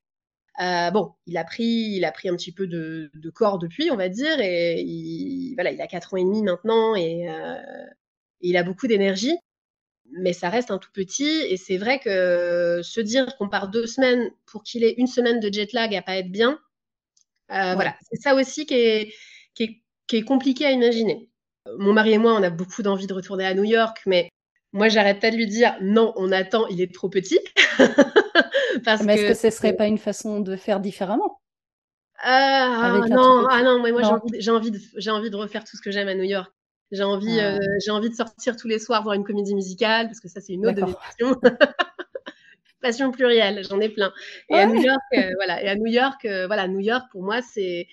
Euh, 0.60 0.92
bon, 0.92 1.14
il 1.28 1.38
a 1.38 1.46
pris, 1.46 1.64
il 1.64 2.04
a 2.04 2.12
pris 2.12 2.28
un 2.28 2.36
petit 2.36 2.52
peu 2.52 2.68
de, 2.68 3.10
corps 3.34 3.60
depuis, 3.60 3.92
on 3.92 3.96
va 3.96 4.10
dire, 4.10 4.40
et 4.42 4.82
il, 4.82 5.54
voilà, 5.56 5.72
il 5.72 5.80
a 5.82 5.88
quatre 5.88 6.14
ans 6.14 6.18
et 6.18 6.24
demi 6.24 6.44
maintenant 6.44 6.96
et, 6.96 7.30
il 8.42 8.58
a 8.58 8.64
beaucoup 8.64 8.88
d'énergie, 8.88 9.38
mais 10.12 10.34
ça 10.34 10.50
reste 10.50 10.72
un 10.72 10.78
tout 10.78 10.92
petit. 10.94 11.30
Et 11.50 11.58
c'est 11.58 11.78
vrai 11.78 12.00
que 12.00 12.82
se 12.84 13.02
dire 13.02 13.38
qu'on 13.38 13.50
part 13.50 13.70
deux 13.70 13.88
semaines 13.88 14.32
pour 14.46 14.64
qu'il 14.64 14.84
ait 14.84 14.96
une 14.98 15.08
semaine 15.08 15.40
de 15.40 15.54
jet 15.54 15.72
lag 15.74 15.94
à 15.96 16.02
pas 16.02 16.18
être 16.18 16.32
bien, 16.32 16.60
voilà, 17.50 17.96
c'est 18.12 18.22
ça 18.22 18.36
aussi 18.36 18.66
qui 18.66 18.74
est, 18.74 19.14
qui 19.54 19.64
est, 19.64 19.84
qui 20.08 20.18
est 20.18 20.24
compliqué 20.24 20.66
à 20.66 20.72
imaginer. 20.72 21.30
Mon 21.78 21.94
mari 21.94 22.14
et 22.14 22.18
moi, 22.18 22.34
on 22.34 22.44
a 22.44 22.50
beaucoup 22.50 22.82
d'envie 22.82 23.08
de 23.08 23.14
retourner 23.14 23.46
à 23.46 23.54
New 23.54 23.64
York, 23.64 24.02
mais 24.06 24.30
moi, 24.72 24.88
j'arrête 24.88 25.20
pas 25.20 25.32
de 25.32 25.36
lui 25.36 25.48
dire 25.48 25.76
non, 25.82 26.14
on 26.16 26.32
attend, 26.32 26.68
il 26.68 26.82
est 26.82 26.94
trop 26.94 27.10
petit. 27.10 27.40
Parce 28.86 29.04
Mais 29.04 29.16
est-ce 29.16 29.28
que, 29.28 29.34
ce 29.34 29.56
serait 29.56 29.74
pas 29.74 29.88
une 29.88 29.98
façon 29.98 30.40
de 30.40 30.56
faire 30.56 30.80
différemment? 30.80 31.40
Ah, 32.22 33.00
non, 33.10 33.46
ah 33.50 33.64
non, 33.64 33.80
moi 33.80 34.02
j'ai 34.38 34.52
envie, 34.52 34.72
de, 34.72 35.10
envie 35.10 35.30
de 35.30 35.36
refaire 35.36 35.64
tout 35.64 35.78
ce 35.78 35.82
que 35.82 35.90
j'aime 35.90 36.10
à 36.10 36.16
New 36.16 36.24
York. 36.24 36.52
J'ai 36.92 37.04
envie, 37.04 37.40
ah. 37.40 37.56
euh, 37.56 37.60
j'ai 37.84 37.92
envie 37.92 38.10
de 38.10 38.16
sortir 38.16 38.58
tous 38.58 38.68
les 38.68 38.80
soirs 38.80 39.04
voir 39.04 39.16
une 39.16 39.24
comédie 39.24 39.56
musicale 39.56 40.08
parce 40.08 40.20
que 40.20 40.28
ça 40.28 40.42
c'est 40.42 40.54
une 40.54 40.66
autre 40.66 40.76
de 40.76 40.86
mes 40.86 40.94
passions. 40.94 41.40
Passion 42.82 43.12
plurielle, 43.12 43.64
j'en 43.70 43.80
ai 43.80 43.90
plein. 43.90 44.12
Et 44.50 44.56
à 44.56 44.66
New 44.66 44.82
York, 44.82 45.00
euh, 45.14 45.30
voilà, 45.36 45.62
et 45.62 45.68
à 45.68 45.76
New 45.76 45.88
York, 45.88 46.26
euh, 46.26 46.48
voilà, 46.48 46.68
New 46.68 46.80
York 46.80 47.06
pour 47.12 47.24
moi 47.24 47.42
c'est 47.42 47.88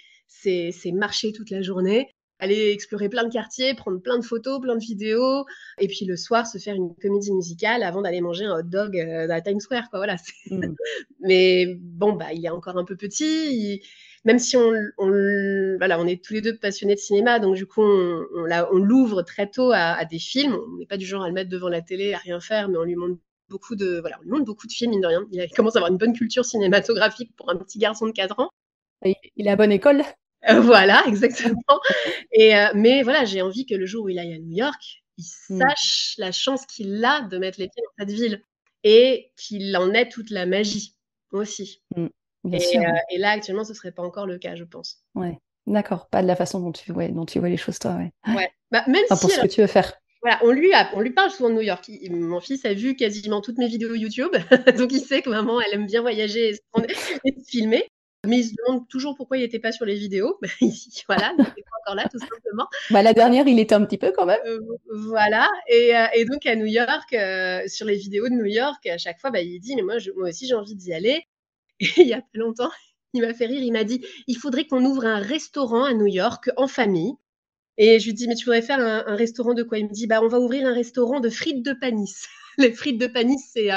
marcher 0.92 1.32
toute 1.32 1.50
la 1.50 1.62
journée, 1.62 2.15
aller 2.38 2.70
explorer 2.70 3.08
plein 3.08 3.24
de 3.24 3.32
quartiers, 3.32 3.74
prendre 3.74 4.00
plein 4.00 4.18
de 4.18 4.24
photos, 4.24 4.60
plein 4.60 4.74
de 4.74 4.80
vidéos, 4.80 5.44
et 5.80 5.88
puis 5.88 6.04
le 6.04 6.16
soir 6.16 6.46
se 6.46 6.58
faire 6.58 6.74
une 6.74 6.94
comédie 6.96 7.32
musicale 7.32 7.82
avant 7.82 8.02
d'aller 8.02 8.20
manger 8.20 8.44
un 8.44 8.58
hot 8.58 8.62
dog 8.62 8.98
euh, 8.98 9.28
à 9.30 9.40
Times 9.40 9.60
Square, 9.60 9.90
quoi. 9.90 10.00
Voilà. 10.00 10.16
Mmh. 10.48 10.74
Mais 11.20 11.76
bon, 11.80 12.12
bah, 12.12 12.32
il 12.32 12.44
est 12.46 12.50
encore 12.50 12.76
un 12.78 12.84
peu 12.84 12.94
petit. 12.94 13.82
Même 14.24 14.38
si 14.38 14.56
on, 14.56 14.70
voilà, 15.78 15.98
on 16.00 16.06
est 16.06 16.22
tous 16.22 16.34
les 16.34 16.40
deux 16.40 16.56
passionnés 16.56 16.94
de 16.94 17.00
cinéma, 17.00 17.40
donc 17.40 17.56
du 17.56 17.66
coup, 17.66 17.82
on, 17.82 18.24
on 18.32 18.78
l'ouvre 18.78 19.22
très 19.22 19.48
tôt 19.48 19.72
à, 19.72 20.04
des 20.04 20.20
films. 20.20 20.54
On 20.54 20.76
n'est 20.78 20.86
pas 20.86 20.96
du 20.96 21.04
genre 21.04 21.24
à 21.24 21.28
le 21.28 21.34
mettre 21.34 21.50
devant 21.50 21.68
la 21.68 21.82
télé, 21.82 22.14
à 22.14 22.18
rien 22.18 22.38
faire, 22.38 22.68
mais 22.68 22.78
on 22.78 22.84
lui 22.84 22.94
montre 22.94 23.18
beaucoup 23.48 23.74
de, 23.74 23.98
voilà, 24.00 24.18
on 24.20 24.22
lui 24.22 24.30
montre 24.30 24.44
beaucoup 24.44 24.68
de 24.68 24.72
films, 24.72 24.92
mine 24.92 25.00
de 25.00 25.06
rien. 25.06 25.26
Il 25.32 25.48
commence 25.50 25.74
à 25.74 25.78
avoir 25.78 25.90
une 25.90 25.98
bonne 25.98 26.12
culture 26.12 26.44
cinématographique 26.44 27.34
pour 27.36 27.50
un 27.50 27.56
petit 27.56 27.78
garçon 27.78 28.06
de 28.06 28.12
4 28.12 28.38
ans. 28.38 28.50
Il 29.04 29.46
est 29.46 29.50
à 29.50 29.56
bonne 29.56 29.72
école 29.72 30.02
voilà, 30.62 31.02
exactement. 31.06 31.80
Et, 32.32 32.56
euh, 32.56 32.68
mais 32.74 33.02
voilà, 33.02 33.24
j'ai 33.24 33.42
envie 33.42 33.66
que 33.66 33.74
le 33.74 33.86
jour 33.86 34.04
où 34.04 34.08
il 34.08 34.18
aille 34.18 34.34
à 34.34 34.38
New 34.38 34.56
York, 34.56 35.02
il 35.18 35.24
mmh. 35.50 35.58
sache 35.58 36.14
la 36.18 36.32
chance 36.32 36.66
qu'il 36.66 37.04
a 37.04 37.22
de 37.22 37.38
mettre 37.38 37.58
les 37.58 37.68
pieds 37.68 37.82
dans 37.82 38.04
cette 38.04 38.14
ville 38.14 38.42
et 38.84 39.32
qu'il 39.36 39.76
en 39.76 39.92
ait 39.92 40.08
toute 40.08 40.30
la 40.30 40.46
magie 40.46 40.94
aussi. 41.32 41.82
Et, 41.96 42.78
euh, 42.78 42.92
et, 43.10 43.18
là, 43.18 43.30
actuellement, 43.30 43.64
ce 43.64 43.74
serait 43.74 43.92
pas 43.92 44.02
encore 44.02 44.26
le 44.26 44.38
cas, 44.38 44.54
je 44.54 44.64
pense. 44.64 45.02
Ouais. 45.14 45.38
D'accord, 45.66 46.08
pas 46.08 46.22
de 46.22 46.28
la 46.28 46.36
façon 46.36 46.60
dont 46.60 46.70
tu, 46.70 46.92
ouais, 46.92 47.08
dont 47.08 47.26
tu 47.26 47.40
vois 47.40 47.48
les 47.48 47.56
choses, 47.56 47.78
toi. 47.80 47.96
Ouais. 47.96 48.34
ouais. 48.34 48.50
Bah, 48.70 48.84
même 48.86 49.02
enfin, 49.10 49.20
pour 49.20 49.30
ce 49.30 49.40
que 49.40 49.48
tu 49.48 49.60
veux 49.60 49.66
faire. 49.66 49.92
Voilà, 50.22 50.38
on 50.44 50.50
lui, 50.50 50.72
a, 50.72 50.90
on 50.94 51.00
lui 51.00 51.10
parle 51.10 51.30
souvent 51.30 51.50
de 51.50 51.54
New 51.54 51.62
York. 51.62 51.90
mon 52.10 52.40
fils 52.40 52.64
a 52.64 52.74
vu 52.74 52.94
quasiment 52.96 53.40
toutes 53.40 53.58
mes 53.58 53.68
vidéos 53.68 53.94
YouTube, 53.94 54.30
donc 54.78 54.92
il 54.92 55.00
sait 55.00 55.22
que 55.22 55.30
maman, 55.30 55.60
elle 55.60 55.74
aime 55.74 55.86
bien 55.86 56.00
voyager 56.00 56.50
et 56.50 56.54
se, 56.54 56.60
et 57.24 57.32
se 57.32 57.48
filmer. 57.48 57.84
Mais 58.26 58.38
il 58.38 58.44
se 58.44 58.54
demande 58.56 58.88
toujours 58.88 59.14
pourquoi 59.16 59.36
il 59.36 59.40
n'était 59.40 59.58
pas 59.58 59.72
sur 59.72 59.84
les 59.84 59.94
vidéos. 59.94 60.38
voilà, 61.08 61.32
il 61.38 61.44
n'était 61.44 61.62
pas 61.62 61.76
encore 61.82 61.94
là, 61.94 62.08
tout 62.10 62.18
simplement. 62.18 62.66
Bah, 62.90 63.02
la 63.02 63.12
dernière, 63.12 63.46
il 63.46 63.58
était 63.58 63.74
un 63.74 63.84
petit 63.84 63.98
peu 63.98 64.12
quand 64.16 64.26
même. 64.26 64.40
Euh, 64.46 64.60
voilà. 64.90 65.48
Et, 65.68 65.96
euh, 65.96 66.06
et, 66.14 66.24
donc, 66.24 66.46
à 66.46 66.56
New 66.56 66.66
York, 66.66 67.12
euh, 67.12 67.62
sur 67.66 67.86
les 67.86 67.96
vidéos 67.96 68.28
de 68.28 68.34
New 68.34 68.46
York, 68.46 68.86
à 68.86 68.98
chaque 68.98 69.20
fois, 69.20 69.30
bah, 69.30 69.40
il 69.40 69.60
dit 69.60 69.76
Mais 69.76 69.82
moi, 69.82 69.98
je, 69.98 70.10
moi 70.12 70.28
aussi, 70.28 70.46
j'ai 70.46 70.54
envie 70.54 70.76
d'y 70.76 70.92
aller. 70.92 71.22
Et 71.80 71.88
il 71.98 72.06
y 72.08 72.14
a 72.14 72.20
pas 72.20 72.26
longtemps, 72.34 72.70
il 73.14 73.22
m'a 73.22 73.34
fait 73.34 73.46
rire. 73.46 73.62
Il 73.62 73.72
m'a 73.72 73.84
dit 73.84 74.04
Il 74.26 74.36
faudrait 74.36 74.66
qu'on 74.66 74.84
ouvre 74.84 75.04
un 75.04 75.20
restaurant 75.20 75.84
à 75.84 75.94
New 75.94 76.06
York 76.06 76.50
en 76.56 76.68
famille. 76.68 77.12
Et 77.78 78.00
je 78.00 78.06
lui 78.06 78.14
dis 78.14 78.26
Mais 78.28 78.34
tu 78.34 78.46
voudrais 78.46 78.62
faire 78.62 78.80
un, 78.80 79.04
un 79.06 79.16
restaurant 79.16 79.54
de 79.54 79.62
quoi? 79.62 79.78
Il 79.78 79.86
me 79.86 79.92
dit 79.92 80.06
Bah, 80.06 80.20
on 80.22 80.28
va 80.28 80.40
ouvrir 80.40 80.66
un 80.66 80.74
restaurant 80.74 81.20
de 81.20 81.28
frites 81.28 81.64
de 81.64 81.72
panis. 81.72 82.14
les 82.58 82.72
frites 82.72 82.98
de 82.98 83.06
panis, 83.06 83.38
c'est 83.52 83.70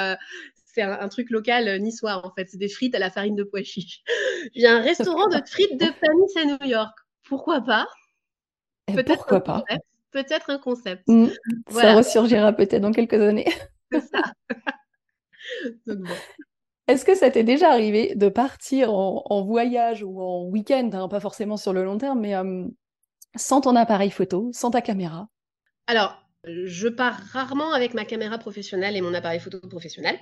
c'est 0.74 0.82
un, 0.82 1.08
truc 1.10 1.30
local 1.30 1.68
euh, 1.68 1.78
niçois 1.78 2.26
en 2.26 2.32
fait. 2.34 2.48
C'est 2.50 2.58
des 2.58 2.70
frites 2.70 2.96
à 2.96 3.00
la 3.00 3.10
farine 3.10 3.36
de 3.36 3.44
pois 3.44 3.64
chiche. 3.64 4.02
J'ai 4.56 4.68
un 4.68 4.82
restaurant 4.82 5.28
de 5.28 5.42
frites 5.46 5.80
de 5.80 5.88
panis 6.00 6.38
à 6.38 6.46
New 6.46 6.70
York. 6.70 6.98
Pourquoi 7.24 7.62
pas? 7.62 7.88
Eh, 8.88 8.94
Peut-être 8.94 9.18
Pourquoi 9.18 9.42
pas? 9.42 9.64
Peut-être 10.12 10.50
un 10.50 10.58
concept. 10.58 11.04
Mmh. 11.08 11.28
Ça 11.70 11.96
ressurgira 11.96 12.54
peut-être 12.54 12.82
dans 12.82 12.92
quelques 12.92 13.22
années. 13.22 13.48
C'est 13.92 14.02
ça. 14.02 14.22
Est-ce 16.88 17.06
que 17.06 17.16
ça 17.16 17.30
t'est 17.30 17.44
déjà 17.44 17.72
arrivé 17.72 18.16
de 18.16 18.30
partir 18.30 18.92
en, 18.92 19.44
voyage 19.44 20.02
ou 20.04 20.22
en 20.22 20.46
week-end, 20.46 20.90
hein, 20.94 21.08
pas 21.08 21.20
forcément 21.20 21.56
sur 21.56 21.72
le 21.72 21.84
long 21.84 22.00
terme, 22.00 22.20
mais 22.20 22.34
sans 23.36 23.62
ton 23.62 23.76
appareil 23.76 24.10
photo, 24.10 24.50
sans 24.54 24.72
ta 24.72 24.82
caméra? 24.82 25.28
Alors, 25.86 26.20
je 26.46 26.88
pars 26.88 27.20
rarement 27.32 27.74
avec 27.74 27.94
ma 27.94 28.06
caméra 28.06 28.40
professionnelle 28.40 28.96
et 28.96 29.02
mon 29.02 29.14
appareil 29.14 29.40
photo 29.40 29.60
professionnel 29.60 30.18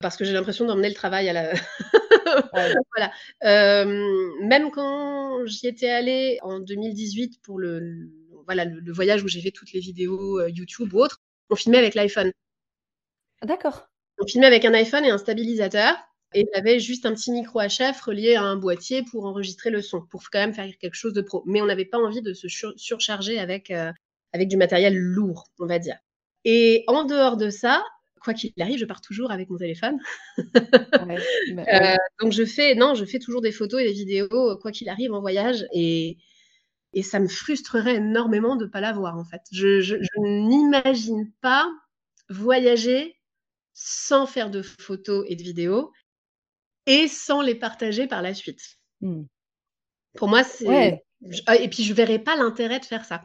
parce 0.00 0.16
que 0.16 0.24
j'ai 0.24 0.32
l'impression 0.32 0.64
d'emmener 0.64 0.88
le 0.88 0.94
travail 0.94 1.28
à 1.28 1.32
la. 1.32 1.52
voilà. 3.42 3.84
même 4.40 4.70
quand 4.70 5.44
j'y 5.46 5.66
étais 5.66 5.90
allée 5.90 6.38
en 6.42 6.60
2018 6.60 7.40
pour 7.42 7.58
le, 7.58 8.10
voilà, 8.48 8.64
le, 8.64 8.92
voyage 8.92 9.22
où 9.22 9.28
j'ai 9.28 9.42
fait 9.42 9.50
toutes 9.50 9.72
les 9.72 9.80
vidéos 9.80 10.40
euh, 10.40 10.48
YouTube 10.48 10.94
ou 10.94 11.00
autres, 11.00 11.20
on 11.50 11.54
filmait 11.54 11.78
avec 11.78 11.94
l'iPhone. 11.94 12.32
Ah, 13.42 13.46
d'accord. 13.46 13.88
On 14.20 14.26
filmait 14.26 14.46
avec 14.46 14.64
un 14.64 14.74
iPhone 14.74 15.04
et 15.04 15.10
un 15.10 15.18
stabilisateur. 15.18 15.96
Et 16.34 16.46
j'avais 16.54 16.78
juste 16.78 17.06
un 17.06 17.14
petit 17.14 17.30
micro 17.30 17.60
HF 17.60 18.00
relié 18.02 18.36
à 18.36 18.42
un 18.42 18.56
boîtier 18.56 19.02
pour 19.02 19.26
enregistrer 19.26 19.70
le 19.70 19.80
son, 19.80 20.02
pour 20.02 20.22
quand 20.30 20.38
même 20.38 20.52
faire 20.52 20.66
quelque 20.78 20.94
chose 20.94 21.12
de 21.12 21.22
pro. 21.22 21.42
Mais 21.46 21.62
on 21.62 21.66
n'avait 21.66 21.86
pas 21.86 21.98
envie 21.98 22.20
de 22.22 22.32
se 22.32 22.48
surcharger 22.48 23.38
avec, 23.38 23.70
euh, 23.70 23.92
avec 24.32 24.48
du 24.48 24.56
matériel 24.56 24.96
lourd, 24.96 25.44
on 25.58 25.66
va 25.66 25.78
dire. 25.78 25.96
Et 26.44 26.84
en 26.86 27.04
dehors 27.04 27.36
de 27.36 27.50
ça, 27.50 27.84
quoi 28.28 28.34
qu'il 28.34 28.52
arrive, 28.60 28.78
je 28.78 28.84
pars 28.84 29.00
toujours 29.00 29.30
avec 29.30 29.48
mon 29.48 29.56
téléphone. 29.56 29.98
Bah, 30.36 31.06
euh, 31.72 31.96
donc 32.20 32.32
je 32.32 32.44
fais, 32.44 32.74
non, 32.74 32.94
je 32.94 33.06
fais 33.06 33.18
toujours 33.18 33.40
des 33.40 33.52
photos 33.52 33.80
et 33.80 33.84
des 33.84 33.92
vidéos, 33.92 34.58
quoi 34.60 34.70
qu'il 34.70 34.90
arrive 34.90 35.14
en 35.14 35.20
voyage, 35.20 35.66
et, 35.72 36.18
et 36.92 37.02
ça 37.02 37.20
me 37.20 37.28
frustrerait 37.28 37.96
énormément 37.96 38.56
de 38.56 38.66
ne 38.66 38.70
pas 38.70 38.82
l'avoir 38.82 39.16
en 39.16 39.24
fait. 39.24 39.40
Je, 39.50 39.80
je, 39.80 39.96
n'imagine 40.18 41.32
pas 41.40 41.66
voyager 42.28 43.16
sans 43.72 44.26
faire 44.26 44.50
de 44.50 44.60
photos 44.60 45.24
et 45.28 45.36
de 45.36 45.42
vidéos 45.42 45.90
et 46.84 47.08
sans 47.08 47.40
les 47.40 47.54
partager 47.54 48.06
par 48.06 48.20
la 48.20 48.34
suite. 48.34 48.60
Hmm. 49.00 49.22
Pour 50.16 50.28
moi, 50.28 50.44
c'est. 50.44 51.02
Ah, 51.46 51.56
et 51.56 51.68
puis 51.68 51.82
je 51.82 51.94
verrais 51.94 52.18
pas 52.18 52.36
l'intérêt 52.36 52.78
de 52.78 52.84
faire 52.84 53.04
ça. 53.06 53.24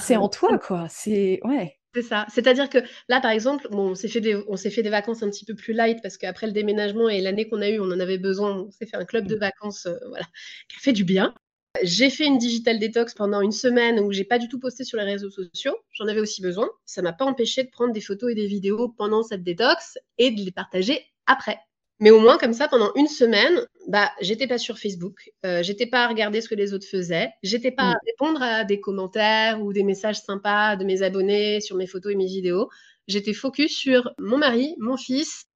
C'est 0.00 0.16
en 0.16 0.28
toi, 0.28 0.58
quoi. 0.58 0.88
C'est 0.88 1.38
ouais. 1.44 1.78
C'est 1.96 2.02
ça. 2.02 2.26
C'est-à-dire 2.28 2.68
que 2.68 2.78
là, 3.08 3.22
par 3.22 3.30
exemple, 3.30 3.68
bon, 3.70 3.92
on 3.92 3.94
s'est 3.94 4.08
fait, 4.08 4.20
des, 4.20 4.36
on 4.48 4.56
s'est 4.56 4.68
fait 4.70 4.82
des 4.82 4.90
vacances 4.90 5.22
un 5.22 5.30
petit 5.30 5.46
peu 5.46 5.54
plus 5.54 5.72
light 5.72 6.02
parce 6.02 6.18
qu'après 6.18 6.46
le 6.46 6.52
déménagement 6.52 7.08
et 7.08 7.22
l'année 7.22 7.48
qu'on 7.48 7.62
a 7.62 7.70
eue, 7.70 7.80
on 7.80 7.86
en 7.90 7.98
avait 8.00 8.18
besoin. 8.18 8.54
On 8.54 8.70
s'est 8.70 8.84
fait 8.84 8.98
un 8.98 9.06
club 9.06 9.26
de 9.26 9.34
vacances, 9.34 9.86
euh, 9.86 9.96
voilà, 10.08 10.26
qui 10.68 10.76
a 10.76 10.80
fait 10.80 10.92
du 10.92 11.04
bien. 11.04 11.34
J'ai 11.82 12.10
fait 12.10 12.26
une 12.26 12.36
digital 12.36 12.78
detox 12.78 13.14
pendant 13.14 13.40
une 13.40 13.52
semaine 13.52 13.98
où 14.00 14.12
j'ai 14.12 14.24
pas 14.24 14.38
du 14.38 14.48
tout 14.48 14.58
posté 14.58 14.84
sur 14.84 14.98
les 14.98 15.04
réseaux 15.04 15.30
sociaux. 15.30 15.76
J'en 15.92 16.06
avais 16.06 16.20
aussi 16.20 16.42
besoin. 16.42 16.68
Ça 16.84 17.00
m'a 17.00 17.14
pas 17.14 17.24
empêché 17.24 17.64
de 17.64 17.70
prendre 17.70 17.94
des 17.94 18.00
photos 18.02 18.30
et 18.32 18.34
des 18.34 18.46
vidéos 18.46 18.90
pendant 18.90 19.22
cette 19.22 19.42
détox 19.42 19.98
et 20.18 20.30
de 20.32 20.40
les 20.42 20.52
partager 20.52 21.00
après. 21.26 21.65
Mais 21.98 22.10
au 22.10 22.20
moins, 22.20 22.36
comme 22.36 22.52
ça, 22.52 22.68
pendant 22.68 22.92
une 22.94 23.06
semaine, 23.06 23.66
bah, 23.88 24.10
j'étais 24.20 24.46
pas 24.46 24.58
sur 24.58 24.78
Facebook, 24.78 25.30
euh, 25.46 25.62
j'étais 25.62 25.86
pas 25.86 26.04
à 26.04 26.08
regarder 26.08 26.40
ce 26.42 26.48
que 26.48 26.54
les 26.54 26.74
autres 26.74 26.86
faisaient, 26.86 27.30
j'étais 27.42 27.70
pas 27.70 27.84
à 27.84 27.92
mm. 27.92 27.98
répondre 28.06 28.42
à 28.42 28.64
des 28.64 28.80
commentaires 28.80 29.62
ou 29.62 29.72
des 29.72 29.82
messages 29.82 30.20
sympas 30.20 30.76
de 30.76 30.84
mes 30.84 31.02
abonnés 31.02 31.60
sur 31.60 31.76
mes 31.76 31.86
photos 31.86 32.12
et 32.12 32.16
mes 32.16 32.26
vidéos. 32.26 32.68
J'étais 33.08 33.32
focus 33.32 33.74
sur 33.74 34.12
mon 34.18 34.36
mari, 34.36 34.74
mon 34.78 34.96
fils, 34.96 35.46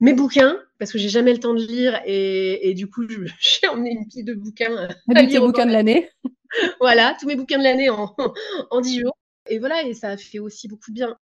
mes 0.00 0.12
bouquins, 0.12 0.58
parce 0.78 0.92
que 0.92 0.98
j'ai 0.98 1.08
jamais 1.08 1.32
le 1.32 1.40
temps 1.40 1.54
de 1.54 1.64
lire 1.64 2.00
et, 2.04 2.74
du 2.74 2.90
coup, 2.90 3.04
j'ai 3.40 3.68
emmené 3.68 3.92
une 3.92 4.06
pile 4.06 4.24
de 4.24 4.34
bouquins. 4.34 4.88
Tous 5.08 5.14
tes 5.14 5.38
bouquins 5.38 5.66
de 5.66 5.72
l'année. 5.72 6.10
voilà, 6.80 7.16
tous 7.18 7.26
mes 7.26 7.36
bouquins 7.36 7.58
de 7.58 7.64
l'année 7.64 7.88
en, 7.88 8.14
en 8.70 8.80
10 8.80 9.00
jours. 9.00 9.16
Et 9.48 9.58
voilà, 9.58 9.82
et 9.84 9.94
ça 9.94 10.10
a 10.10 10.16
fait 10.16 10.40
aussi 10.40 10.68
beaucoup 10.68 10.90
de 10.90 10.96
bien 10.96 11.16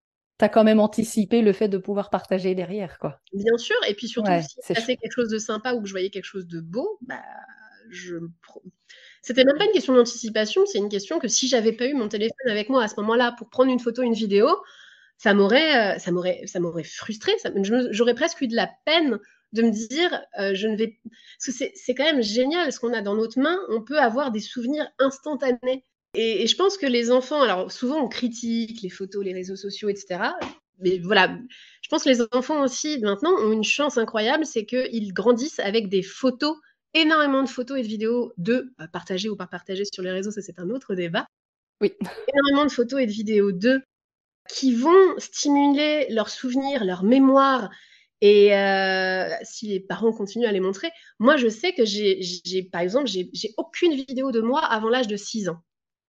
tu 0.43 0.45
as 0.45 0.49
quand 0.49 0.65
même 0.65 0.81
anticipé 0.81 1.41
le 1.41 1.53
fait 1.53 1.69
de 1.69 1.77
pouvoir 1.77 2.09
partager 2.09 2.53
derrière, 2.53 2.99
quoi. 2.99 3.21
Bien 3.31 3.57
sûr, 3.57 3.77
et 3.87 3.93
puis 3.93 4.09
surtout, 4.09 4.31
si 4.41 4.73
passait 4.73 4.97
quelque 4.97 5.13
chose 5.13 5.29
de 5.29 5.37
sympa 5.37 5.73
ou 5.73 5.81
que 5.81 5.87
je 5.87 5.93
voyais 5.93 6.09
quelque 6.09 6.25
chose 6.25 6.47
de 6.47 6.59
beau, 6.59 6.97
bah, 7.01 7.23
je... 7.89 8.17
C'était 9.21 9.45
même 9.45 9.57
pas 9.57 9.63
une 9.63 9.71
question 9.71 9.95
d'anticipation, 9.95 10.65
c'est 10.65 10.79
une 10.79 10.89
question 10.89 11.17
que 11.19 11.29
si 11.29 11.47
j'avais 11.47 11.71
pas 11.71 11.85
eu 11.85 11.93
mon 11.93 12.09
téléphone 12.09 12.49
avec 12.49 12.67
moi 12.67 12.83
à 12.83 12.89
ce 12.89 12.99
moment-là 12.99 13.33
pour 13.37 13.49
prendre 13.49 13.71
une 13.71 13.79
photo, 13.79 14.01
une 14.01 14.13
vidéo, 14.13 14.49
ça 15.17 15.33
m'aurait, 15.33 15.95
euh, 15.95 15.99
ça 15.99 16.11
m'aurait, 16.11 16.41
ça 16.45 16.59
m'aurait 16.59 16.83
frustré. 16.83 17.31
J'aurais 17.91 18.15
presque 18.15 18.41
eu 18.41 18.47
de 18.47 18.55
la 18.57 18.69
peine 18.85 19.19
de 19.53 19.61
me 19.61 19.69
dire, 19.69 20.21
euh, 20.39 20.53
je 20.53 20.67
ne 20.67 20.75
vais, 20.75 20.99
parce 21.05 21.57
que 21.57 21.65
c'est 21.73 21.95
quand 21.95 22.03
même 22.03 22.21
génial 22.21 22.73
ce 22.73 22.79
qu'on 22.81 22.91
a 22.91 23.01
dans 23.01 23.15
notre 23.15 23.39
main. 23.39 23.57
On 23.69 23.81
peut 23.81 23.99
avoir 23.99 24.31
des 24.31 24.41
souvenirs 24.41 24.89
instantanés. 24.99 25.85
Et, 26.15 26.45
je 26.45 26.55
pense 26.55 26.77
que 26.77 26.85
les 26.85 27.11
enfants, 27.11 27.41
alors 27.41 27.71
souvent 27.71 28.03
on 28.03 28.07
critique 28.07 28.81
les 28.81 28.89
photos, 28.89 29.23
les 29.23 29.33
réseaux 29.33 29.55
sociaux, 29.55 29.89
etc. 29.89 30.19
Mais 30.79 30.99
voilà, 30.99 31.37
je 31.81 31.89
pense 31.89 32.03
que 32.03 32.09
les 32.09 32.21
enfants 32.31 32.63
aussi 32.63 32.99
maintenant 32.99 33.31
ont 33.31 33.51
une 33.51 33.63
chance 33.63 33.97
incroyable, 33.97 34.45
c'est 34.45 34.65
qu'ils 34.65 35.13
grandissent 35.13 35.59
avec 35.59 35.89
des 35.89 36.03
photos, 36.03 36.57
énormément 36.93 37.43
de 37.43 37.49
photos 37.49 37.79
et 37.79 37.81
de 37.81 37.87
vidéos 37.87 38.33
de 38.37 38.73
bah, 38.77 38.87
partager 38.87 39.29
ou 39.29 39.35
pas 39.35 39.47
partager 39.47 39.83
sur 39.91 40.03
les 40.03 40.11
réseaux, 40.11 40.31
ça 40.31 40.41
c'est 40.41 40.59
un 40.59 40.69
autre 40.69 40.93
débat. 40.95 41.25
Oui. 41.81 41.93
Énormément 42.33 42.65
de 42.65 42.71
photos 42.71 43.01
et 43.01 43.07
de 43.07 43.11
vidéos 43.11 43.51
d'eux 43.51 43.81
qui 44.49 44.75
vont 44.75 45.17
stimuler 45.17 46.07
leurs 46.09 46.29
souvenirs, 46.29 46.83
leur 46.83 47.03
mémoire. 47.03 47.69
Et 48.21 48.55
euh, 48.55 49.29
si 49.43 49.67
les 49.67 49.79
parents 49.79 50.13
continuent 50.13 50.45
à 50.45 50.51
les 50.51 50.59
montrer, 50.59 50.91
moi 51.19 51.35
je 51.37 51.47
sais 51.49 51.73
que 51.73 51.83
j'ai, 51.85 52.63
par 52.71 52.81
exemple, 52.81 53.07
j'ai 53.07 53.53
aucune 53.57 53.93
vidéo 53.95 54.31
de 54.31 54.41
moi 54.41 54.63
avant 54.63 54.89
l'âge 54.89 55.07
de 55.07 55.17
6 55.17 55.49
ans 55.49 55.61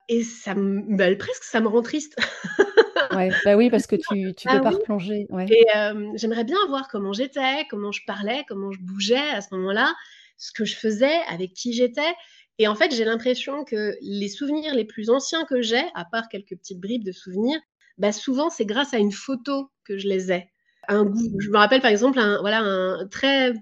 et 0.09 0.23
ça 0.23 0.55
me, 0.55 0.97
bah, 0.97 1.15
presque 1.17 1.45
ça 1.45 1.61
me 1.61 1.69
rend 1.69 1.83
triste. 1.83 2.17
ouais, 3.17 3.31
bah 3.45 3.57
oui, 3.57 3.71
parce 3.71 3.87
que 3.87 3.97
tu, 3.97 4.35
tu 4.37 4.49
peux 4.49 4.61
pas 4.61 4.71
replonger. 4.71 5.27
Et 5.49 5.67
j'aimerais 6.15 6.45
bien 6.45 6.59
voir 6.69 6.89
comment 6.89 7.13
j'étais, 7.13 7.67
comment 7.71 7.93
je 7.93 8.03
parlais, 8.07 8.45
comment 8.49 8.73
je 8.73 8.81
bougeais 8.81 9.31
à 9.33 9.41
ce 9.41 9.55
moment-là, 9.55 9.95
ce 10.37 10.53
que 10.53 10.65
je 10.65 10.77
faisais, 10.77 11.17
avec 11.29 11.53
qui 11.55 11.73
j'étais. 11.73 12.15
Et 12.59 12.69
en 12.69 12.75
fait, 12.75 12.95
j'ai 12.95 13.05
l'impression 13.05 13.65
que 13.65 13.97
les 14.01 14.29
souvenirs 14.29 14.75
les 14.75 14.85
plus 14.85 15.11
anciens 15.11 15.45
que 15.45 15.61
j'ai, 15.61 15.83
à 15.95 16.05
part 16.05 16.29
quelques 16.29 16.57
petites 16.57 16.81
bribes 16.81 17.05
de 17.05 17.13
souvenirs, 17.13 17.59
bah 17.99 18.13
souvent 18.13 18.51
c'est 18.51 18.67
grâce 18.67 18.95
à 18.95 18.99
une 18.99 19.13
photo 19.13 19.71
que 19.85 19.99
je 19.99 20.09
les 20.09 20.33
ai. 20.33 20.49
Un 20.89 21.05
goût. 21.05 21.41
Je 21.41 21.49
me 21.51 21.57
rappelle 21.57 21.81
par 21.81 21.91
exemple 21.91 22.19
un, 22.19 22.41
voilà, 22.41 22.61
un 22.61 23.09
très 23.09 23.55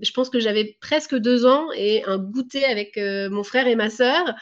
je 0.00 0.10
pense 0.10 0.28
que 0.28 0.40
j'avais 0.40 0.76
presque 0.80 1.14
deux 1.14 1.46
ans 1.46 1.68
et 1.76 2.04
un 2.04 2.18
goûter 2.18 2.64
avec 2.64 2.98
mon 3.30 3.44
frère 3.44 3.66
et 3.68 3.76
ma 3.76 3.90
sœur 3.90 4.34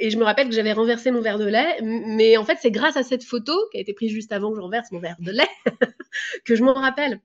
et 0.00 0.10
je 0.10 0.18
me 0.18 0.24
rappelle 0.24 0.48
que 0.48 0.54
j'avais 0.54 0.72
renversé 0.72 1.10
mon 1.10 1.20
verre 1.20 1.38
de 1.38 1.46
lait, 1.46 1.80
mais 1.82 2.36
en 2.36 2.44
fait, 2.44 2.58
c'est 2.60 2.70
grâce 2.70 2.96
à 2.96 3.02
cette 3.02 3.24
photo 3.24 3.52
qui 3.70 3.78
a 3.78 3.80
été 3.80 3.94
prise 3.94 4.10
juste 4.10 4.32
avant 4.32 4.50
que 4.50 4.56
je 4.56 4.60
renverse 4.60 4.90
mon 4.90 4.98
verre 4.98 5.16
de 5.20 5.30
lait 5.30 5.48
que 6.44 6.56
je 6.56 6.64
m'en 6.64 6.74
rappelle. 6.74 7.20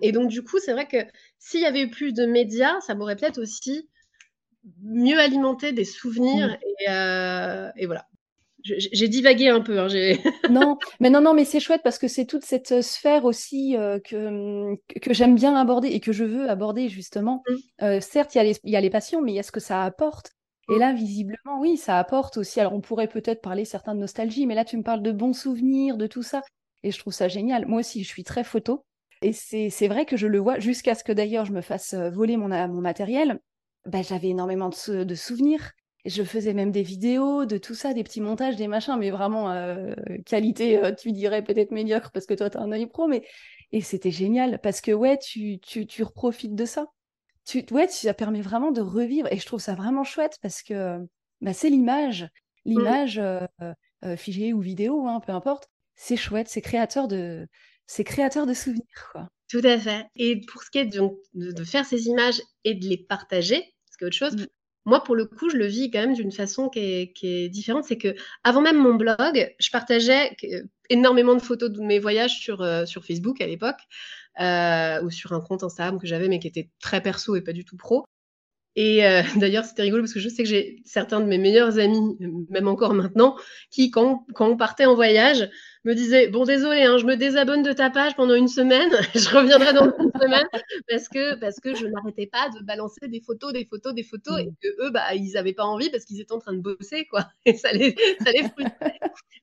Et 0.00 0.12
donc, 0.12 0.28
du 0.28 0.42
coup, 0.42 0.58
c'est 0.58 0.72
vrai 0.72 0.86
que 0.86 0.98
s'il 1.38 1.60
y 1.60 1.64
avait 1.64 1.82
eu 1.82 1.90
plus 1.90 2.12
de 2.12 2.26
médias, 2.26 2.80
ça 2.80 2.94
m'aurait 2.94 3.16
peut-être 3.16 3.40
aussi 3.40 3.88
mieux 4.82 5.18
alimenté 5.18 5.72
des 5.72 5.84
souvenirs. 5.84 6.56
Et, 6.80 6.90
euh, 6.90 7.70
et, 7.76 7.86
voilà. 7.86 8.06
J'ai 8.64 9.08
divagué 9.08 9.48
un 9.48 9.60
peu. 9.60 9.80
Hein, 9.80 9.88
non, 10.50 10.78
mais 11.00 11.10
non, 11.10 11.20
non, 11.20 11.34
mais 11.34 11.44
c'est 11.44 11.58
chouette 11.58 11.80
parce 11.82 11.98
que 11.98 12.06
c'est 12.06 12.26
toute 12.26 12.44
cette 12.44 12.70
euh, 12.70 12.82
sphère 12.82 13.24
aussi 13.24 13.76
euh, 13.76 13.98
que, 13.98 14.76
que 15.00 15.12
j'aime 15.12 15.34
bien 15.34 15.56
aborder 15.56 15.88
et 15.88 15.98
que 15.98 16.12
je 16.12 16.22
veux 16.22 16.48
aborder 16.48 16.88
justement. 16.88 17.42
Mmh. 17.80 18.00
certes, 18.00 18.36
il 18.36 18.56
y, 18.64 18.70
y, 18.70 18.76
a 18.76 18.80
les 18.80 18.90
passions, 18.90 19.20
mais 19.20 19.32
il 19.32 19.34
y 19.34 19.40
a 19.40 19.42
ce 19.42 19.50
que 19.50 19.58
ça 19.58 19.82
apporte. 19.82 20.32
Et 20.74 20.78
là, 20.78 20.92
visiblement, 20.92 21.60
oui, 21.60 21.76
ça 21.76 21.98
apporte 21.98 22.36
aussi. 22.36 22.60
Alors, 22.60 22.72
on 22.72 22.80
pourrait 22.80 23.08
peut-être 23.08 23.42
parler 23.42 23.64
certains 23.64 23.94
de 23.94 24.00
nostalgie, 24.00 24.46
mais 24.46 24.54
là, 24.54 24.64
tu 24.64 24.76
me 24.76 24.82
parles 24.82 25.02
de 25.02 25.12
bons 25.12 25.32
souvenirs, 25.32 25.96
de 25.96 26.06
tout 26.06 26.22
ça. 26.22 26.42
Et 26.82 26.90
je 26.90 26.98
trouve 26.98 27.12
ça 27.12 27.28
génial. 27.28 27.66
Moi 27.66 27.80
aussi, 27.80 28.02
je 28.02 28.08
suis 28.08 28.24
très 28.24 28.44
photo. 28.44 28.84
Et 29.22 29.32
c'est 29.32 29.88
vrai 29.88 30.04
que 30.04 30.16
je 30.16 30.26
le 30.26 30.38
vois, 30.38 30.58
jusqu'à 30.58 30.96
ce 30.96 31.04
que 31.04 31.12
d'ailleurs 31.12 31.44
je 31.44 31.52
me 31.52 31.60
fasse 31.60 31.94
euh, 31.94 32.10
voler 32.10 32.36
mon, 32.36 32.48
mon 32.48 32.80
matériel. 32.80 33.38
Bah, 33.86 34.02
J'avais 34.02 34.28
énormément 34.28 34.68
de, 34.68 35.04
de, 35.04 35.14
souvenirs. 35.14 35.70
je 36.04 36.24
faisais 36.24 36.54
même 36.54 36.72
des 36.72 36.82
vidéos 36.82 37.44
de 37.46 37.56
tout 37.56 37.74
ça, 37.74 37.94
des 37.94 38.02
petits 38.02 38.20
montages, 38.20 38.56
des 38.56 38.66
machins, 38.66 38.96
mais 38.98 39.10
vraiment 39.10 39.50
euh, 39.52 39.94
qualité, 40.26 40.82
euh, 40.82 40.92
tu 40.92 41.12
dirais 41.12 41.42
peut-être 41.42 41.70
médiocre 41.70 42.10
parce 42.10 42.26
que 42.26 42.34
toi, 42.34 42.50
tu 42.50 42.58
as 42.58 42.60
un 42.62 42.72
œil 42.72 42.86
pro, 42.86 43.06
mais 43.06 43.22
et 43.70 43.80
c'était 43.80 44.10
génial 44.10 44.58
parce 44.60 44.80
que 44.80 44.90
ouais, 44.90 45.18
tu, 45.18 45.60
tu, 45.60 45.86
tu 45.86 46.02
reprofites 46.02 46.56
de 46.56 46.64
ça. 46.64 46.86
Tu, 47.44 47.64
ouais, 47.72 47.88
ça 47.88 48.14
permet 48.14 48.40
vraiment 48.40 48.70
de 48.70 48.80
revivre 48.80 49.28
et 49.32 49.38
je 49.38 49.46
trouve 49.46 49.60
ça 49.60 49.74
vraiment 49.74 50.04
chouette 50.04 50.38
parce 50.42 50.62
que 50.62 50.98
bah, 51.40 51.52
c'est 51.52 51.70
l'image, 51.70 52.28
l'image 52.64 53.20
mmh. 53.20 54.16
figée 54.16 54.52
ou 54.52 54.60
vidéo, 54.60 55.06
hein, 55.06 55.20
peu 55.20 55.32
importe. 55.32 55.68
C'est 55.94 56.16
chouette, 56.16 56.48
c'est 56.48 56.62
créateur 56.62 57.08
de, 57.08 57.46
c'est 57.86 58.04
créateur 58.04 58.46
de 58.46 58.54
souvenirs, 58.54 59.08
quoi. 59.12 59.28
Tout 59.50 59.60
à 59.64 59.78
fait. 59.78 60.06
Et 60.16 60.40
pour 60.40 60.62
ce 60.62 60.70
qui 60.70 60.78
est 60.78 60.86
de, 60.86 61.00
de, 61.34 61.64
faire 61.64 61.84
ces 61.84 62.06
images 62.06 62.40
et 62.64 62.74
de 62.74 62.86
les 62.86 62.96
partager, 62.96 63.74
c'est 63.90 64.06
autre 64.06 64.16
chose. 64.16 64.34
Mmh. 64.34 64.46
Moi, 64.84 65.04
pour 65.04 65.14
le 65.14 65.26
coup, 65.26 65.50
je 65.50 65.56
le 65.56 65.66
vis 65.66 65.90
quand 65.90 66.00
même 66.00 66.14
d'une 66.14 66.32
façon 66.32 66.68
qui 66.68 66.80
est, 66.80 67.12
qui 67.12 67.28
est 67.28 67.48
différente. 67.48 67.84
C'est 67.84 67.98
que 67.98 68.14
avant 68.44 68.62
même 68.62 68.78
mon 68.78 68.94
blog, 68.94 69.54
je 69.60 69.70
partageais 69.70 70.34
énormément 70.90 71.34
de 71.34 71.42
photos 71.42 71.70
de 71.70 71.80
mes 71.82 71.98
voyages 71.98 72.38
sur, 72.38 72.66
sur 72.88 73.04
Facebook 73.04 73.40
à 73.40 73.46
l'époque, 73.46 73.78
ou 74.38 75.10
sur 75.10 75.32
un 75.32 75.40
compte 75.40 75.62
Instagram 75.62 75.98
que 75.98 76.06
j'avais, 76.06 76.28
mais 76.28 76.38
qui 76.38 76.48
était 76.48 76.70
très 76.80 77.00
perso 77.02 77.36
et 77.36 77.42
pas 77.42 77.52
du 77.52 77.64
tout 77.64 77.76
pro. 77.76 78.04
Et 78.76 79.04
euh, 79.06 79.22
d'ailleurs, 79.36 79.64
c'était 79.64 79.82
rigolo 79.82 80.02
parce 80.02 80.14
que 80.14 80.20
je 80.20 80.28
sais 80.28 80.42
que 80.42 80.48
j'ai 80.48 80.82
certains 80.84 81.20
de 81.20 81.26
mes 81.26 81.38
meilleurs 81.38 81.78
amis, 81.78 82.16
même 82.48 82.68
encore 82.68 82.94
maintenant, 82.94 83.36
qui, 83.70 83.90
quand, 83.90 84.26
quand 84.34 84.48
on 84.48 84.56
partait 84.56 84.86
en 84.86 84.94
voyage, 84.94 85.50
me 85.84 85.94
disaient 85.94 86.28
Bon, 86.28 86.44
désolé, 86.44 86.82
hein, 86.82 86.96
je 86.96 87.04
me 87.04 87.16
désabonne 87.16 87.62
de 87.62 87.72
ta 87.72 87.90
page 87.90 88.14
pendant 88.16 88.34
une 88.34 88.48
semaine, 88.48 88.90
je 89.14 89.36
reviendrai 89.36 89.72
dans 89.72 89.84
une 89.84 90.10
semaine, 90.20 90.46
parce 90.88 91.08
que, 91.08 91.34
parce 91.38 91.60
que 91.60 91.74
je 91.74 91.86
n'arrêtais 91.86 92.26
pas 92.26 92.48
de 92.48 92.64
balancer 92.64 93.08
des 93.08 93.20
photos, 93.20 93.52
des 93.52 93.66
photos, 93.66 93.94
des 93.94 94.04
photos, 94.04 94.40
et 94.40 94.48
que 94.62 94.68
eux, 94.86 94.90
bah, 94.90 95.14
ils 95.14 95.32
n'avaient 95.32 95.52
pas 95.52 95.64
envie 95.64 95.90
parce 95.90 96.04
qu'ils 96.04 96.20
étaient 96.20 96.32
en 96.32 96.38
train 96.38 96.54
de 96.54 96.60
bosser, 96.60 97.06
quoi. 97.06 97.26
Et 97.44 97.54
ça 97.54 97.72
les, 97.72 97.94
ça 98.24 98.30
les 98.30 98.48
frustrait. 98.48 98.98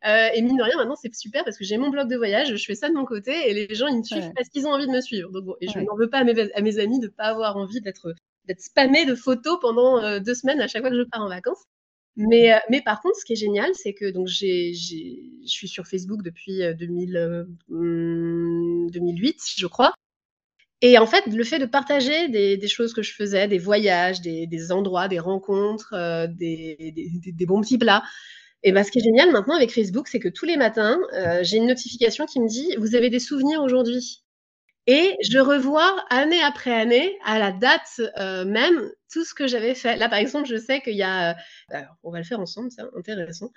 Euh, 0.07 0.29
et 0.33 0.41
mine 0.41 0.57
de 0.57 0.63
rien, 0.63 0.77
maintenant, 0.77 0.95
c'est 0.95 1.13
super 1.13 1.43
parce 1.43 1.57
que 1.57 1.65
j'ai 1.65 1.77
mon 1.77 1.89
blog 1.89 2.09
de 2.09 2.15
voyage, 2.15 2.55
je 2.55 2.65
fais 2.65 2.75
ça 2.75 2.89
de 2.89 2.93
mon 2.93 3.05
côté, 3.05 3.49
et 3.49 3.53
les 3.53 3.75
gens, 3.75 3.87
ils 3.87 3.97
me 3.97 4.03
suivent 4.03 4.31
parce 4.35 4.49
qu'ils 4.49 4.65
ont 4.65 4.71
envie 4.71 4.87
de 4.87 4.91
me 4.91 5.01
suivre. 5.01 5.29
Donc, 5.31 5.43
bon, 5.43 5.55
et 5.61 5.67
je 5.67 5.77
n'en 5.79 5.95
veux 5.95 6.09
pas 6.09 6.19
à 6.19 6.23
mes, 6.23 6.51
à 6.53 6.61
mes 6.61 6.79
amis 6.79 6.99
de 6.99 7.07
ne 7.07 7.11
pas 7.11 7.25
avoir 7.25 7.57
envie 7.57 7.81
d'être 7.81 8.13
d'être 8.49 9.07
de 9.07 9.15
photos 9.15 9.59
pendant 9.61 10.03
euh, 10.03 10.19
deux 10.19 10.33
semaines 10.33 10.59
à 10.61 10.67
chaque 10.67 10.81
fois 10.81 10.89
que 10.89 10.97
je 10.97 11.03
pars 11.03 11.21
en 11.21 11.29
vacances. 11.29 11.63
Mais, 12.15 12.51
euh, 12.53 12.57
mais 12.69 12.81
par 12.81 13.01
contre, 13.01 13.17
ce 13.17 13.25
qui 13.25 13.33
est 13.33 13.37
génial, 13.37 13.69
c'est 13.75 13.93
que 13.93 14.09
donc 14.09 14.27
je 14.27 14.73
suis 15.45 15.67
sur 15.67 15.87
Facebook 15.87 16.21
depuis 16.23 16.61
2000, 16.77 17.47
2008, 17.69 19.29
euh, 19.29 19.39
je 19.57 19.67
crois. 19.67 19.93
Et 20.81 20.97
en 20.97 21.05
fait, 21.05 21.25
le 21.27 21.43
fait 21.43 21.59
de 21.59 21.65
partager 21.65 22.29
des, 22.29 22.67
choses 22.67 22.93
que 22.93 23.01
je 23.01 23.13
faisais, 23.13 23.47
des 23.47 23.57
voyages, 23.57 24.21
des, 24.21 24.71
endroits, 24.71 25.09
des 25.09 25.19
rencontres, 25.19 25.93
des, 26.29 26.93
des, 27.33 27.45
bons 27.45 27.61
petits 27.61 27.77
plats, 27.77 28.01
et 28.63 28.71
ben, 28.71 28.83
ce 28.83 28.91
qui 28.91 28.99
est 28.99 29.03
génial 29.03 29.31
maintenant 29.31 29.55
avec 29.55 29.73
Facebook, 29.73 30.07
c'est 30.07 30.19
que 30.19 30.29
tous 30.29 30.45
les 30.45 30.55
matins, 30.55 30.97
j'ai 31.41 31.57
une 31.57 31.67
notification 31.67 32.25
qui 32.25 32.39
me 32.39 32.47
dit 32.47 32.75
Vous 32.77 32.95
avez 32.95 33.09
des 33.09 33.19
souvenirs 33.19 33.61
aujourd'hui? 33.61 34.23
Et 34.91 35.15
je 35.21 35.37
revois 35.37 36.03
année 36.09 36.41
après 36.41 36.73
année, 36.73 37.15
à 37.23 37.37
la 37.37 37.51
date 37.51 38.01
euh, 38.17 38.43
même, 38.43 38.89
tout 39.13 39.23
ce 39.23 39.35
que 39.35 39.45
j'avais 39.45 39.75
fait. 39.75 39.95
Là, 39.97 40.09
par 40.09 40.17
exemple, 40.17 40.47
je 40.47 40.57
sais 40.57 40.81
qu'il 40.81 40.95
y 40.95 41.03
a. 41.03 41.29
Euh, 41.29 41.33
alors, 41.69 41.95
on 42.01 42.09
va 42.09 42.17
le 42.17 42.23
faire 42.23 42.39
ensemble, 42.39 42.71
c'est 42.71 42.81
intéressant. 42.97 43.51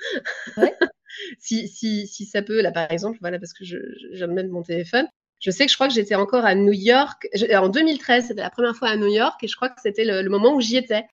Ouais. 0.58 0.74
si, 1.38 1.68
si, 1.68 2.06
si 2.06 2.26
ça 2.26 2.42
peut, 2.42 2.60
là, 2.60 2.70
par 2.70 2.92
exemple, 2.92 3.16
voilà, 3.22 3.38
parce 3.38 3.54
que 3.54 3.64
je, 3.64 3.78
je 4.12 4.24
mettre 4.26 4.50
mon 4.50 4.62
téléphone. 4.62 5.08
Je 5.40 5.50
sais 5.50 5.64
que 5.64 5.70
je 5.70 5.76
crois 5.76 5.88
que 5.88 5.94
j'étais 5.94 6.16
encore 6.16 6.44
à 6.44 6.54
New 6.54 6.74
York. 6.74 7.26
en 7.54 7.70
2013, 7.70 8.26
c'était 8.26 8.42
la 8.42 8.50
première 8.50 8.76
fois 8.76 8.88
à 8.88 8.96
New 8.98 9.08
York 9.08 9.42
et 9.42 9.48
je 9.48 9.56
crois 9.56 9.70
que 9.70 9.80
c'était 9.82 10.04
le, 10.04 10.28
moment 10.28 10.54
où 10.54 10.60
j'y 10.60 10.76
étais. 10.76 11.06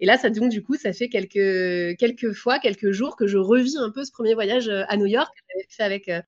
Et 0.00 0.06
là, 0.06 0.16
ça, 0.16 0.30
donc, 0.30 0.50
du 0.50 0.62
coup, 0.62 0.76
ça 0.76 0.94
fait 0.94 1.10
quelques, 1.10 1.98
quelques 1.98 2.32
fois, 2.32 2.58
quelques 2.60 2.92
jours 2.92 3.14
que 3.14 3.26
je 3.26 3.36
revis 3.36 3.76
un 3.76 3.90
peu 3.90 4.06
ce 4.06 4.12
premier 4.12 4.32
voyage 4.32 4.70
euh, 4.70 4.84
à 4.88 4.96
New 4.96 5.06
York 5.06 5.30
que 5.36 5.42
j'avais 5.50 5.66
fait 5.68 5.82
avec, 5.82 6.24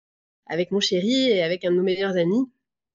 avec 0.49 0.71
mon 0.71 0.81
chéri 0.81 1.31
et 1.31 1.43
avec 1.43 1.65
un 1.65 1.71
de 1.71 1.77
nos 1.77 1.83
meilleurs 1.83 2.19
amis. 2.19 2.45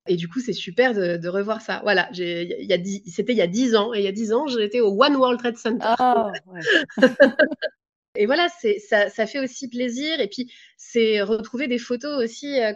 Et 0.08 0.18
du 0.18 0.28
coup, 0.28 0.40
c'est 0.42 0.54
super 0.54 0.94
de, 0.94 1.28
revoir 1.30 1.62
ça. 1.62 1.80
Voilà, 1.84 2.10
c'était 2.12 2.54
il 2.54 3.38
y 3.38 3.42
a 3.42 3.48
dix 3.48 3.76
ans. 3.76 3.94
Et 3.94 4.00
il 4.00 4.04
y 4.04 4.08
a 4.08 4.12
dix 4.12 4.34
ans, 4.34 4.48
j'étais 4.48 4.82
au 4.82 5.02
One 5.02 5.16
World 5.16 5.40
Trade 5.40 5.58
Center. 5.58 5.96
Ah, 5.98 6.32
ouais. 6.48 6.60
et 8.16 8.26
voilà, 8.26 8.48
ça, 8.90 9.10
ça 9.10 9.26
fait 9.26 9.40
aussi 9.40 9.70
plaisir. 9.70 10.20
Et 10.20 10.28
puis, 10.28 10.52
c'est 10.78 11.22
retrouver 11.22 11.68
des 11.68 11.80
photos 11.80 12.22
aussi 12.22 12.60
euh, 12.62 12.74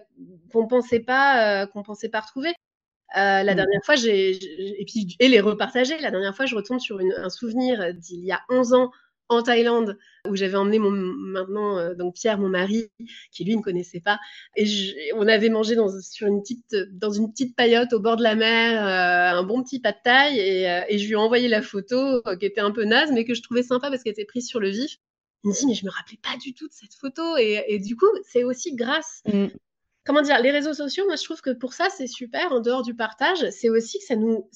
qu'on 0.54 0.68
pensait 0.68 1.02
pas, 1.02 1.64
euh, 1.64 1.68
qu'on 1.68 1.84
pensait 1.84 2.10
pas 2.10 2.22
retrouver. 2.22 2.54
Euh, 3.16 3.44
la 3.44 3.54
mmh. 3.54 3.56
dernière 3.56 3.82
fois, 3.84 3.96
j'ai, 3.96 4.32
et 4.82 4.86
puis 4.86 5.16
et 5.20 5.28
les 5.28 5.42
repartager. 5.42 5.98
La 6.00 6.12
dernière 6.12 6.36
fois, 6.36 6.46
je 6.46 6.56
retourne 6.56 6.80
sur 6.80 7.00
un 7.00 7.30
souvenir 7.30 7.94
d'il 7.94 8.24
y 8.26 8.32
a 8.32 8.42
11 8.50 8.74
ans 8.74 8.92
en 9.30 9.44
Thaïlande 9.44 9.98
où 10.28 10.36
j'avais 10.36 10.56
emmené 10.56 10.80
mon 10.80 10.92
maintenant 10.92 11.78
euh, 11.78 11.94
donc 11.94 12.16
Pierre 12.16 12.38
mon 12.38 12.50
mari 12.50 12.90
qui 13.32 13.44
lui 13.44 13.56
ne 13.56 13.62
connaissait 13.62 14.00
pas. 14.00 14.20
Et 14.56 14.66
on 15.16 15.28
avait 15.28 15.50
mangé 15.50 15.76
dans 15.76 15.90
sur 16.02 16.28
une 16.28 16.42
petite 16.42 16.76
dans 16.92 17.12
une 17.12 17.32
petite 17.32 17.56
paillote 17.56 17.94
au 17.94 18.00
bord 18.00 18.18
de 18.18 18.24
la 18.24 18.36
mer 18.36 18.86
euh, 18.86 19.40
un 19.40 19.44
bon 19.44 19.64
petit 19.64 19.80
pas 19.80 19.92
de 19.92 19.98
taille. 20.04 20.40
Et, 20.40 20.70
euh, 20.70 20.82
et, 20.88 20.98
je 20.98 21.06
lui 21.06 21.14
ai 21.14 21.18
envoyé 21.18 21.48
la 21.48 21.62
photo 21.62 22.22
qui 22.40 22.46
était 22.46 22.62
un 22.62 22.72
peu 22.72 22.84
naze 22.86 23.12
mais 23.12 23.26
que 23.26 23.34
je 23.34 23.42
trouvais 23.42 23.64
sympa 23.64 23.90
parce 23.90 24.04
qu'elle 24.04 24.14
était 24.14 24.26
prise 24.26 24.48
sur 24.48 24.60
le 24.60 24.70
vif. 24.70 24.98
Il 25.44 25.50
me 25.50 25.54
dit 25.54 25.68
mais 25.68 25.74
je 25.74 25.86
me 25.86 25.92
rappelais 25.92 26.20
pas 26.22 26.38
du 26.38 26.54
tout 26.54 26.68
de 26.68 26.74
cette 26.74 26.96
photo. 26.96 27.38
Et, 27.38 27.64
et 27.68 27.80
du 27.80 27.96
coup 27.96 28.08
c'est 28.24 28.44
aussi 28.44 28.76
grâce 28.76 29.22
mmh. 29.26 29.48
comment 30.06 30.22
dire 30.22 30.40
les 30.42 30.52
réseaux 30.52 30.74
sociaux 30.74 31.06
moi 31.06 31.16
je 31.16 31.24
trouve 31.24 31.42
que 31.42 31.52
pour 31.52 31.74
ça 31.74 31.90
c'est 31.90 32.08
super 32.08 32.52
en 32.52 32.62
dehors 32.62 32.84
du 32.84 32.96
partage. 32.96 33.50
C'est 33.52 33.70
aussi 33.70 34.00
que 34.00 34.06
ça 34.06 34.16
nous 34.16 34.50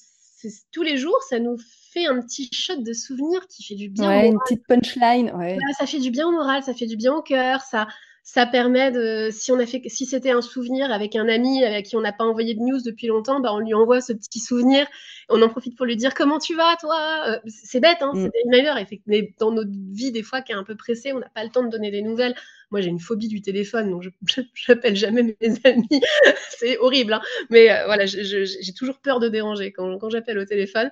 tous 0.72 0.82
les 0.82 0.98
jours 0.98 1.22
ça 1.30 1.40
nous 1.40 1.58
fait 1.92 2.06
un 2.06 2.20
petit 2.22 2.50
shot 2.54 2.78
de 2.78 2.94
souvenir 2.94 3.46
qui 3.48 3.64
fait 3.64 3.76
du 3.76 3.90
bien. 3.90 4.08
Ouais, 4.08 4.28
une 4.28 4.40
petite 4.40 4.66
punchline. 4.66 5.32
Ouais. 5.36 5.58
ça 5.78 5.86
fait 5.86 6.00
du 6.00 6.12
bien 6.12 6.28
au 6.28 6.32
moral, 6.32 6.64
ça 6.64 6.74
fait 6.74 6.86
du 6.86 6.96
bien 6.96 7.14
au 7.14 7.22
cœur, 7.22 7.62
ça, 7.62 7.88
ça 8.24 8.46
permet 8.46 8.92
de, 8.92 9.30
si 9.32 9.52
on 9.52 9.60
a 9.60 9.66
fait, 9.66 9.82
si 9.88 10.06
c'était 10.06 10.32
un 10.32 10.42
souvenir 10.42 10.92
avec 10.92 11.16
un 11.16 11.28
ami 11.28 11.64
avec 11.64 11.88
qui 11.88 11.96
on 11.98 12.02
n'a 12.02 12.14
pas 12.14 12.24
envoyé 12.24 12.54
de 12.54 12.60
news 12.60 12.80
depuis 12.86 13.08
longtemps, 13.08 13.40
bah 13.40 13.54
on 13.54 13.60
lui 13.60 13.74
envoie 13.74 14.00
ce 14.00 14.14
petit 14.14 14.40
souvenir. 14.40 14.88
On 15.28 15.42
en 15.42 15.50
profite 15.50 15.76
pour 15.76 15.86
lui 15.86 15.96
dire 15.96 16.14
comment 16.14 16.40
tu 16.40 16.56
vas, 16.56 16.76
toi? 16.80 17.24
Euh, 17.28 17.40
c'est 17.48 17.80
bête, 17.80 18.02
hein, 18.02 18.12
mm. 18.14 18.30
c'est 18.34 18.50
meilleur. 18.50 18.78
Mais 19.08 19.34
dans 19.40 19.52
notre 19.52 19.72
vie, 19.92 20.12
des 20.12 20.24
fois, 20.24 20.42
qui 20.42 20.52
est 20.52 20.56
un 20.56 20.64
peu 20.64 20.76
pressée, 20.76 21.14
on 21.14 21.20
n'a 21.20 21.30
pas 21.30 21.44
le 21.44 21.50
temps 21.50 21.64
de 21.64 21.70
donner 21.70 21.92
des 21.92 22.04
nouvelles. 22.04 22.36
Moi, 22.70 22.80
j'ai 22.80 22.90
une 22.90 23.00
phobie 23.00 23.28
du 23.28 23.42
téléphone, 23.42 23.90
donc 23.90 24.04
je 24.04 24.42
n'appelle 24.70 24.96
jamais 24.96 25.24
mes 25.24 25.36
amis. 25.66 26.02
c'est 26.50 26.78
horrible, 26.78 27.14
hein. 27.14 27.22
mais 27.50 27.72
euh, 27.72 27.86
voilà, 27.86 28.06
j'ai 28.06 28.74
toujours 28.78 29.00
peur 29.00 29.20
de 29.20 29.28
déranger 29.28 29.72
quand, 29.72 29.98
quand 29.98 30.10
j'appelle 30.10 30.38
au 30.38 30.46
téléphone. 30.46 30.90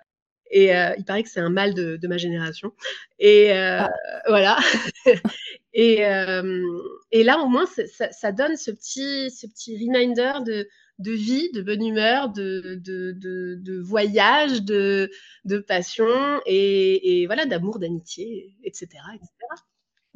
Et 0.49 0.75
euh, 0.75 0.93
il 0.97 1.05
paraît 1.05 1.23
que 1.23 1.29
c'est 1.29 1.39
un 1.39 1.49
mal 1.49 1.73
de, 1.73 1.97
de 1.97 2.07
ma 2.07 2.17
génération. 2.17 2.73
Et 3.19 3.51
euh, 3.51 3.81
ah. 3.81 3.91
voilà. 4.27 4.57
et, 5.73 6.05
euh, 6.05 6.63
et, 7.11 7.23
là, 7.23 7.39
au 7.39 7.47
moins, 7.47 7.65
ça, 7.65 8.11
ça, 8.11 8.31
donne 8.31 8.55
ce 8.55 8.71
petit, 8.71 9.29
ce 9.29 9.45
petit 9.47 9.77
reminder 9.77 10.43
de, 10.45 10.67
de 10.99 11.11
vie, 11.11 11.51
de 11.53 11.61
bonne 11.61 11.85
humeur, 11.85 12.29
de, 12.29 12.79
de, 12.83 13.13
de 13.13 13.79
voyage, 13.79 14.63
de, 14.63 15.09
passion 15.67 16.07
et, 16.45 17.21
et 17.21 17.25
voilà, 17.27 17.45
d'amour, 17.45 17.79
d'amitié, 17.79 18.55
etc. 18.63 18.87
etc. 19.13 19.29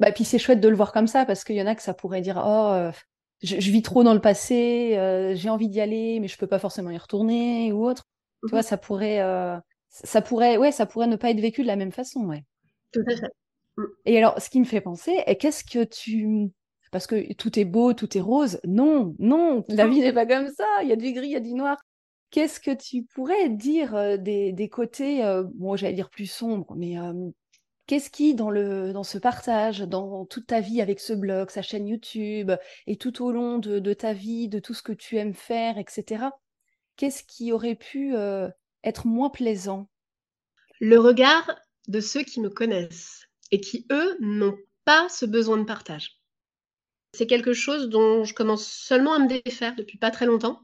Bah, 0.00 0.10
puis 0.10 0.24
c'est 0.24 0.40
chouette 0.40 0.60
de 0.60 0.68
le 0.68 0.76
voir 0.76 0.92
comme 0.92 1.06
ça 1.06 1.24
parce 1.24 1.44
qu'il 1.44 1.54
y 1.54 1.62
en 1.62 1.66
a 1.66 1.76
que 1.76 1.82
ça 1.82 1.94
pourrait 1.94 2.20
dire 2.20 2.42
Oh, 2.44 2.90
je, 3.42 3.70
vis 3.70 3.82
trop 3.82 4.02
dans 4.02 4.14
le 4.14 4.20
passé, 4.20 5.32
j'ai 5.36 5.48
envie 5.48 5.68
d'y 5.68 5.80
aller, 5.80 6.18
mais 6.18 6.26
je 6.26 6.36
peux 6.36 6.48
pas 6.48 6.58
forcément 6.58 6.90
y 6.90 6.98
retourner 6.98 7.72
ou 7.72 7.86
autre. 7.86 8.08
Tu 8.42 8.50
vois, 8.50 8.60
mmh 8.60 8.62
ça 8.64 8.76
pourrait 8.76 9.20
ça 10.02 10.22
pourrait, 10.22 10.56
ouais, 10.56 10.72
ça 10.72 10.86
pourrait 10.86 11.06
ne 11.06 11.16
pas 11.16 11.30
être 11.30 11.40
vécu 11.40 11.62
de 11.62 11.68
la 11.68 11.76
même 11.76 11.92
façon, 11.92 12.24
ouais. 12.24 12.44
Tout 12.92 13.04
à 13.06 13.16
fait. 13.16 13.30
Mmh. 13.76 13.84
Et 14.06 14.18
alors, 14.18 14.40
ce 14.40 14.50
qui 14.50 14.58
me 14.58 14.64
fait 14.64 14.80
penser, 14.80 15.12
est 15.26 15.36
qu'est-ce 15.36 15.64
que 15.64 15.84
tu, 15.84 16.50
parce 16.90 17.06
que 17.06 17.32
tout 17.34 17.58
est 17.58 17.64
beau, 17.64 17.92
tout 17.92 18.16
est 18.16 18.20
rose. 18.20 18.60
Non, 18.64 19.14
non, 19.18 19.64
la 19.68 19.86
vie 19.86 20.00
n'est 20.00 20.12
pas 20.12 20.26
comme 20.26 20.48
ça. 20.48 20.64
Il 20.82 20.88
y 20.88 20.92
a 20.92 20.96
du 20.96 21.12
gris, 21.12 21.28
il 21.28 21.32
y 21.32 21.36
a 21.36 21.40
du 21.40 21.54
noir. 21.54 21.76
Qu'est-ce 22.30 22.58
que 22.58 22.72
tu 22.72 23.04
pourrais 23.04 23.48
dire 23.48 23.94
euh, 23.94 24.16
des, 24.16 24.52
des, 24.52 24.68
côtés, 24.68 25.24
euh, 25.24 25.44
bon, 25.54 25.76
j'allais 25.76 25.94
dire 25.94 26.10
plus 26.10 26.26
sombres, 26.26 26.74
mais 26.76 26.98
euh, 26.98 27.12
qu'est-ce 27.86 28.10
qui, 28.10 28.34
dans, 28.34 28.50
le, 28.50 28.92
dans 28.92 29.04
ce 29.04 29.18
partage, 29.18 29.80
dans 29.80 30.24
toute 30.26 30.48
ta 30.48 30.60
vie 30.60 30.80
avec 30.80 30.98
ce 30.98 31.12
blog, 31.12 31.50
sa 31.50 31.62
chaîne 31.62 31.86
YouTube, 31.86 32.50
et 32.88 32.96
tout 32.96 33.24
au 33.24 33.30
long 33.30 33.58
de, 33.58 33.78
de 33.78 33.92
ta 33.92 34.12
vie, 34.12 34.48
de 34.48 34.58
tout 34.58 34.74
ce 34.74 34.82
que 34.82 34.92
tu 34.92 35.16
aimes 35.16 35.34
faire, 35.34 35.78
etc., 35.78 36.26
qu'est-ce 36.96 37.22
qui 37.22 37.52
aurait 37.52 37.76
pu 37.76 38.14
être 38.84 39.06
moins 39.06 39.30
plaisant 39.30 39.88
Le 40.80 40.98
regard 41.00 41.50
de 41.88 42.00
ceux 42.00 42.22
qui 42.22 42.40
me 42.40 42.50
connaissent 42.50 43.28
et 43.50 43.60
qui, 43.60 43.86
eux, 43.90 44.16
n'ont 44.20 44.56
pas 44.84 45.08
ce 45.08 45.26
besoin 45.26 45.56
de 45.56 45.64
partage. 45.64 46.20
C'est 47.14 47.26
quelque 47.26 47.52
chose 47.52 47.88
dont 47.88 48.24
je 48.24 48.34
commence 48.34 48.66
seulement 48.66 49.14
à 49.14 49.18
me 49.18 49.28
défaire 49.28 49.74
depuis 49.76 49.98
pas 49.98 50.10
très 50.10 50.26
longtemps. 50.26 50.60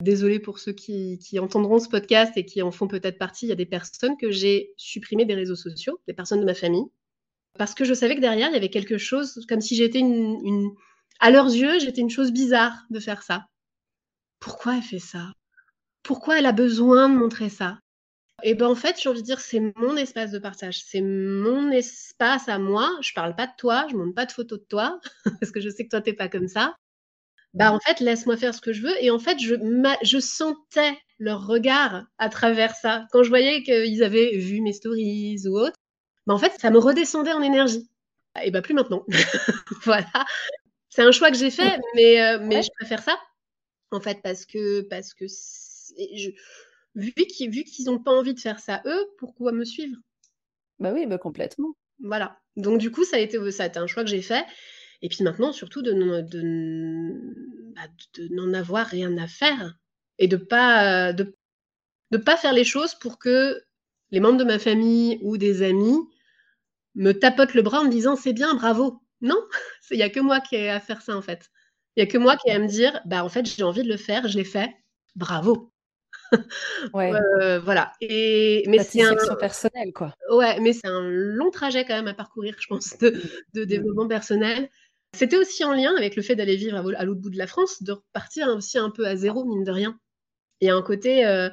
Désolée 0.00 0.40
pour 0.40 0.58
ceux 0.58 0.72
qui, 0.72 1.18
entendront 1.38 1.78
ce 1.78 1.88
podcast 1.88 2.32
et 2.36 2.44
qui 2.44 2.62
en 2.62 2.72
font 2.72 2.88
peut-être 2.88 3.18
partie. 3.18 3.46
Il 3.46 3.50
y 3.50 3.52
a 3.52 3.56
des 3.56 3.66
personnes 3.66 4.16
que 4.16 4.30
j'ai 4.30 4.72
supprimées 4.76 5.24
des 5.24 5.36
réseaux 5.36 5.54
sociaux, 5.54 6.00
des 6.08 6.14
personnes 6.14 6.40
de 6.40 6.44
ma 6.44 6.54
famille, 6.54 6.86
parce 7.56 7.74
que 7.74 7.84
je 7.84 7.94
savais 7.94 8.16
que 8.16 8.20
derrière, 8.20 8.48
il 8.48 8.54
y 8.54 8.56
avait 8.56 8.70
quelque 8.70 8.98
chose, 8.98 9.44
comme 9.48 9.60
si 9.60 9.76
j'étais 9.76 10.00
une... 10.00 10.74
À 11.20 11.30
leurs 11.30 11.46
yeux, 11.46 11.78
j'étais 11.78 12.00
une 12.00 12.10
chose 12.10 12.32
bizarre 12.32 12.74
de 12.90 12.98
faire 12.98 13.22
ça. 13.22 13.46
Pourquoi 14.40 14.76
elle 14.76 14.82
fait 14.82 14.98
ça? 14.98 15.32
Pourquoi 16.04 16.38
elle 16.38 16.46
a 16.46 16.52
besoin 16.52 17.08
de 17.08 17.16
montrer 17.16 17.48
ça? 17.48 17.78
Et 18.42 18.54
ben 18.54 18.66
en 18.66 18.74
fait, 18.74 19.00
j'ai 19.00 19.08
envie 19.08 19.22
de 19.22 19.26
dire, 19.26 19.40
c'est 19.40 19.60
mon 19.76 19.96
espace 19.96 20.30
de 20.30 20.38
partage, 20.38 20.80
c'est 20.82 21.00
mon 21.00 21.70
espace 21.70 22.48
à 22.48 22.58
moi. 22.58 22.90
Je 23.00 23.12
parle 23.14 23.34
pas 23.34 23.46
de 23.46 23.52
toi, 23.56 23.86
je 23.90 23.96
montre 23.96 24.14
pas 24.14 24.26
de 24.26 24.32
photos 24.32 24.60
de 24.60 24.66
toi, 24.66 25.00
parce 25.40 25.50
que 25.50 25.60
je 25.60 25.70
sais 25.70 25.84
que 25.84 25.90
toi 25.90 26.00
t'es 26.00 26.12
pas 26.12 26.28
comme 26.28 26.48
ça. 26.48 26.76
Bah 27.54 27.72
en 27.72 27.78
fait, 27.78 28.00
laisse-moi 28.00 28.36
faire 28.36 28.54
ce 28.54 28.60
que 28.60 28.72
je 28.72 28.82
veux. 28.82 29.02
Et 29.02 29.10
en 29.10 29.20
fait, 29.20 29.38
je, 29.38 29.54
je 30.02 30.18
sentais 30.18 30.98
leur 31.20 31.46
regard 31.46 32.04
à 32.18 32.28
travers 32.28 32.74
ça. 32.74 33.06
Quand 33.12 33.22
je 33.22 33.28
voyais 33.28 33.62
qu'ils 33.62 34.02
avaient 34.02 34.36
vu 34.36 34.60
mes 34.60 34.72
stories 34.72 35.38
ou 35.46 35.58
autre, 35.58 35.76
bah 36.26 36.34
en 36.34 36.38
fait, 36.38 36.52
ça 36.58 36.70
me 36.70 36.78
redescendait 36.78 37.32
en 37.32 37.42
énergie. 37.42 37.88
Et 38.42 38.50
bah 38.50 38.60
plus 38.60 38.74
maintenant. 38.74 39.04
voilà. 39.84 40.10
C'est 40.88 41.02
un 41.02 41.12
choix 41.12 41.30
que 41.30 41.36
j'ai 41.36 41.50
fait, 41.50 41.80
mais, 41.94 42.20
euh, 42.20 42.38
mais 42.42 42.62
je 42.62 42.70
préfère 42.78 43.02
ça, 43.02 43.18
en 43.90 44.00
fait, 44.00 44.20
parce 44.22 44.44
que, 44.44 44.82
parce 44.82 45.14
que 45.14 45.26
je, 46.16 46.30
vu 46.94 47.12
qu'ils 47.12 47.50
vu 47.50 47.64
qu'ils 47.64 47.86
n'ont 47.86 47.98
pas 47.98 48.12
envie 48.12 48.34
de 48.34 48.40
faire 48.40 48.58
ça 48.60 48.82
eux, 48.86 49.06
pourquoi 49.18 49.52
me 49.52 49.64
suivre? 49.64 49.96
Bah 50.78 50.92
oui, 50.92 51.06
bah 51.06 51.18
complètement. 51.18 51.74
Voilà. 52.00 52.38
Donc 52.56 52.78
du 52.78 52.90
coup, 52.90 53.04
ça 53.04 53.16
a 53.16 53.20
été, 53.20 53.50
ça 53.52 53.64
a 53.64 53.66
été 53.66 53.78
un 53.78 53.86
choix 53.86 54.04
que 54.04 54.10
j'ai 54.10 54.22
fait. 54.22 54.44
Et 55.02 55.08
puis 55.08 55.24
maintenant, 55.24 55.52
surtout 55.52 55.82
de, 55.82 55.92
bah, 57.74 57.82
n'en 58.30 58.54
avoir 58.54 58.86
rien 58.86 59.16
à 59.18 59.26
faire 59.26 59.76
et 60.18 60.28
de 60.28 60.36
pas 60.36 61.12
de, 61.12 61.34
de 62.12 62.18
pas 62.18 62.36
faire 62.36 62.52
les 62.52 62.64
choses 62.64 62.94
pour 62.96 63.18
que 63.18 63.62
les 64.10 64.20
membres 64.20 64.38
de 64.38 64.44
ma 64.44 64.58
famille 64.58 65.18
ou 65.22 65.36
des 65.38 65.62
amis 65.62 65.98
me 66.96 67.12
tapotent 67.12 67.54
le 67.54 67.62
bras 67.62 67.80
en 67.80 67.84
me 67.84 67.90
disant 67.90 68.16
c'est 68.16 68.32
bien, 68.32 68.54
bravo. 68.54 69.00
Non, 69.20 69.36
il 69.90 69.96
n'y 69.98 70.02
a 70.02 70.10
que 70.10 70.20
moi 70.20 70.40
qui 70.40 70.56
ai 70.56 70.70
à 70.70 70.80
faire 70.80 71.02
ça 71.02 71.16
en 71.16 71.22
fait. 71.22 71.50
Il 71.96 72.02
n'y 72.04 72.08
a 72.08 72.12
que 72.12 72.18
moi 72.18 72.36
qui 72.36 72.48
ai 72.48 72.52
à 72.52 72.58
me 72.58 72.68
dire 72.68 73.00
bah 73.06 73.24
en 73.24 73.28
fait 73.28 73.46
j'ai 73.46 73.62
envie 73.64 73.82
de 73.82 73.88
le 73.88 73.96
faire, 73.96 74.28
je 74.28 74.38
l'ai 74.38 74.44
fait, 74.44 74.70
bravo. 75.16 75.73
Ouais. 76.94 77.12
Euh, 77.12 77.60
voilà. 77.60 77.92
Et 78.00 78.64
mais 78.68 78.78
c'est 78.82 79.02
un 79.02 79.14
personnel 79.36 79.92
quoi. 79.92 80.14
Ouais, 80.30 80.58
mais 80.60 80.72
c'est 80.72 80.86
un 80.86 81.02
long 81.02 81.50
trajet 81.50 81.84
quand 81.84 81.94
même 81.94 82.08
à 82.08 82.14
parcourir, 82.14 82.56
je 82.58 82.66
pense, 82.66 82.98
de, 82.98 83.14
de 83.54 83.62
mmh. 83.62 83.66
développement 83.66 84.08
personnel. 84.08 84.68
C'était 85.14 85.36
aussi 85.36 85.62
en 85.64 85.72
lien 85.72 85.94
avec 85.96 86.16
le 86.16 86.22
fait 86.22 86.34
d'aller 86.34 86.56
vivre 86.56 86.76
à 86.96 87.04
l'autre 87.04 87.20
bout 87.20 87.30
de 87.30 87.38
la 87.38 87.46
France, 87.46 87.82
de 87.82 87.92
repartir 87.92 88.48
aussi 88.48 88.78
un 88.78 88.90
peu 88.90 89.06
à 89.06 89.14
zéro, 89.14 89.44
mine 89.44 89.62
de 89.62 89.70
rien. 89.70 89.98
Et 90.60 90.70
un 90.70 90.82
côté 90.82 91.24
euh, 91.24 91.48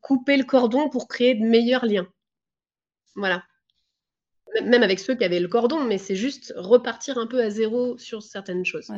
couper 0.00 0.36
le 0.36 0.44
cordon 0.44 0.88
pour 0.88 1.08
créer 1.08 1.34
de 1.34 1.44
meilleurs 1.44 1.84
liens. 1.84 2.08
Voilà. 3.14 3.44
Même 4.64 4.82
avec 4.82 4.98
ceux 4.98 5.14
qui 5.14 5.24
avaient 5.24 5.40
le 5.40 5.48
cordon, 5.48 5.84
mais 5.84 5.98
c'est 5.98 6.16
juste 6.16 6.54
repartir 6.56 7.18
un 7.18 7.26
peu 7.26 7.42
à 7.42 7.50
zéro 7.50 7.98
sur 7.98 8.22
certaines 8.22 8.64
choses. 8.64 8.90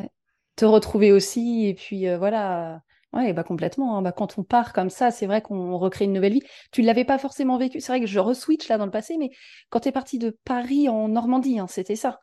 Te 0.57 0.64
retrouver 0.64 1.11
aussi, 1.11 1.66
et 1.66 1.75
puis 1.75 2.09
euh, 2.09 2.16
voilà, 2.16 2.83
oui, 3.16 3.32
bah 3.32 3.44
complètement. 3.44 3.96
Hein. 3.96 4.02
Bah, 4.02 4.12
quand 4.12 4.38
on 4.38 4.44
part 4.44 4.72
comme 4.72 4.90
ça, 4.90 5.10
c'est 5.10 5.26
vrai 5.26 5.42
qu'on 5.42 5.76
recrée 5.78 6.04
une 6.04 6.12
nouvelle 6.12 6.32
vie. 6.32 6.42
Tu 6.72 6.82
ne 6.82 6.86
l'avais 6.86 7.04
pas 7.04 7.18
forcément 7.18 7.58
vécu. 7.58 7.80
C'est 7.80 7.92
vrai 7.92 8.00
que 8.00 8.06
je 8.06 8.18
reswitch 8.18 8.68
là 8.68 8.78
dans 8.78 8.86
le 8.86 8.90
passé, 8.90 9.16
mais 9.18 9.30
quand 9.70 9.80
tu 9.80 9.88
es 9.88 9.92
parti 9.92 10.18
de 10.18 10.36
Paris 10.44 10.88
en 10.88 11.08
Normandie, 11.08 11.58
hein, 11.58 11.66
c'était 11.68 11.96
ça. 11.96 12.20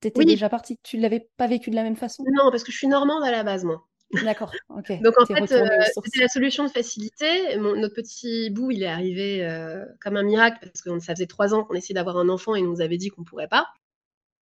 Tu 0.00 0.08
étais 0.08 0.24
déjà 0.24 0.48
parti. 0.48 0.78
Tu 0.82 0.96
ne 0.96 1.02
l'avais 1.02 1.28
pas 1.36 1.46
vécu 1.46 1.70
de 1.70 1.74
la 1.74 1.82
même 1.82 1.96
façon? 1.96 2.24
Non, 2.32 2.50
parce 2.50 2.64
que 2.64 2.72
je 2.72 2.76
suis 2.76 2.88
normande 2.88 3.24
à 3.24 3.30
la 3.30 3.42
base, 3.42 3.64
moi. 3.64 3.84
D'accord, 4.24 4.52
ok. 4.70 5.02
Donc 5.02 5.20
en 5.20 5.26
fait, 5.26 5.52
euh, 5.52 5.68
c'était 6.02 6.20
la 6.20 6.28
solution 6.28 6.64
de 6.64 6.70
facilité. 6.70 7.58
notre 7.58 7.94
petit 7.94 8.48
bout, 8.50 8.70
il 8.70 8.82
est 8.82 8.88
arrivé 8.88 9.44
euh, 9.44 9.84
comme 10.00 10.16
un 10.16 10.22
miracle 10.22 10.58
parce 10.62 10.80
que 10.80 10.98
ça 10.98 11.14
faisait 11.14 11.26
trois 11.26 11.52
ans 11.52 11.64
qu'on 11.64 11.74
essayait 11.74 11.94
d'avoir 11.94 12.16
un 12.16 12.28
enfant 12.28 12.54
et 12.54 12.62
nous 12.62 12.80
avait 12.80 12.96
dit 12.96 13.10
qu'on 13.10 13.20
ne 13.20 13.26
pourrait 13.26 13.48
pas. 13.48 13.66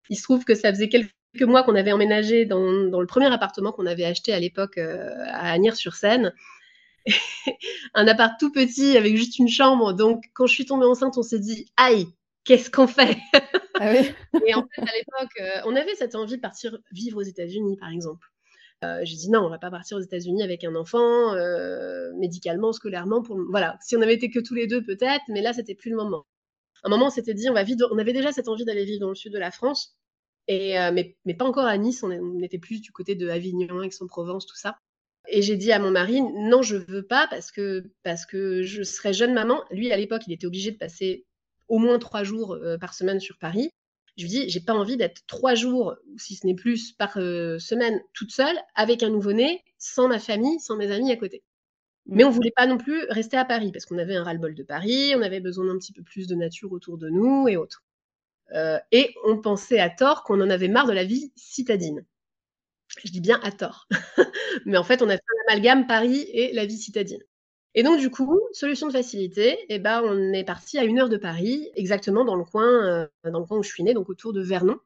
Il 0.09 0.17
se 0.17 0.23
trouve 0.23 0.45
que 0.45 0.55
ça 0.55 0.71
faisait 0.71 0.89
quelques 0.89 1.11
mois 1.45 1.63
qu'on 1.63 1.75
avait 1.75 1.93
emménagé 1.93 2.45
dans, 2.45 2.61
le 2.61 3.07
premier 3.07 3.33
appartement 3.33 3.73
qu'on 3.73 3.87
avait 3.87 4.05
acheté 4.05 4.33
à 4.33 4.41
l'époque 4.41 4.79
euh, 4.79 5.15
à 5.29 5.53
Agnières-sur-Seine. 5.53 6.33
un 7.95 8.09
appart 8.09 8.39
tout 8.39 8.51
petit 8.51 8.97
avec 8.97 9.17
juste 9.17 9.39
une 9.39 9.49
chambre. 9.49 9.93
Donc, 9.93 10.25
quand 10.35 10.47
je 10.47 10.55
suis 10.55 10.67
tombée 10.67 10.87
enceinte, 10.87 11.17
on 11.19 11.23
s'est 11.23 11.39
dit 11.39 11.71
aïe, 11.77 12.07
qu'est-ce 12.45 12.71
qu'on 12.71 12.87
fait? 12.87 13.17
Ah 13.75 13.93
Et 14.47 14.55
en 14.55 14.67
fait, 14.75 14.83
à 14.83 14.93
l'époque, 14.97 15.41
euh, 15.41 15.61
on 15.67 15.77
avait 15.77 15.95
cette 15.95 16.15
envie 16.15 16.37
de 16.37 16.41
partir 16.41 16.79
vivre 16.93 17.19
aux 17.19 17.25
États-Unis, 17.25 17.77
par 17.77 17.91
exemple. 17.91 18.27
Euh, 18.85 19.01
j'ai 19.05 19.17
dit 19.17 19.31
non, 19.31 19.41
on 19.41 19.49
va 19.49 19.59
pas 19.59 19.71
partir 19.71 19.97
aux 19.97 20.01
États-Unis 20.01 20.43
avec 20.43 20.63
un 20.65 20.75
enfant, 20.75 21.35
médicalement, 22.19 22.73
scolairement. 22.73 23.23
Pour... 23.23 23.39
Voilà, 23.51 23.79
si 23.81 23.97
on 23.97 24.03
avait 24.03 24.15
été 24.15 24.31
que 24.31 24.41
tous 24.41 24.55
les 24.55 24.67
deux, 24.67 24.83
peut-être, 24.83 25.25
mais 25.29 25.41
là, 25.41 25.53
c'était 25.53 25.75
plus 25.75 25.91
le 25.91 25.97
moment. 25.97 26.27
À 26.83 26.89
un 26.89 26.91
moment, 26.91 27.07
on 27.07 27.11
s'était 27.11 27.35
dit, 27.35 27.49
on 27.49 27.55
va 27.55 27.63
vivre. 27.63 27.89
On 27.93 27.99
avait 27.99 28.13
déjà 28.13 28.33
cette 28.33 28.49
envie 28.49 28.65
d'aller 28.65 28.85
vivre 28.85 29.01
dans 29.01 29.09
le 29.09 29.15
sud 29.15 29.33
de 29.33 29.39
la 29.39 29.51
France. 29.51 29.97
Euh, 30.51 30.93
mais, 30.93 31.35
pas 31.35 31.45
encore 31.45 31.67
à 31.67 31.77
Nice, 31.77 32.03
on, 32.03 32.41
était 32.41 32.59
plus 32.59 32.81
du 32.81 32.93
côté 32.93 33.15
de 33.15 33.29
Avignon, 33.29 33.83
Aix-en-Provence, 33.83 34.47
tout 34.47 34.57
ça. 34.57 34.79
Et 35.29 35.43
j'ai 35.43 35.57
dit 35.57 35.73
à 35.73 35.81
mon 35.81 35.91
mari, 35.91 36.23
non, 36.23 36.63
je 36.63 36.77
veux 36.77 37.03
pas 37.03 37.27
parce 37.29 37.51
que, 37.51 37.85
parce 38.05 38.27
que 38.27 38.63
je 38.63 38.83
serais 38.85 39.13
jeune 39.13 39.35
maman. 39.35 39.65
Lui, 39.71 39.91
à 39.93 39.97
l'époque, 39.97 40.23
il 40.27 40.33
était 40.33 40.47
obligé 40.47 40.71
de 40.71 40.77
passer 40.77 41.27
au 41.69 41.79
moins 41.79 41.99
trois 41.99 42.23
jours 42.23 42.53
euh, 42.53 42.79
par 42.79 42.95
semaine 42.95 43.19
sur 43.19 43.37
Paris. 43.39 43.71
Je 44.17 44.23
lui 44.23 44.31
dis, 44.31 44.49
j'ai 44.49 44.61
pas 44.61 44.73
envie 44.73 44.97
d'être 44.97 45.23
trois 45.27 45.55
jours, 45.55 45.97
ou 46.09 46.19
si 46.19 46.37
ce 46.37 46.47
n'est 46.47 46.55
plus, 46.55 46.93
par 46.93 47.19
euh, 47.19 47.59
semaine 47.59 48.01
toute 48.15 48.31
seule, 48.31 48.57
avec 48.75 49.03
un 49.03 49.11
nouveau-né, 49.11 49.63
sans 49.79 50.09
ma 50.09 50.21
famille, 50.21 50.61
sans 50.61 50.77
mes 50.77 50.91
amis 50.91 51.11
à 51.11 51.17
côté. 51.17 51.43
Mais 52.07 52.25
on 52.25 52.31
voulait 52.31 52.53
pas 52.55 52.67
non 52.67 52.79
plus 52.79 53.05
rester 53.11 53.37
à 53.37 53.45
Paris 53.45 53.73
parce 53.73 53.85
qu'on 53.85 53.99
avait 53.99 54.15
un 54.15 54.23
ras-le-bol 54.23 54.55
de 54.55 54.63
Paris, 54.63 55.13
on 55.17 55.23
avait 55.23 55.41
besoin 55.41 55.67
d'un 55.67 55.77
petit 55.77 55.93
peu 55.93 56.03
plus 56.03 56.29
de 56.29 56.37
nature 56.37 56.71
autour 56.71 56.99
de 56.99 57.09
nous 57.09 57.49
et 57.49 57.57
autres. 57.57 57.83
Euh, 58.55 58.79
et 58.93 59.15
on 59.25 59.39
pensait 59.39 59.81
à 59.81 59.91
tort 59.91 60.23
qu'on 60.23 60.41
en 60.41 60.51
avait 60.51 60.69
marre 60.69 60.87
de 60.87 60.93
la 60.93 61.05
vie 61.05 61.33
citadine. 61.37 62.05
Je 63.05 63.11
dis 63.11 63.21
bien 63.21 63.41
à 63.43 63.51
tort. 63.51 63.89
Mais 64.67 64.79
en 64.79 64.85
fait, 64.85 65.03
on 65.03 65.09
a 65.09 65.17
fait 65.17 65.23
un 65.23 65.53
amalgame 65.53 65.87
Paris 65.87 66.27
et 66.33 66.53
la 66.53 66.67
vie 66.67 66.79
citadine. 66.79 67.23
Et 67.75 67.83
donc, 67.83 68.01
du 68.01 68.11
coup, 68.11 68.41
solution 68.53 68.87
de 68.87 68.93
facilité, 68.93 69.59
eh 69.69 69.79
ben, 69.79 70.01
on 70.03 70.33
est 70.33 70.45
parti 70.45 70.79
à 70.79 70.85
une 70.85 70.99
heure 70.99 71.11
de 71.11 71.19
Paris, 71.19 71.71
exactement 71.75 72.25
dans 72.25 72.35
le 72.35 72.45
coin, 72.45 72.87
euh, 72.87 73.07
dans 73.31 73.41
le 73.41 73.45
coin 73.45 73.59
où 73.59 73.63
je 73.63 73.69
suis 73.69 73.83
née, 73.83 73.93
donc 73.93 74.09
autour 74.09 74.33
de 74.33 74.41
Vernon, 74.41 74.79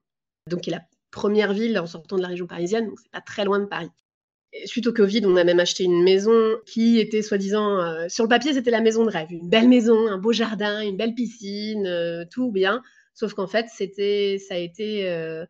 donc 0.48 0.62
qui 0.62 0.70
est 0.70 0.72
la 0.72 0.82
première 1.12 1.52
ville 1.52 1.78
en 1.78 1.86
sortant 1.86 2.16
de 2.16 2.22
la 2.22 2.28
région 2.28 2.48
parisienne, 2.48 2.88
donc 2.88 2.98
c'est 3.00 3.12
pas 3.12 3.20
très 3.20 3.44
loin 3.44 3.60
de 3.60 3.66
Paris. 3.66 3.90
suite 4.64 4.88
au 4.88 4.92
Covid, 4.92 5.22
on 5.24 5.36
a 5.36 5.44
même 5.44 5.60
acheté 5.60 5.84
une 5.84 6.02
maison 6.02 6.56
qui 6.66 6.98
était 6.98 7.22
soi-disant, 7.22 7.78
euh, 7.78 8.08
sur 8.08 8.24
le 8.24 8.28
papier, 8.28 8.54
c'était 8.54 8.72
la 8.72 8.80
maison 8.80 9.04
de 9.04 9.10
rêve, 9.10 9.30
une 9.30 9.48
belle 9.48 9.68
maison, 9.68 10.08
un 10.08 10.18
beau 10.18 10.32
jardin, 10.32 10.80
une 10.80 10.96
belle 10.96 11.14
piscine, 11.14 12.26
tout 12.32 12.50
bien. 12.50 12.82
Sauf 13.14 13.34
qu'en 13.34 13.46
fait, 13.46 13.66
c'était, 13.72 14.38
ça 14.38 14.54
a 14.54 14.58
été, 14.58 15.08
euh, 15.08 15.44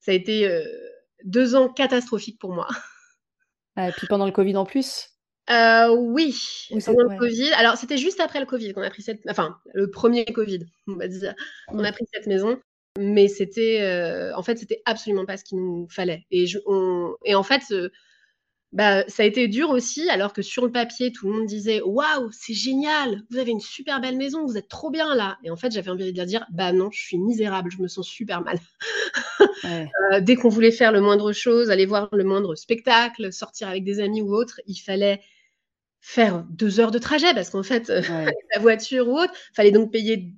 ça 0.00 0.12
a 0.12 0.14
été 0.14 0.46
euh, 0.46 0.64
deux 1.24 1.54
ans 1.54 1.68
catastrophiques 1.68 2.38
pour 2.38 2.52
moi. 2.52 2.68
Ah, 3.76 3.88
et 3.88 3.92
puis 3.92 4.08
pendant 4.08 4.26
le 4.26 4.32
Covid 4.32 4.56
en 4.56 4.66
plus? 4.66 5.10
Euh, 5.48 5.94
Oui, 5.94 6.36
pendant 6.84 7.04
le 7.04 7.16
Covid. 7.16 7.52
Alors, 7.52 7.76
c'était 7.76 7.96
juste 7.96 8.18
après 8.18 8.40
le 8.40 8.44
Covid 8.44 8.74
qu'on 8.74 8.82
a 8.82 8.90
pris 8.90 9.00
cette. 9.00 9.20
Enfin, 9.28 9.56
le 9.72 9.88
premier 9.88 10.24
Covid, 10.24 10.66
on 10.88 10.96
va 10.96 11.06
dire. 11.06 11.34
On 11.68 11.82
a 11.84 11.92
pris 11.92 12.04
cette 12.12 12.26
maison. 12.26 12.60
Mais 12.98 13.28
c'était. 13.28 14.32
en 14.34 14.42
fait, 14.42 14.58
c'était 14.58 14.82
absolument 14.86 15.24
pas 15.24 15.36
ce 15.36 15.44
qu'il 15.44 15.58
nous 15.58 15.86
fallait. 15.88 16.26
Et, 16.32 16.48
je, 16.48 16.58
et 17.24 17.36
en 17.36 17.44
fait 17.44 17.62
bah, 18.72 19.02
ça 19.08 19.24
a 19.24 19.26
été 19.26 19.48
dur 19.48 19.70
aussi, 19.70 20.08
alors 20.10 20.32
que 20.32 20.42
sur 20.42 20.64
le 20.64 20.70
papier, 20.70 21.10
tout 21.10 21.26
le 21.26 21.32
monde 21.32 21.46
disait 21.46 21.80
Waouh, 21.82 22.30
c'est 22.30 22.54
génial, 22.54 23.22
vous 23.28 23.38
avez 23.38 23.50
une 23.50 23.60
super 23.60 24.00
belle 24.00 24.16
maison, 24.16 24.46
vous 24.46 24.56
êtes 24.56 24.68
trop 24.68 24.90
bien 24.90 25.16
là. 25.16 25.38
Et 25.42 25.50
en 25.50 25.56
fait, 25.56 25.72
j'avais 25.72 25.90
envie 25.90 26.12
de 26.12 26.16
leur 26.16 26.26
dire 26.26 26.46
Bah 26.52 26.72
non, 26.72 26.88
je 26.92 27.00
suis 27.00 27.18
misérable, 27.18 27.70
je 27.72 27.82
me 27.82 27.88
sens 27.88 28.06
super 28.06 28.42
mal. 28.42 28.58
Euh, 29.64 30.20
dès 30.20 30.36
qu'on 30.36 30.48
voulait 30.48 30.70
faire 30.70 30.90
le 30.90 31.02
moindre 31.02 31.32
chose, 31.32 31.70
aller 31.70 31.84
voir 31.84 32.08
le 32.12 32.24
moindre 32.24 32.54
spectacle, 32.54 33.30
sortir 33.30 33.68
avec 33.68 33.84
des 33.84 34.00
amis 34.00 34.22
ou 34.22 34.34
autre, 34.34 34.60
il 34.66 34.76
fallait 34.76 35.20
faire 36.00 36.44
deux 36.48 36.80
heures 36.80 36.90
de 36.90 36.98
trajet 36.98 37.32
parce 37.34 37.50
qu'en 37.50 37.62
fait, 37.62 37.90
euh, 37.90 38.00
la 38.54 38.60
voiture 38.60 39.08
ou 39.08 39.18
autre, 39.18 39.32
fallait 39.54 39.70
donc 39.70 39.92
payer 39.92 40.32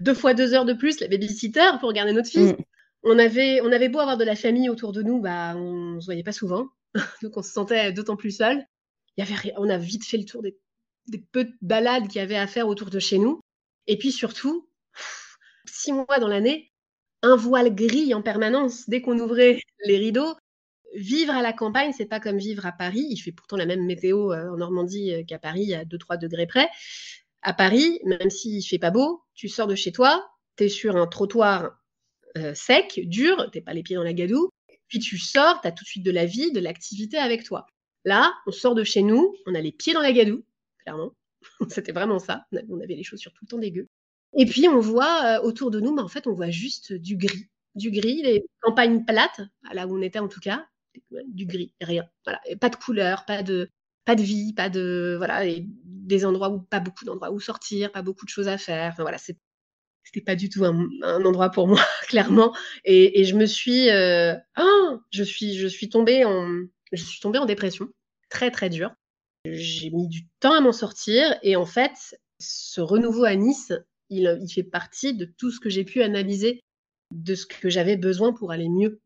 deux 0.00 0.14
fois 0.14 0.34
deux 0.34 0.54
heures 0.54 0.66
de 0.66 0.74
plus 0.74 1.00
la 1.00 1.08
babysitter 1.08 1.70
pour 1.80 1.92
garder 1.92 2.12
notre 2.12 2.28
fille. 2.28 2.52
Mm. 2.52 2.56
On 3.04 3.18
avait, 3.18 3.60
on 3.62 3.72
avait 3.72 3.88
beau 3.88 4.00
avoir 4.00 4.18
de 4.18 4.24
la 4.24 4.36
famille 4.36 4.68
autour 4.68 4.92
de 4.92 5.02
nous, 5.02 5.20
bah, 5.20 5.54
on 5.56 5.94
ne 5.94 6.00
se 6.00 6.04
voyait 6.04 6.22
pas 6.22 6.32
souvent. 6.32 6.68
donc 7.22 7.36
on 7.36 7.42
se 7.42 7.52
sentait 7.52 7.92
d'autant 7.92 8.16
plus 8.16 8.36
seul. 8.36 8.64
Il 9.16 9.24
y 9.24 9.32
avait, 9.32 9.52
on 9.56 9.68
a 9.68 9.78
vite 9.78 10.04
fait 10.04 10.16
le 10.16 10.24
tour 10.24 10.42
des, 10.42 10.56
des 11.08 11.18
peu 11.18 11.44
de 11.44 11.54
balades 11.60 12.08
qu'il 12.08 12.20
y 12.20 12.24
avait 12.24 12.36
à 12.36 12.46
faire 12.46 12.68
autour 12.68 12.90
de 12.90 12.98
chez 12.98 13.18
nous. 13.18 13.40
Et 13.86 13.98
puis 13.98 14.12
surtout, 14.12 14.68
six 15.66 15.92
mois 15.92 16.18
dans 16.20 16.28
l'année, 16.28 16.72
un 17.22 17.36
voile 17.36 17.74
gris 17.74 18.14
en 18.14 18.22
permanence 18.22 18.88
dès 18.88 19.02
qu'on 19.02 19.18
ouvrait 19.18 19.60
les 19.84 19.98
rideaux. 19.98 20.34
Vivre 20.94 21.34
à 21.34 21.42
la 21.42 21.52
campagne, 21.52 21.92
c'est 21.96 22.06
pas 22.06 22.20
comme 22.20 22.38
vivre 22.38 22.64
à 22.64 22.72
Paris. 22.72 23.06
Il 23.10 23.18
fait 23.18 23.32
pourtant 23.32 23.56
la 23.56 23.66
même 23.66 23.84
météo 23.84 24.32
euh, 24.32 24.50
en 24.50 24.56
Normandie 24.56 25.12
euh, 25.12 25.22
qu'à 25.22 25.38
Paris, 25.38 25.74
à 25.74 25.84
2-3 25.84 26.18
degrés 26.18 26.46
près. 26.46 26.68
À 27.42 27.52
Paris, 27.52 28.00
même 28.04 28.30
s'il 28.30 28.64
fait 28.64 28.78
pas 28.78 28.90
beau, 28.90 29.22
tu 29.34 29.48
sors 29.48 29.66
de 29.66 29.74
chez 29.74 29.92
toi, 29.92 30.26
tu 30.56 30.64
es 30.64 30.68
sur 30.68 30.96
un 30.96 31.06
trottoir 31.06 31.78
euh, 32.36 32.54
sec, 32.54 33.00
dur, 33.04 33.50
t'es 33.52 33.60
pas 33.60 33.74
les 33.74 33.82
pieds 33.82 33.96
dans 33.96 34.02
la 34.02 34.14
gadoue, 34.14 34.50
puis 34.88 34.98
tu 34.98 35.18
sors, 35.18 35.60
tu 35.60 35.68
as 35.68 35.72
tout 35.72 35.84
de 35.84 35.88
suite 35.88 36.04
de 36.04 36.10
la 36.10 36.26
vie, 36.26 36.52
de 36.52 36.60
l'activité 36.60 37.18
avec 37.18 37.44
toi. 37.44 37.66
Là, 38.04 38.32
on 38.46 38.52
sort 38.52 38.74
de 38.74 38.84
chez 38.84 39.02
nous, 39.02 39.34
on 39.46 39.54
a 39.54 39.60
les 39.60 39.72
pieds 39.72 39.92
dans 39.92 40.00
la 40.00 40.12
gadoue, 40.12 40.44
clairement. 40.78 41.12
C'était 41.68 41.92
vraiment 41.92 42.18
ça. 42.18 42.46
On 42.68 42.80
avait 42.80 42.94
les 42.94 43.02
chaussures 43.02 43.32
tout 43.32 43.44
le 43.44 43.48
temps 43.48 43.58
dégueu. 43.58 43.88
Et 44.36 44.46
puis 44.46 44.68
on 44.68 44.80
voit 44.80 45.24
euh, 45.24 45.42
autour 45.42 45.70
de 45.70 45.80
nous, 45.80 45.94
mais 45.94 46.02
en 46.02 46.08
fait, 46.08 46.26
on 46.26 46.32
voit 46.32 46.50
juste 46.50 46.92
du 46.92 47.16
gris. 47.16 47.46
Du 47.74 47.90
gris, 47.90 48.22
les 48.22 48.44
campagnes 48.60 49.04
plates, 49.04 49.40
là 49.72 49.86
où 49.86 49.96
on 49.96 50.02
était 50.02 50.18
en 50.18 50.28
tout 50.28 50.40
cas, 50.40 50.66
du 51.26 51.46
gris, 51.46 51.74
rien. 51.80 52.08
Voilà. 52.24 52.40
pas 52.60 52.70
de 52.70 52.76
couleur, 52.76 53.24
pas 53.24 53.42
de, 53.42 53.70
pas 54.04 54.16
de 54.16 54.22
vie, 54.22 54.52
pas 54.52 54.68
de. 54.68 55.14
Voilà. 55.18 55.42
des 55.44 56.24
endroits 56.24 56.50
où 56.50 56.60
pas 56.60 56.80
beaucoup 56.80 57.04
d'endroits 57.04 57.30
où 57.30 57.40
sortir, 57.40 57.92
pas 57.92 58.02
beaucoup 58.02 58.24
de 58.24 58.30
choses 58.30 58.48
à 58.48 58.58
faire. 58.58 58.94
Voilà, 58.98 59.18
c'était 60.08 60.24
pas 60.24 60.36
du 60.36 60.48
tout 60.48 60.64
un, 60.64 60.88
endroit 61.24 61.50
pour 61.50 61.68
moi, 61.68 61.80
clairement. 62.08 62.56
Et, 62.84 63.24
je 63.24 63.34
me 63.34 63.44
suis, 63.44 63.90
euh, 63.90 64.34
ah, 64.54 64.98
je 65.10 65.22
suis, 65.22 65.56
je 65.58 65.66
suis 65.66 65.90
tombée 65.90 66.24
en, 66.24 66.48
je 66.92 67.02
suis 67.02 67.20
tombée 67.20 67.38
en 67.38 67.44
dépression, 67.44 67.88
très 68.30 68.50
très 68.50 68.70
dure. 68.70 68.90
J'ai 69.44 69.90
mis 69.90 70.08
du 70.08 70.26
temps 70.40 70.54
à 70.54 70.60
m'en 70.60 70.72
sortir 70.72 71.38
et 71.42 71.56
en 71.56 71.66
fait, 71.66 72.18
ce 72.38 72.80
renouveau 72.80 73.24
à 73.24 73.34
Nice, 73.34 73.72
il, 74.08 74.34
fait 74.52 74.62
partie 74.62 75.14
de 75.14 75.26
tout 75.26 75.50
ce 75.50 75.60
que 75.60 75.68
j'ai 75.68 75.84
pu 75.84 76.02
analyser 76.02 76.64
de 77.10 77.34
ce 77.34 77.44
que 77.44 77.68
j'avais 77.68 77.96
besoin 77.96 78.32
pour 78.32 78.50
aller 78.50 78.68
mieux 78.68 79.00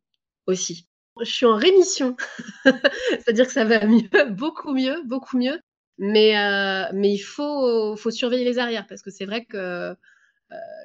aussi. 0.46 0.86
Je 1.20 1.30
suis 1.30 1.46
en 1.46 1.56
rémission, 1.56 2.16
c'est-à-dire 2.64 3.46
que 3.46 3.52
ça 3.52 3.64
va 3.64 3.84
mieux, 3.86 4.08
beaucoup 4.30 4.72
mieux, 4.72 5.02
beaucoup 5.04 5.36
mieux. 5.36 5.60
Mais, 5.98 6.38
euh, 6.38 6.90
mais 6.94 7.12
il 7.12 7.18
faut, 7.18 7.96
faut 7.96 8.10
surveiller 8.10 8.44
les 8.44 8.58
arrières 8.58 8.86
parce 8.86 9.02
que 9.02 9.10
c'est 9.10 9.26
vrai 9.26 9.44
que 9.44 9.94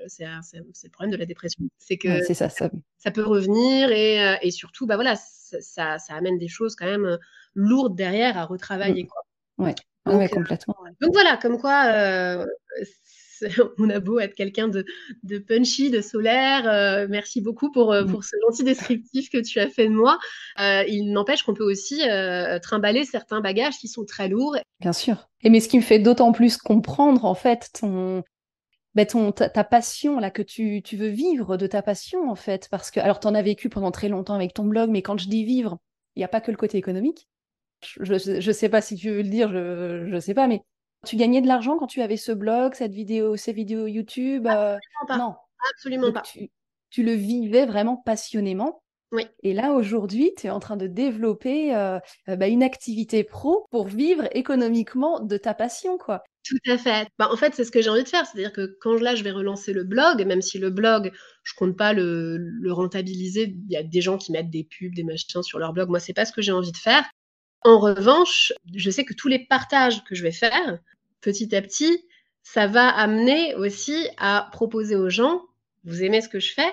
c'est 0.08 0.26
le 0.26 0.90
problème 0.92 1.12
de 1.12 1.18
la 1.18 1.26
dépression. 1.26 1.64
C'est 1.78 1.98
que 1.98 2.24
ça, 2.24 2.50
ça. 2.50 2.70
ça, 2.98 3.12
peut 3.12 3.24
revenir 3.24 3.92
et, 3.92 4.22
euh, 4.22 4.36
et 4.42 4.52
surtout, 4.52 4.86
bah 4.86 4.96
voilà, 4.96 5.16
ça, 5.16 5.98
ça, 6.00 6.14
amène 6.14 6.38
des 6.38 6.48
choses 6.48 6.76
quand 6.76 6.86
même 6.86 7.18
lourdes 7.56 7.96
derrière 7.96 8.38
à 8.38 8.46
retravailler. 8.46 9.04
Mmh. 9.04 9.08
Quoi. 9.08 9.22
Ouais. 9.58 9.76
ouais, 10.06 10.30
complètement. 10.30 10.76
Donc 11.02 11.14
voilà, 11.14 11.38
comme 11.38 11.60
quoi, 11.60 12.46
on 13.78 13.90
a 13.90 14.00
beau 14.00 14.20
être 14.20 14.36
quelqu'un 14.36 14.68
de, 14.68 14.86
punchy, 15.40 15.90
de 15.90 16.02
solaire. 16.02 16.68
Euh, 16.68 17.08
merci 17.10 17.42
beaucoup 17.42 17.72
pour, 17.72 17.94
euh, 17.94 18.04
mm. 18.04 18.12
pour 18.12 18.24
ce 18.24 18.36
gentil 18.48 18.64
descriptif 18.64 19.30
que 19.30 19.42
tu 19.42 19.60
as 19.60 19.68
fait 19.68 19.88
de 19.88 19.94
moi. 19.94 20.18
Euh, 20.60 20.84
il 20.88 21.12
n'empêche 21.12 21.44
qu'on 21.44 21.54
peut 21.54 21.70
aussi 21.70 22.02
trimballer 22.62 23.06
certains 23.06 23.42
bagages 23.42 23.78
qui 23.78 23.88
sont 23.88 24.06
très 24.06 24.28
lourds. 24.28 24.58
Bien 24.80 24.94
sûr. 24.94 25.30
Et 25.44 25.50
mais 25.50 25.60
ce 25.60 25.70
qui 25.70 25.78
me 25.78 25.84
fait 25.84 26.00
d'autant 26.00 26.32
plus 26.32 26.58
comprendre 26.58 27.26
en 27.26 27.36
fait 27.36 27.70
ton, 27.80 28.24
ben 28.98 29.06
ton, 29.06 29.32
ta, 29.32 29.64
passion, 29.64 30.20
là, 30.20 30.32
que 30.32 30.42
tu, 30.42 30.82
tu, 30.82 30.98
veux 30.98 31.10
vivre 31.10 31.56
de 31.56 31.68
ta 31.68 31.84
passion, 31.84 32.32
en 32.32 32.34
fait. 32.34 32.68
Parce 32.72 32.90
que, 32.90 33.00
alors, 33.00 33.20
tu 33.20 33.28
en 33.28 33.36
as 33.36 33.44
vécu 33.44 33.70
pendant 33.70 33.92
très 33.92 34.10
longtemps 34.10 34.34
avec 34.34 34.56
ton 34.56 34.66
blog, 34.66 34.90
mais 34.90 35.04
quand 35.04 35.20
je 35.20 35.30
dis 35.30 35.46
vivre, 35.46 35.78
il 36.16 36.20
n'y 36.22 36.24
a 36.24 36.28
pas 36.28 36.42
que 36.42 36.50
le 36.50 36.58
côté 36.58 36.80
économique. 36.80 37.30
Je 37.84 38.12
ne 38.12 38.52
sais 38.54 38.70
pas 38.70 38.82
si 38.82 38.96
tu 38.96 39.12
veux 39.12 39.22
le 39.22 39.30
dire, 39.30 39.52
je 39.52 40.12
ne 40.12 40.20
sais 40.20 40.34
pas, 40.34 40.48
mais 40.48 40.64
tu 41.06 41.16
gagnais 41.16 41.42
de 41.42 41.48
l'argent 41.48 41.78
quand 41.78 41.86
tu 41.86 42.02
avais 42.02 42.18
ce 42.18 42.32
blog, 42.32 42.74
cette 42.74 42.92
vidéo, 42.92 43.36
ces 43.36 43.54
vidéos 43.54 43.86
YouTube 43.86 44.48
euh, 44.48 44.78
Absolument 44.78 45.08
pas. 45.08 45.18
Non. 45.20 45.36
Absolument 45.74 46.12
pas. 46.12 46.24
Tu, 46.90 47.04
le 47.04 47.12
vivais 47.12 47.68
vraiment 47.68 47.98
passionnément. 47.98 48.82
Oui. 49.14 49.26
Et 49.42 49.54
là, 49.54 49.72
aujourd'hui, 49.72 50.34
tu 50.38 50.48
es 50.48 50.50
en 50.50 50.60
train 50.60 50.76
de 50.76 50.86
développer 50.88 51.74
euh, 51.74 51.98
euh, 52.28 52.36
bah, 52.36 52.48
une 52.48 52.62
activité 52.64 53.24
pro 53.24 53.66
pour 53.72 53.88
vivre 53.88 54.28
économiquement 54.36 55.22
de 55.22 55.38
ta 55.38 55.54
passion, 55.54 55.98
quoi. 55.98 56.24
Tout 56.44 56.58
à 56.68 56.78
fait. 56.78 57.08
Bah, 57.18 57.30
en 57.32 57.38
fait, 57.38 57.54
c'est 57.56 57.64
ce 57.64 57.72
que 57.72 57.82
j'ai 57.82 57.90
envie 57.90 58.04
de 58.04 58.10
faire. 58.10 58.26
C'est-à-dire 58.26 58.52
que 58.52 58.78
quand 58.82 58.96
là, 58.96 59.16
je 59.16 59.24
vais 59.24 59.32
relancer 59.32 59.72
le 59.72 59.84
blog, 59.86 60.26
même 60.26 60.42
si 60.42 60.58
le 60.60 60.70
blog, 60.72 61.12
je 61.44 61.54
compte 61.56 61.78
pas 61.78 61.94
le, 61.94 62.38
le 62.38 62.74
rentabiliser, 62.74 63.56
il 63.70 63.72
y 63.72 63.78
a 63.78 63.84
des 63.84 64.02
gens 64.02 64.18
qui 64.18 64.32
mettent 64.34 64.50
des 64.50 64.66
pubs, 64.66 64.94
des 64.94 65.04
machins 65.04 65.42
sur 65.44 65.60
leur 65.60 65.72
blog. 65.74 65.90
Moi, 65.90 66.00
c'est 66.02 66.14
pas 66.14 66.26
ce 66.26 66.34
que 66.34 66.42
j'ai 66.42 66.52
envie 66.52 66.72
de 66.74 66.78
faire. 66.78 67.04
En 67.64 67.80
revanche, 67.80 68.54
je 68.76 68.90
sais 68.92 69.06
que 69.06 69.14
tous 69.14 69.28
les 69.30 69.46
partages 69.48 70.04
que 70.06 70.16
je 70.16 70.24
vais 70.24 70.32
faire, 70.32 70.80
petit 71.22 71.56
à 71.56 71.62
petit, 71.62 72.06
ça 72.44 72.68
va 72.68 72.90
amener 72.90 73.56
aussi 73.56 74.10
à 74.18 74.50
proposer 74.54 74.96
aux 74.96 75.10
gens, 75.10 75.44
vous 75.86 76.04
aimez 76.04 76.22
ce 76.22 76.30
que 76.30 76.40
je 76.40 76.54
fais, 76.54 76.72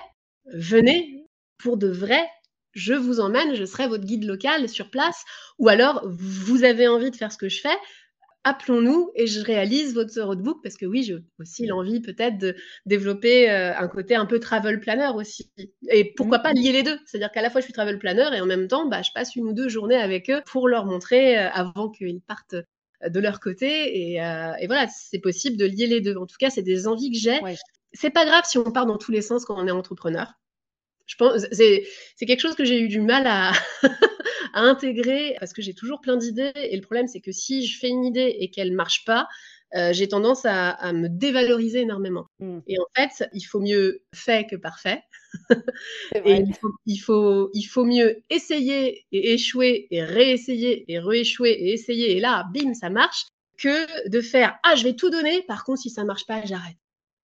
venez 0.53 1.24
pour 1.57 1.77
de 1.77 1.87
vrai, 1.87 2.27
je 2.73 2.93
vous 2.93 3.19
emmène, 3.19 3.55
je 3.55 3.65
serai 3.65 3.87
votre 3.87 4.03
guide 4.03 4.25
local 4.25 4.67
sur 4.69 4.89
place, 4.89 5.23
ou 5.59 5.69
alors 5.69 6.01
vous 6.05 6.63
avez 6.63 6.87
envie 6.87 7.11
de 7.11 7.15
faire 7.15 7.31
ce 7.31 7.37
que 7.37 7.49
je 7.49 7.61
fais, 7.61 7.77
appelons-nous 8.45 9.11
et 9.15 9.25
je 9.27 9.41
réalise 9.41 9.95
votre 9.95 10.21
roadbook 10.21 10.61
parce 10.61 10.77
que 10.77 10.85
oui, 10.85 11.03
j'ai 11.03 11.17
aussi 11.39 11.65
l'envie 11.65 11.99
peut-être 11.99 12.37
de 12.37 12.55
développer 12.85 13.49
euh, 13.49 13.75
un 13.75 13.87
côté 13.87 14.15
un 14.15 14.27
peu 14.27 14.39
travel 14.39 14.79
planner 14.79 15.09
aussi. 15.15 15.51
Et 15.89 16.13
pourquoi 16.15 16.39
pas 16.39 16.53
lier 16.53 16.71
les 16.71 16.83
deux? 16.83 16.97
C'est-à-dire 17.05 17.31
qu'à 17.31 17.41
la 17.41 17.49
fois 17.49 17.59
je 17.59 17.65
suis 17.65 17.73
travel 17.73 17.97
planner 17.97 18.29
et 18.35 18.41
en 18.41 18.45
même 18.45 18.67
temps, 18.67 18.87
bah, 18.87 19.01
je 19.01 19.09
passe 19.13 19.35
une 19.35 19.45
ou 19.45 19.53
deux 19.53 19.67
journées 19.67 19.95
avec 19.95 20.29
eux 20.29 20.41
pour 20.45 20.67
leur 20.67 20.85
montrer 20.85 21.39
euh, 21.39 21.49
avant 21.51 21.89
qu'ils 21.89 22.21
partent 22.21 22.55
de 23.05 23.19
leur 23.19 23.39
côté. 23.39 24.11
Et, 24.11 24.21
euh, 24.21 24.53
et 24.59 24.67
voilà, 24.67 24.87
c'est 24.87 25.19
possible 25.19 25.57
de 25.57 25.65
lier 25.65 25.87
les 25.87 26.01
deux. 26.01 26.15
En 26.15 26.27
tout 26.27 26.37
cas, 26.39 26.51
c'est 26.51 26.61
des 26.61 26.87
envies 26.87 27.11
que 27.11 27.17
j'ai. 27.17 27.39
C'est 27.93 28.11
pas 28.11 28.25
grave 28.25 28.43
si 28.45 28.57
on 28.57 28.71
part 28.71 28.85
dans 28.85 28.97
tous 28.97 29.11
les 29.11 29.21
sens 29.21 29.45
quand 29.45 29.57
on 29.57 29.67
est 29.67 29.71
entrepreneur. 29.71 30.33
Je 31.07 31.15
pense 31.15 31.45
c'est 31.51 32.25
quelque 32.25 32.39
chose 32.39 32.55
que 32.55 32.65
j'ai 32.65 32.79
eu 32.79 32.87
du 32.87 33.01
mal 33.01 33.27
à, 33.27 33.51
à 34.53 34.61
intégrer 34.61 35.35
parce 35.39 35.53
que 35.53 35.61
j'ai 35.61 35.73
toujours 35.73 36.01
plein 36.01 36.17
d'idées 36.17 36.51
et 36.55 36.75
le 36.75 36.81
problème 36.81 37.07
c'est 37.07 37.21
que 37.21 37.31
si 37.31 37.65
je 37.65 37.77
fais 37.79 37.89
une 37.89 38.05
idée 38.05 38.35
et 38.39 38.49
qu'elle 38.49 38.71
marche 38.71 39.05
pas, 39.05 39.27
euh, 39.75 39.91
j'ai 39.91 40.07
tendance 40.07 40.45
à, 40.45 40.69
à, 40.69 40.93
me 40.93 41.09
dévaloriser 41.09 41.81
énormément. 41.81 42.27
Mmh. 42.39 42.59
Et 42.67 42.79
en 42.79 42.85
fait, 42.95 43.27
il 43.33 43.41
faut 43.41 43.59
mieux 43.59 44.03
fait 44.13 44.47
que 44.47 44.55
parfait. 44.55 45.01
et 46.13 46.35
il 46.35 46.55
faut, 46.55 46.71
il 46.85 46.97
faut, 46.97 47.49
il, 47.53 47.63
faut, 47.63 47.83
mieux 47.83 48.23
essayer 48.29 49.05
et 49.11 49.33
échouer 49.33 49.87
et 49.91 50.01
réessayer 50.01 50.85
et 50.87 50.99
rééchouer 50.99 51.51
et 51.51 51.73
essayer 51.73 52.15
et 52.15 52.19
là, 52.21 52.45
bim, 52.53 52.73
ça 52.73 52.89
marche, 52.89 53.25
que 53.57 54.09
de 54.09 54.21
faire 54.21 54.57
ah 54.63 54.75
je 54.75 54.83
vais 54.83 54.95
tout 54.95 55.09
donner, 55.09 55.41
par 55.43 55.65
contre 55.65 55.81
si 55.81 55.89
ça 55.89 56.05
marche 56.05 56.25
pas, 56.25 56.45
j'arrête. 56.45 56.77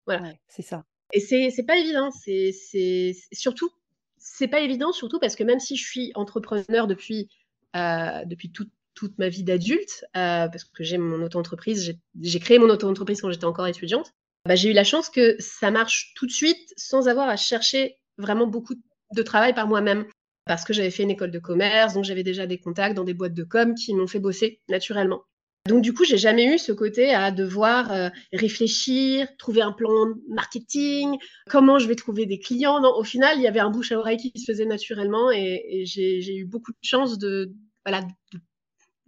Voilà, 0.06 0.32
c'est 0.48 0.62
ça. 0.62 0.84
Et 1.12 1.20
c'est 1.20 1.66
pas 1.66 1.76
évident, 1.76 2.10
c'est 2.10 2.52
c'est 2.52 3.14
surtout 3.32 3.70
c'est 4.18 4.48
pas 4.48 4.60
évident 4.60 4.92
surtout 4.92 5.18
parce 5.18 5.36
que 5.36 5.44
même 5.44 5.60
si 5.60 5.76
je 5.76 5.84
suis 5.84 6.12
entrepreneur 6.14 6.86
depuis 6.86 7.28
euh, 7.76 8.24
depuis 8.24 8.50
toute 8.50 8.70
toute 8.94 9.18
ma 9.18 9.28
vie 9.28 9.44
d'adulte, 9.44 10.04
euh, 10.16 10.48
parce 10.48 10.64
que 10.64 10.84
j'ai 10.84 10.98
mon 10.98 11.22
auto-entreprise, 11.22 11.96
j'ai 12.20 12.40
créé 12.40 12.58
mon 12.58 12.68
auto-entreprise 12.68 13.22
quand 13.22 13.30
j'étais 13.30 13.46
encore 13.46 13.66
étudiante. 13.66 14.12
Bah, 14.46 14.56
j'ai 14.56 14.70
eu 14.70 14.72
la 14.74 14.84
chance 14.84 15.08
que 15.08 15.36
ça 15.38 15.70
marche 15.70 16.12
tout 16.16 16.26
de 16.26 16.32
suite 16.32 16.74
sans 16.76 17.08
avoir 17.08 17.28
à 17.28 17.36
chercher 17.36 17.96
vraiment 18.18 18.46
beaucoup 18.46 18.74
de 19.14 19.22
travail 19.22 19.54
par 19.54 19.66
moi-même 19.68 20.06
parce 20.44 20.64
que 20.64 20.72
j'avais 20.72 20.90
fait 20.90 21.02
une 21.02 21.10
école 21.10 21.30
de 21.30 21.38
commerce, 21.38 21.94
donc 21.94 22.04
j'avais 22.04 22.22
déjà 22.22 22.46
des 22.46 22.58
contacts 22.58 22.94
dans 22.94 23.04
des 23.04 23.14
boîtes 23.14 23.34
de 23.34 23.44
com 23.44 23.74
qui 23.74 23.94
m'ont 23.94 24.06
fait 24.06 24.18
bosser 24.18 24.60
naturellement. 24.68 25.22
Donc 25.68 25.82
du 25.82 25.92
coup, 25.92 26.04
j'ai 26.04 26.16
jamais 26.16 26.54
eu 26.54 26.58
ce 26.58 26.72
côté 26.72 27.14
à 27.14 27.30
devoir 27.30 27.92
euh, 27.92 28.08
réfléchir, 28.32 29.28
trouver 29.36 29.60
un 29.60 29.72
plan 29.72 30.06
marketing, 30.28 31.18
comment 31.48 31.78
je 31.78 31.86
vais 31.86 31.96
trouver 31.96 32.24
des 32.24 32.38
clients. 32.38 32.80
Non, 32.80 32.94
au 32.96 33.04
final, 33.04 33.36
il 33.36 33.42
y 33.42 33.46
avait 33.46 33.60
un 33.60 33.70
bouche 33.70 33.92
à 33.92 33.98
oreille 33.98 34.16
qui 34.16 34.32
se 34.40 34.50
faisait 34.50 34.64
naturellement 34.64 35.30
et, 35.30 35.82
j'ai 35.84 36.36
eu 36.36 36.46
beaucoup 36.46 36.72
de 36.72 36.78
chance 36.82 37.18
de 37.18 37.52
voilà 37.84 38.02
de 38.32 38.40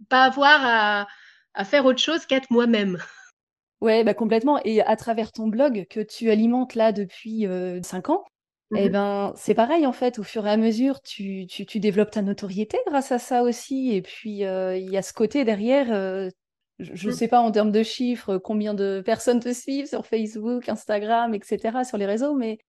pas 0.09 0.25
avoir 0.25 0.59
à, 0.63 1.07
à 1.55 1.65
faire 1.65 1.85
autre 1.85 1.99
chose 1.99 2.25
qu'être 2.25 2.51
moi-même. 2.51 2.99
Ouais, 3.81 4.03
bah 4.03 4.13
complètement. 4.13 4.61
Et 4.63 4.81
à 4.81 4.95
travers 4.95 5.31
ton 5.31 5.47
blog 5.47 5.85
que 5.89 5.99
tu 5.99 6.29
alimentes 6.29 6.75
là 6.75 6.91
depuis 6.91 7.47
euh, 7.47 7.81
5 7.81 8.09
ans, 8.09 8.23
eh 8.75 8.89
mmh 8.89 8.91
ben, 8.91 9.33
c'est 9.35 9.53
pareil, 9.53 9.85
en 9.85 9.91
fait, 9.91 10.19
au 10.19 10.23
fur 10.23 10.47
et 10.47 10.49
à 10.49 10.57
mesure, 10.57 11.01
tu, 11.01 11.45
tu, 11.47 11.65
tu 11.65 11.79
développes 11.79 12.11
ta 12.11 12.21
notoriété 12.21 12.77
grâce 12.87 13.11
à 13.11 13.19
ça 13.19 13.43
aussi. 13.43 13.93
Et 13.93 14.01
puis, 14.01 14.39
il 14.39 14.89
y 14.89 14.97
a 14.97 15.01
ce 15.01 15.13
côté 15.13 15.43
derrière, 15.43 16.31
je 16.83 17.07
ne 17.07 17.11
mmh. 17.11 17.15
sais 17.15 17.27
pas 17.27 17.39
en 17.39 17.51
termes 17.51 17.71
de 17.71 17.83
chiffres 17.83 18.37
combien 18.37 18.73
de 18.73 19.01
personnes 19.05 19.39
te 19.39 19.53
suivent 19.53 19.87
sur 19.87 20.05
Facebook, 20.05 20.69
Instagram, 20.69 21.33
etc., 21.33 21.79
sur 21.87 21.97
les 21.97 22.05
réseaux, 22.05 22.35
mais 22.35 22.59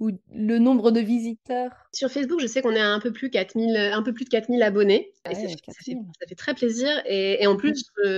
ou 0.00 0.10
le 0.34 0.58
nombre 0.58 0.90
de 0.90 1.00
visiteurs? 1.00 1.70
Sur 1.92 2.10
Facebook, 2.10 2.40
je 2.40 2.46
sais 2.48 2.60
qu'on 2.60 2.72
est 2.72 2.80
à 2.80 2.88
un 2.88 2.98
peu 2.98 3.12
plus, 3.12 3.30
4000, 3.30 3.76
un 3.76 4.02
peu 4.02 4.12
plus 4.12 4.24
de 4.24 4.30
4000 4.30 4.62
abonnés. 4.62 5.12
ça, 5.24 5.34
fait, 5.34 6.34
très 6.34 6.54
plaisir. 6.54 6.90
Et, 7.06 7.46
en 7.46 7.56
plus, 7.56 7.84
mmh. 7.98 8.08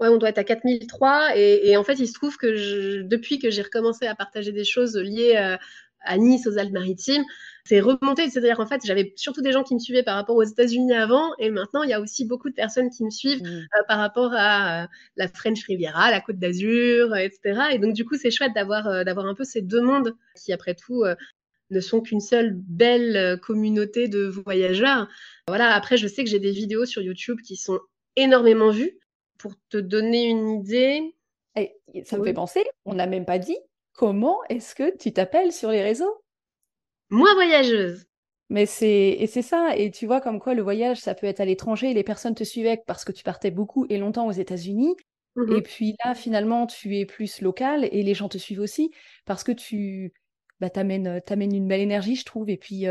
ouais, 0.00 0.08
on 0.08 0.18
doit 0.18 0.28
être 0.28 0.38
à 0.38 0.44
4003. 0.44 1.36
Et, 1.36 1.70
et 1.70 1.76
en 1.78 1.84
fait, 1.84 1.94
il 1.94 2.06
se 2.06 2.12
trouve 2.12 2.36
que 2.36 3.00
depuis 3.02 3.38
que 3.38 3.50
j'ai 3.50 3.62
recommencé 3.62 4.06
à 4.06 4.14
partager 4.14 4.52
des 4.52 4.64
choses 4.64 4.96
liées 4.96 5.56
à 6.04 6.18
Nice, 6.18 6.46
aux 6.46 6.58
Alpes-Maritimes, 6.58 7.24
c'est 7.64 7.80
remonté. 7.80 8.28
C'est-à-dire 8.28 8.56
qu'en 8.56 8.66
fait, 8.66 8.80
j'avais 8.84 9.12
surtout 9.16 9.42
des 9.42 9.52
gens 9.52 9.62
qui 9.62 9.74
me 9.74 9.78
suivaient 9.78 10.02
par 10.02 10.16
rapport 10.16 10.36
aux 10.36 10.42
États-Unis 10.42 10.94
avant, 10.94 11.32
et 11.38 11.50
maintenant, 11.50 11.82
il 11.82 11.90
y 11.90 11.92
a 11.92 12.00
aussi 12.00 12.24
beaucoup 12.24 12.50
de 12.50 12.54
personnes 12.54 12.90
qui 12.90 13.04
me 13.04 13.10
suivent 13.10 13.42
mmh. 13.42 13.46
euh, 13.46 13.82
par 13.88 13.98
rapport 13.98 14.32
à 14.34 14.84
euh, 14.84 14.86
la 15.16 15.28
French 15.28 15.64
Riviera, 15.64 16.10
la 16.10 16.20
Côte 16.20 16.38
d'Azur, 16.38 17.16
etc. 17.16 17.60
Et 17.72 17.78
donc, 17.78 17.94
du 17.94 18.04
coup, 18.04 18.16
c'est 18.16 18.30
chouette 18.30 18.52
d'avoir 18.54 18.86
euh, 18.88 19.04
d'avoir 19.04 19.26
un 19.26 19.34
peu 19.34 19.44
ces 19.44 19.62
deux 19.62 19.82
mondes 19.82 20.14
qui, 20.36 20.52
après 20.52 20.74
tout, 20.74 21.04
ne 21.70 21.80
sont 21.80 22.00
qu'une 22.00 22.20
seule 22.20 22.52
belle 22.54 23.38
communauté 23.40 24.08
de 24.08 24.26
voyageurs. 24.26 25.08
Voilà. 25.48 25.74
Après, 25.74 25.96
je 25.96 26.06
sais 26.08 26.24
que 26.24 26.30
j'ai 26.30 26.38
des 26.38 26.52
vidéos 26.52 26.84
sur 26.84 27.02
YouTube 27.02 27.38
qui 27.44 27.56
sont 27.56 27.80
énormément 28.16 28.70
vues. 28.70 28.98
Pour 29.38 29.54
te 29.70 29.76
donner 29.76 30.28
une 30.28 30.50
idée. 30.50 31.16
Et 31.56 32.04
ça 32.04 32.16
me 32.16 32.24
fait 32.24 32.32
penser, 32.32 32.64
on 32.84 32.94
n'a 32.94 33.08
même 33.08 33.24
pas 33.24 33.38
dit 33.40 33.56
comment 33.92 34.38
est-ce 34.48 34.74
que 34.74 34.96
tu 34.96 35.12
t'appelles 35.12 35.52
sur 35.52 35.70
les 35.70 35.82
réseaux? 35.82 36.22
Moi 37.10 37.32
voyageuse. 37.34 38.06
Mais 38.48 38.66
c'est 38.66 39.16
et 39.18 39.26
c'est 39.26 39.42
ça 39.42 39.76
et 39.76 39.90
tu 39.90 40.06
vois 40.06 40.20
comme 40.20 40.38
quoi 40.38 40.54
le 40.54 40.62
voyage 40.62 40.98
ça 40.98 41.14
peut 41.14 41.26
être 41.26 41.40
à 41.40 41.44
l'étranger 41.44 41.94
les 41.94 42.04
personnes 42.04 42.34
te 42.34 42.44
suivaient 42.44 42.82
parce 42.86 43.04
que 43.04 43.12
tu 43.12 43.22
partais 43.22 43.50
beaucoup 43.50 43.86
et 43.88 43.98
longtemps 43.98 44.26
aux 44.26 44.32
États-Unis. 44.32 44.94
Mmh 45.34 45.56
et 45.56 45.62
puis 45.62 45.96
là 46.04 46.14
finalement 46.14 46.66
tu 46.66 46.98
es 46.98 47.06
plus 47.06 47.40
local 47.40 47.88
et 47.90 48.02
les 48.02 48.12
gens 48.12 48.28
te 48.28 48.36
suivent 48.36 48.60
aussi 48.60 48.90
parce 49.24 49.44
que 49.44 49.52
tu 49.52 50.12
bah, 50.60 50.68
t'amènes 50.68 51.22
t'amènes 51.24 51.54
une 51.54 51.66
belle 51.66 51.80
énergie 51.80 52.16
je 52.16 52.26
trouve 52.26 52.50
et 52.50 52.58
puis 52.58 52.84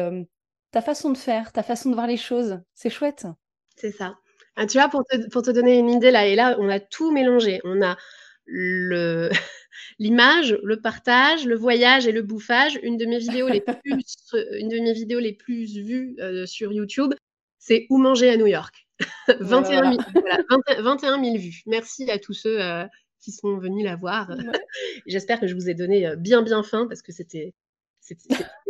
ta 0.71 0.81
façon 0.81 1.11
de 1.11 1.17
faire 1.17 1.51
ta 1.51 1.61
façon 1.61 1.91
de 1.91 1.95
voir 1.95 2.07
les 2.07 2.17
choses 2.17 2.59
c'est 2.73 2.89
chouette. 2.89 3.27
C'est 3.75 3.91
ça. 3.91 4.15
Ah, 4.55 4.65
tu 4.65 4.77
vois, 4.77 4.89
pour 4.89 5.03
te, 5.05 5.29
pour 5.29 5.41
te 5.41 5.51
donner 5.51 5.77
une 5.79 5.89
idée, 5.89 6.11
là, 6.11 6.25
et 6.25 6.35
là, 6.35 6.55
on 6.59 6.69
a 6.69 6.79
tout 6.79 7.11
mélangé. 7.11 7.61
On 7.63 7.81
a 7.81 7.97
l'image, 9.99 10.57
le 10.63 10.81
partage, 10.81 11.45
le 11.45 11.55
voyage 11.55 12.07
et 12.07 12.11
le 12.11 12.21
bouffage. 12.21 12.79
Une 12.83 12.97
de 12.97 13.05
mes 13.05 13.19
vidéos 13.19 13.47
les 13.47 13.61
plus, 13.61 14.03
une 14.57 14.69
de 14.69 14.79
mes 14.79 14.93
vidéos 14.93 15.19
les 15.19 15.33
plus 15.33 15.65
vues 15.65 16.15
euh, 16.19 16.45
sur 16.45 16.71
YouTube, 16.71 17.13
c'est 17.59 17.85
Où 17.89 17.97
manger 17.97 18.29
à 18.29 18.37
New 18.37 18.47
York. 18.47 18.87
21, 19.39 19.91
000, 19.93 20.03
voilà, 20.13 20.39
21 20.81 21.23
000 21.23 21.37
vues. 21.37 21.61
Merci 21.65 22.09
à 22.11 22.19
tous 22.19 22.33
ceux 22.33 22.61
euh, 22.61 22.85
qui 23.19 23.31
sont 23.31 23.57
venus 23.57 23.85
la 23.85 23.95
voir. 23.95 24.31
J'espère 25.07 25.39
que 25.39 25.47
je 25.47 25.55
vous 25.55 25.69
ai 25.69 25.73
donné 25.73 26.07
euh, 26.07 26.15
bien 26.15 26.41
bien 26.41 26.63
faim 26.63 26.85
parce 26.87 27.01
que 27.01 27.11
c'était 27.11 27.53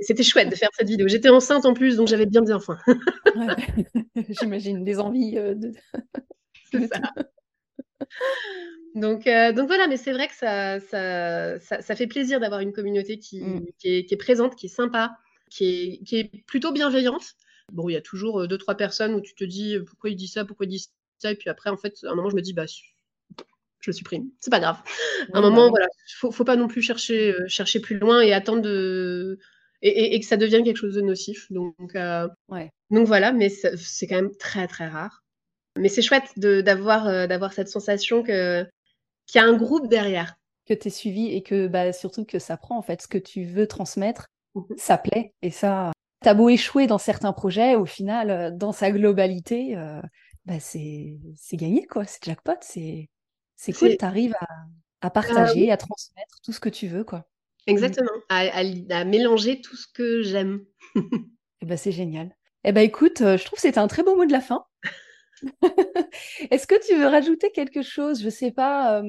c'était 0.01 0.23
chouette 0.23 0.49
de 0.49 0.55
faire 0.55 0.69
cette 0.73 0.89
vidéo. 0.89 1.07
J'étais 1.07 1.29
enceinte 1.29 1.65
en 1.65 1.73
plus, 1.73 1.95
donc 1.95 2.07
j'avais 2.07 2.25
bien 2.25 2.41
bien 2.41 2.59
faim. 2.59 2.77
J'imagine 4.41 4.83
des 4.83 4.99
envies 4.99 5.35
de. 5.35 5.71
C'est 6.69 6.87
ça. 6.87 7.01
Donc, 8.95 9.27
euh, 9.27 9.53
donc 9.53 9.67
voilà, 9.67 9.87
mais 9.87 9.97
c'est 9.97 10.11
vrai 10.11 10.27
que 10.27 10.35
ça, 10.35 10.79
ça, 10.79 11.59
ça, 11.59 11.95
fait 11.95 12.07
plaisir 12.07 12.39
d'avoir 12.39 12.59
une 12.59 12.73
communauté 12.73 13.19
qui, 13.19 13.41
qui, 13.77 13.95
est, 13.95 14.05
qui, 14.05 14.13
est, 14.13 14.17
présente, 14.17 14.55
qui 14.55 14.65
est 14.65 14.69
sympa, 14.69 15.17
qui 15.49 15.65
est, 15.65 16.03
qui 16.03 16.17
est 16.17 16.45
plutôt 16.45 16.71
bienveillante. 16.71 17.35
Bon, 17.71 17.87
il 17.87 17.93
y 17.93 17.97
a 17.97 18.01
toujours 18.01 18.47
deux, 18.47 18.57
trois 18.57 18.75
personnes 18.75 19.13
où 19.13 19.21
tu 19.21 19.33
te 19.33 19.45
dis 19.45 19.77
pourquoi 19.87 20.09
il 20.09 20.15
dit 20.15 20.27
ça, 20.27 20.43
pourquoi 20.43 20.65
il 20.65 20.69
dit 20.69 20.87
ça, 21.19 21.31
et 21.31 21.35
puis 21.35 21.49
après, 21.49 21.69
en 21.69 21.77
fait, 21.77 21.95
à 22.03 22.11
un 22.11 22.15
moment, 22.15 22.29
je 22.29 22.35
me 22.35 22.41
dis, 22.41 22.53
bah, 22.53 22.65
je 23.81 23.91
supprime. 23.91 24.29
C'est 24.39 24.51
pas 24.51 24.59
grave. 24.59 24.77
À 25.33 25.39
un 25.39 25.41
moment, 25.41 25.69
voilà, 25.69 25.87
faut, 26.17 26.31
faut 26.31 26.43
pas 26.43 26.55
non 26.55 26.67
plus 26.67 26.81
chercher, 26.81 27.33
euh, 27.33 27.47
chercher 27.47 27.79
plus 27.79 27.97
loin 27.97 28.21
et 28.21 28.33
attendre 28.33 28.61
de. 28.61 29.39
Et, 29.83 30.15
et, 30.15 30.19
que 30.19 30.27
ça 30.27 30.37
devienne 30.37 30.63
quelque 30.63 30.77
chose 30.77 30.93
de 30.93 31.01
nocif. 31.01 31.51
Donc, 31.51 31.95
euh, 31.95 32.27
ouais. 32.49 32.71
donc 32.91 33.07
voilà, 33.07 33.31
mais 33.31 33.49
c'est 33.49 34.05
quand 34.05 34.15
même 34.15 34.35
très 34.35 34.67
très 34.67 34.87
rare. 34.87 35.23
Mais 35.75 35.89
c'est 35.89 36.03
chouette 36.03 36.31
d'avoir 36.37 37.07
euh, 37.07 37.25
d'avoir 37.25 37.51
cette 37.51 37.67
sensation 37.67 38.21
que 38.21 38.63
qu'il 39.31 39.41
y 39.41 39.43
a 39.43 39.47
un 39.47 39.55
groupe 39.55 39.87
derrière. 39.87 40.35
Que 40.65 40.73
tu 40.73 40.87
es 40.87 40.91
suivi 40.91 41.27
et 41.27 41.41
que 41.41 41.67
bah, 41.67 41.91
surtout 41.91 42.25
que 42.25 42.39
ça 42.39 42.55
prend 42.55 42.77
en 42.77 42.81
fait 42.81 43.01
ce 43.01 43.07
que 43.07 43.17
tu 43.17 43.43
veux 43.45 43.67
transmettre, 43.67 44.27
mmh 44.55 44.61
ça 44.77 44.97
plaît. 44.97 45.33
Et 45.41 45.49
ça, 45.49 45.91
t'as 46.21 46.33
beau 46.33 46.49
échouer 46.49 46.87
dans 46.87 46.97
certains 46.97 47.33
projets, 47.33 47.75
au 47.75 47.85
final, 47.85 48.55
dans 48.57 48.71
sa 48.71 48.91
globalité, 48.91 49.75
bah, 50.45 50.59
c'est 50.59 51.17
gagné 51.53 51.85
quoi. 51.87 52.05
C'est 52.05 52.23
jackpot, 52.23 52.57
c'est 52.61 53.09
c'est 53.61 53.73
cool, 53.73 53.95
tu 53.95 54.05
arrives 54.05 54.33
à, 54.39 54.45
à, 54.45 54.47
bah 55.03 55.09
partager, 55.11 55.71
à 55.71 55.77
transmettre 55.77 56.41
tout 56.43 56.51
ce 56.51 56.59
que 56.59 56.69
tu 56.69 56.87
veux, 56.87 57.03
quoi. 57.03 57.19
Mmh. 57.19 57.71
Exactement, 57.71 58.11
à, 58.27 58.47
à, 58.57 59.05
mélanger 59.05 59.61
tout 59.61 59.75
ce 59.75 59.85
que 59.93 60.23
j'aime. 60.23 60.65
Et 60.95 60.99
eh 61.61 61.65
ben, 61.67 61.77
c'est 61.77 61.91
génial. 61.91 62.35
Eh 62.63 62.71
ben, 62.71 62.81
écoute, 62.81 63.21
euh, 63.21 63.37
je 63.37 63.45
trouve 63.45 63.57
que 63.57 63.61
c'était 63.61 63.79
un 63.79 63.87
très 63.87 64.01
beau 64.01 64.15
mot 64.15 64.25
de 64.25 64.31
la 64.31 64.41
fin. 64.41 64.65
Est-ce 66.51 66.67
que 66.67 66.87
tu 66.87 66.95
veux 66.95 67.07
rajouter 67.07 67.51
quelque 67.51 67.81
chose 67.81 68.21
Je 68.21 68.29
sais 68.29 68.51
pas, 68.51 69.01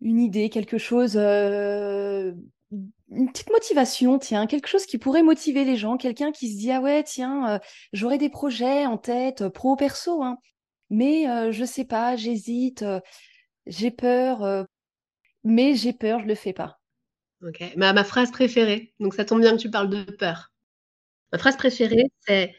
une 0.00 0.20
idée, 0.20 0.48
quelque 0.48 0.78
chose, 0.78 1.16
une 1.16 2.34
petite 3.30 3.50
motivation, 3.50 4.18
tiens, 4.18 4.46
quelque 4.46 4.68
chose 4.68 4.86
qui 4.86 4.98
pourrait 4.98 5.22
motiver 5.22 5.64
les 5.64 5.76
gens, 5.76 5.96
quelqu'un 5.96 6.32
qui 6.32 6.52
se 6.52 6.58
dit 6.58 6.72
ah 6.72 6.80
ouais, 6.80 7.02
tiens, 7.04 7.60
j'aurais 7.92 8.18
des 8.18 8.30
projets 8.30 8.86
en 8.86 8.98
tête, 8.98 9.48
pro 9.48 9.76
perso, 9.76 10.22
hein, 10.22 10.38
mais 10.90 11.52
je 11.52 11.64
sais 11.64 11.84
pas, 11.84 12.16
j'hésite 12.16 12.84
j'ai 13.66 13.90
peur, 13.90 14.66
mais 15.44 15.74
j'ai 15.74 15.92
peur, 15.92 16.20
je 16.20 16.26
le 16.26 16.34
fais 16.34 16.52
pas. 16.52 16.80
Ok. 17.42 17.62
Ma, 17.76 17.92
ma 17.92 18.04
phrase 18.04 18.30
préférée, 18.30 18.92
donc 19.00 19.14
ça 19.14 19.24
tombe 19.24 19.40
bien 19.40 19.56
que 19.56 19.60
tu 19.60 19.70
parles 19.70 19.90
de 19.90 20.04
peur. 20.04 20.52
Ma 21.32 21.38
phrase 21.38 21.56
préférée, 21.56 22.10
c'est 22.20 22.54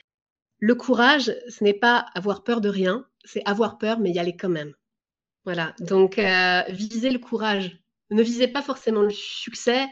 le 0.64 0.76
courage, 0.76 1.36
ce 1.50 1.62
n'est 1.62 1.74
pas 1.74 2.06
avoir 2.16 2.46
peur 2.46 2.62
de 2.62 2.70
rien, 2.70 3.06
c'est 3.26 3.44
avoir 3.44 3.78
peur, 3.78 4.00
mais 4.00 4.12
y 4.12 4.20
aller 4.20 4.38
quand 4.38 4.48
même. 4.48 4.74
Voilà. 5.44 5.76
Donc, 5.80 6.18
euh, 6.18 6.62
visez 6.70 7.10
le 7.10 7.20
courage. 7.20 7.78
Ne 8.12 8.24
visez 8.24 8.48
pas 8.48 8.62
forcément 8.62 9.02
le 9.02 9.10
succès, 9.10 9.86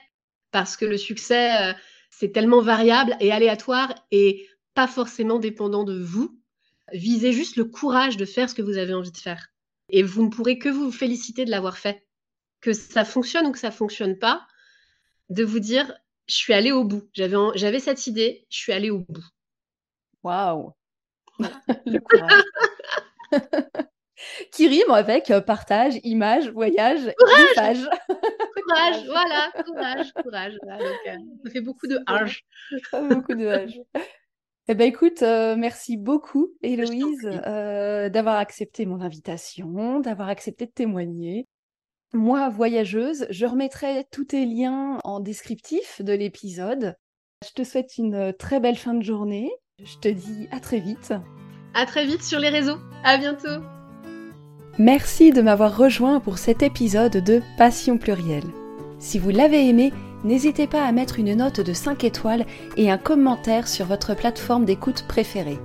parce 0.50 0.78
que 0.78 0.86
le 0.86 0.98
succès, 0.98 1.62
euh, 1.62 1.74
c'est 2.10 2.32
tellement 2.32 2.62
variable 2.62 3.18
et 3.20 3.34
aléatoire 3.34 3.94
et 4.12 4.48
pas 4.74 4.88
forcément 4.88 5.40
dépendant 5.40 5.84
de 5.84 6.02
vous. 6.02 6.40
Visez 6.94 7.34
juste 7.34 7.58
le 7.58 7.66
courage 7.66 8.16
de 8.16 8.24
faire 8.24 8.50
ce 8.50 8.56
que 8.56 8.62
vous 8.62 8.78
avez 8.78 8.94
envie 8.94 9.12
de 9.12 9.18
faire. 9.18 9.50
Et 9.90 10.04
vous 10.04 10.24
ne 10.24 10.30
pourrez 10.30 10.58
que 10.58 10.70
vous 10.70 10.90
féliciter 10.90 11.44
de 11.44 11.52
l'avoir 11.52 11.78
fait. 11.78 12.08
Que 12.62 12.72
ça 12.72 13.04
fonctionne 13.04 13.46
ou 13.46 13.52
que 13.52 13.60
ça 13.60 13.72
fonctionne 13.72 14.18
pas, 14.18 14.48
de 15.28 15.44
vous 15.44 15.60
dire, 15.60 15.94
je 16.28 16.36
suis 16.36 16.54
allée 16.54 16.72
au 16.72 16.86
bout. 16.86 17.10
J'avais, 17.14 17.82
cette 17.82 18.08
idée, 18.08 18.48
je 18.50 18.58
suis 18.58 18.72
allée 18.72 18.90
au 18.90 19.00
bout. 19.00 19.26
Waouh 20.24 20.72
Le 21.86 22.00
courage. 22.00 22.44
Qui 24.52 24.68
rime 24.68 24.92
avec 24.92 25.32
euh, 25.32 25.42
partage, 25.42 25.96
image, 26.04 26.50
voyage, 26.50 27.12
courage. 27.18 27.90
courage, 28.08 29.06
voilà, 29.08 29.52
courage, 29.66 30.14
courage. 30.14 30.58
Euh, 30.68 31.18
ça 31.44 31.52
fait 31.52 31.62
beaucoup 31.62 31.88
de 31.88 32.00
âge. 32.08 32.44
beaucoup 33.10 33.34
de 33.34 33.48
âge. 33.48 33.82
Eh 34.68 34.76
ben 34.76 34.88
écoute, 34.88 35.24
euh, 35.24 35.56
merci 35.58 35.98
beaucoup 35.98 36.54
Héloïse 36.62 37.30
euh, 37.48 38.10
d'avoir 38.10 38.38
accepté 38.38 38.86
mon 38.86 39.02
invitation, 39.02 40.00
d'avoir 40.00 40.30
accepté 40.30 40.66
de 40.66 40.72
témoigner. 40.72 41.48
Moi, 42.14 42.50
voyageuse, 42.50 43.26
je 43.30 43.46
remettrai 43.46 44.06
tous 44.12 44.26
tes 44.26 44.46
liens 44.46 45.00
en 45.04 45.20
descriptif 45.20 46.02
de 46.02 46.14
l'épisode. 46.14 46.96
Je 47.44 47.54
te 47.54 47.64
souhaite 47.64 47.98
une 47.98 48.34
très 48.34 48.60
belle 48.60 48.78
fin 48.78 48.94
de 48.94 49.02
journée. 49.02 49.52
Je 49.84 49.98
te 49.98 50.08
dis 50.08 50.48
à 50.52 50.60
très 50.60 50.80
vite. 50.80 51.14
À 51.74 51.88
très 51.88 52.06
vite 52.06 52.22
sur 52.24 52.40
les 52.40 52.50
réseaux. 52.50 52.78
À 53.04 53.18
bientôt. 53.18 53.64
Merci 54.78 55.32
de 55.32 55.42
m'avoir 55.42 55.76
rejoint 55.76 56.20
pour 56.20 56.38
cet 56.38 56.62
épisode 56.62 57.18
de 57.18 57.42
Passion 57.58 57.98
plurielle. 57.98 58.44
Si 59.00 59.18
vous 59.18 59.32
l'avez 59.32 59.68
aimé, 59.68 59.92
n'hésitez 60.24 60.68
pas 60.68 60.86
à 60.86 60.92
mettre 60.92 61.18
une 61.18 61.34
note 61.34 61.62
de 61.62 61.74
5 61.74 62.04
étoiles 62.04 62.46
et 62.78 62.92
un 62.92 63.00
commentaire 63.00 63.68
sur 63.68 63.88
votre 63.88 64.16
plateforme 64.16 64.66
d'écoute 64.66 65.06
préférée. 65.08 65.60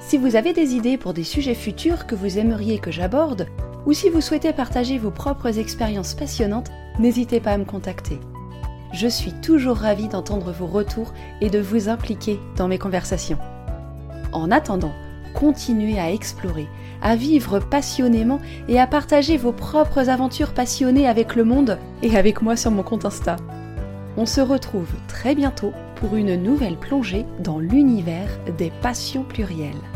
Si 0.00 0.18
vous 0.18 0.36
avez 0.36 0.52
des 0.52 0.74
idées 0.74 0.98
pour 0.98 1.14
des 1.14 1.24
sujets 1.24 1.54
futurs 1.54 2.06
que 2.06 2.14
vous 2.14 2.38
aimeriez 2.38 2.78
que 2.78 2.90
j'aborde, 2.90 3.46
ou 3.86 3.94
si 3.94 4.10
vous 4.10 4.20
souhaitez 4.20 4.52
partager 4.52 4.98
vos 4.98 5.10
propres 5.10 5.58
expériences 5.58 6.14
passionnantes, 6.14 6.70
n'hésitez 6.98 7.40
pas 7.40 7.52
à 7.52 7.58
me 7.58 7.64
contacter. 7.64 8.20
Je 8.92 9.06
suis 9.06 9.32
toujours 9.32 9.76
ravie 9.76 10.08
d'entendre 10.08 10.52
vos 10.52 10.66
retours 10.66 11.12
et 11.40 11.48
de 11.48 11.60
vous 11.60 11.88
impliquer 11.88 12.40
dans 12.56 12.66
mes 12.66 12.78
conversations. 12.78 13.38
En 14.32 14.50
attendant, 14.50 14.92
continuez 15.34 15.98
à 15.98 16.12
explorer, 16.12 16.68
à 17.02 17.14
vivre 17.14 17.60
passionnément 17.60 18.40
et 18.68 18.80
à 18.80 18.86
partager 18.86 19.36
vos 19.36 19.52
propres 19.52 20.08
aventures 20.08 20.54
passionnées 20.54 21.08
avec 21.08 21.36
le 21.36 21.44
monde 21.44 21.78
et 22.02 22.16
avec 22.16 22.42
moi 22.42 22.56
sur 22.56 22.70
mon 22.70 22.82
compte 22.82 23.04
Insta. 23.04 23.36
On 24.16 24.26
se 24.26 24.40
retrouve 24.40 24.90
très 25.06 25.34
bientôt 25.34 25.72
pour 25.96 26.16
une 26.16 26.34
nouvelle 26.34 26.76
plongée 26.76 27.26
dans 27.38 27.58
l'univers 27.58 28.28
des 28.58 28.72
passions 28.82 29.22
plurielles. 29.22 29.89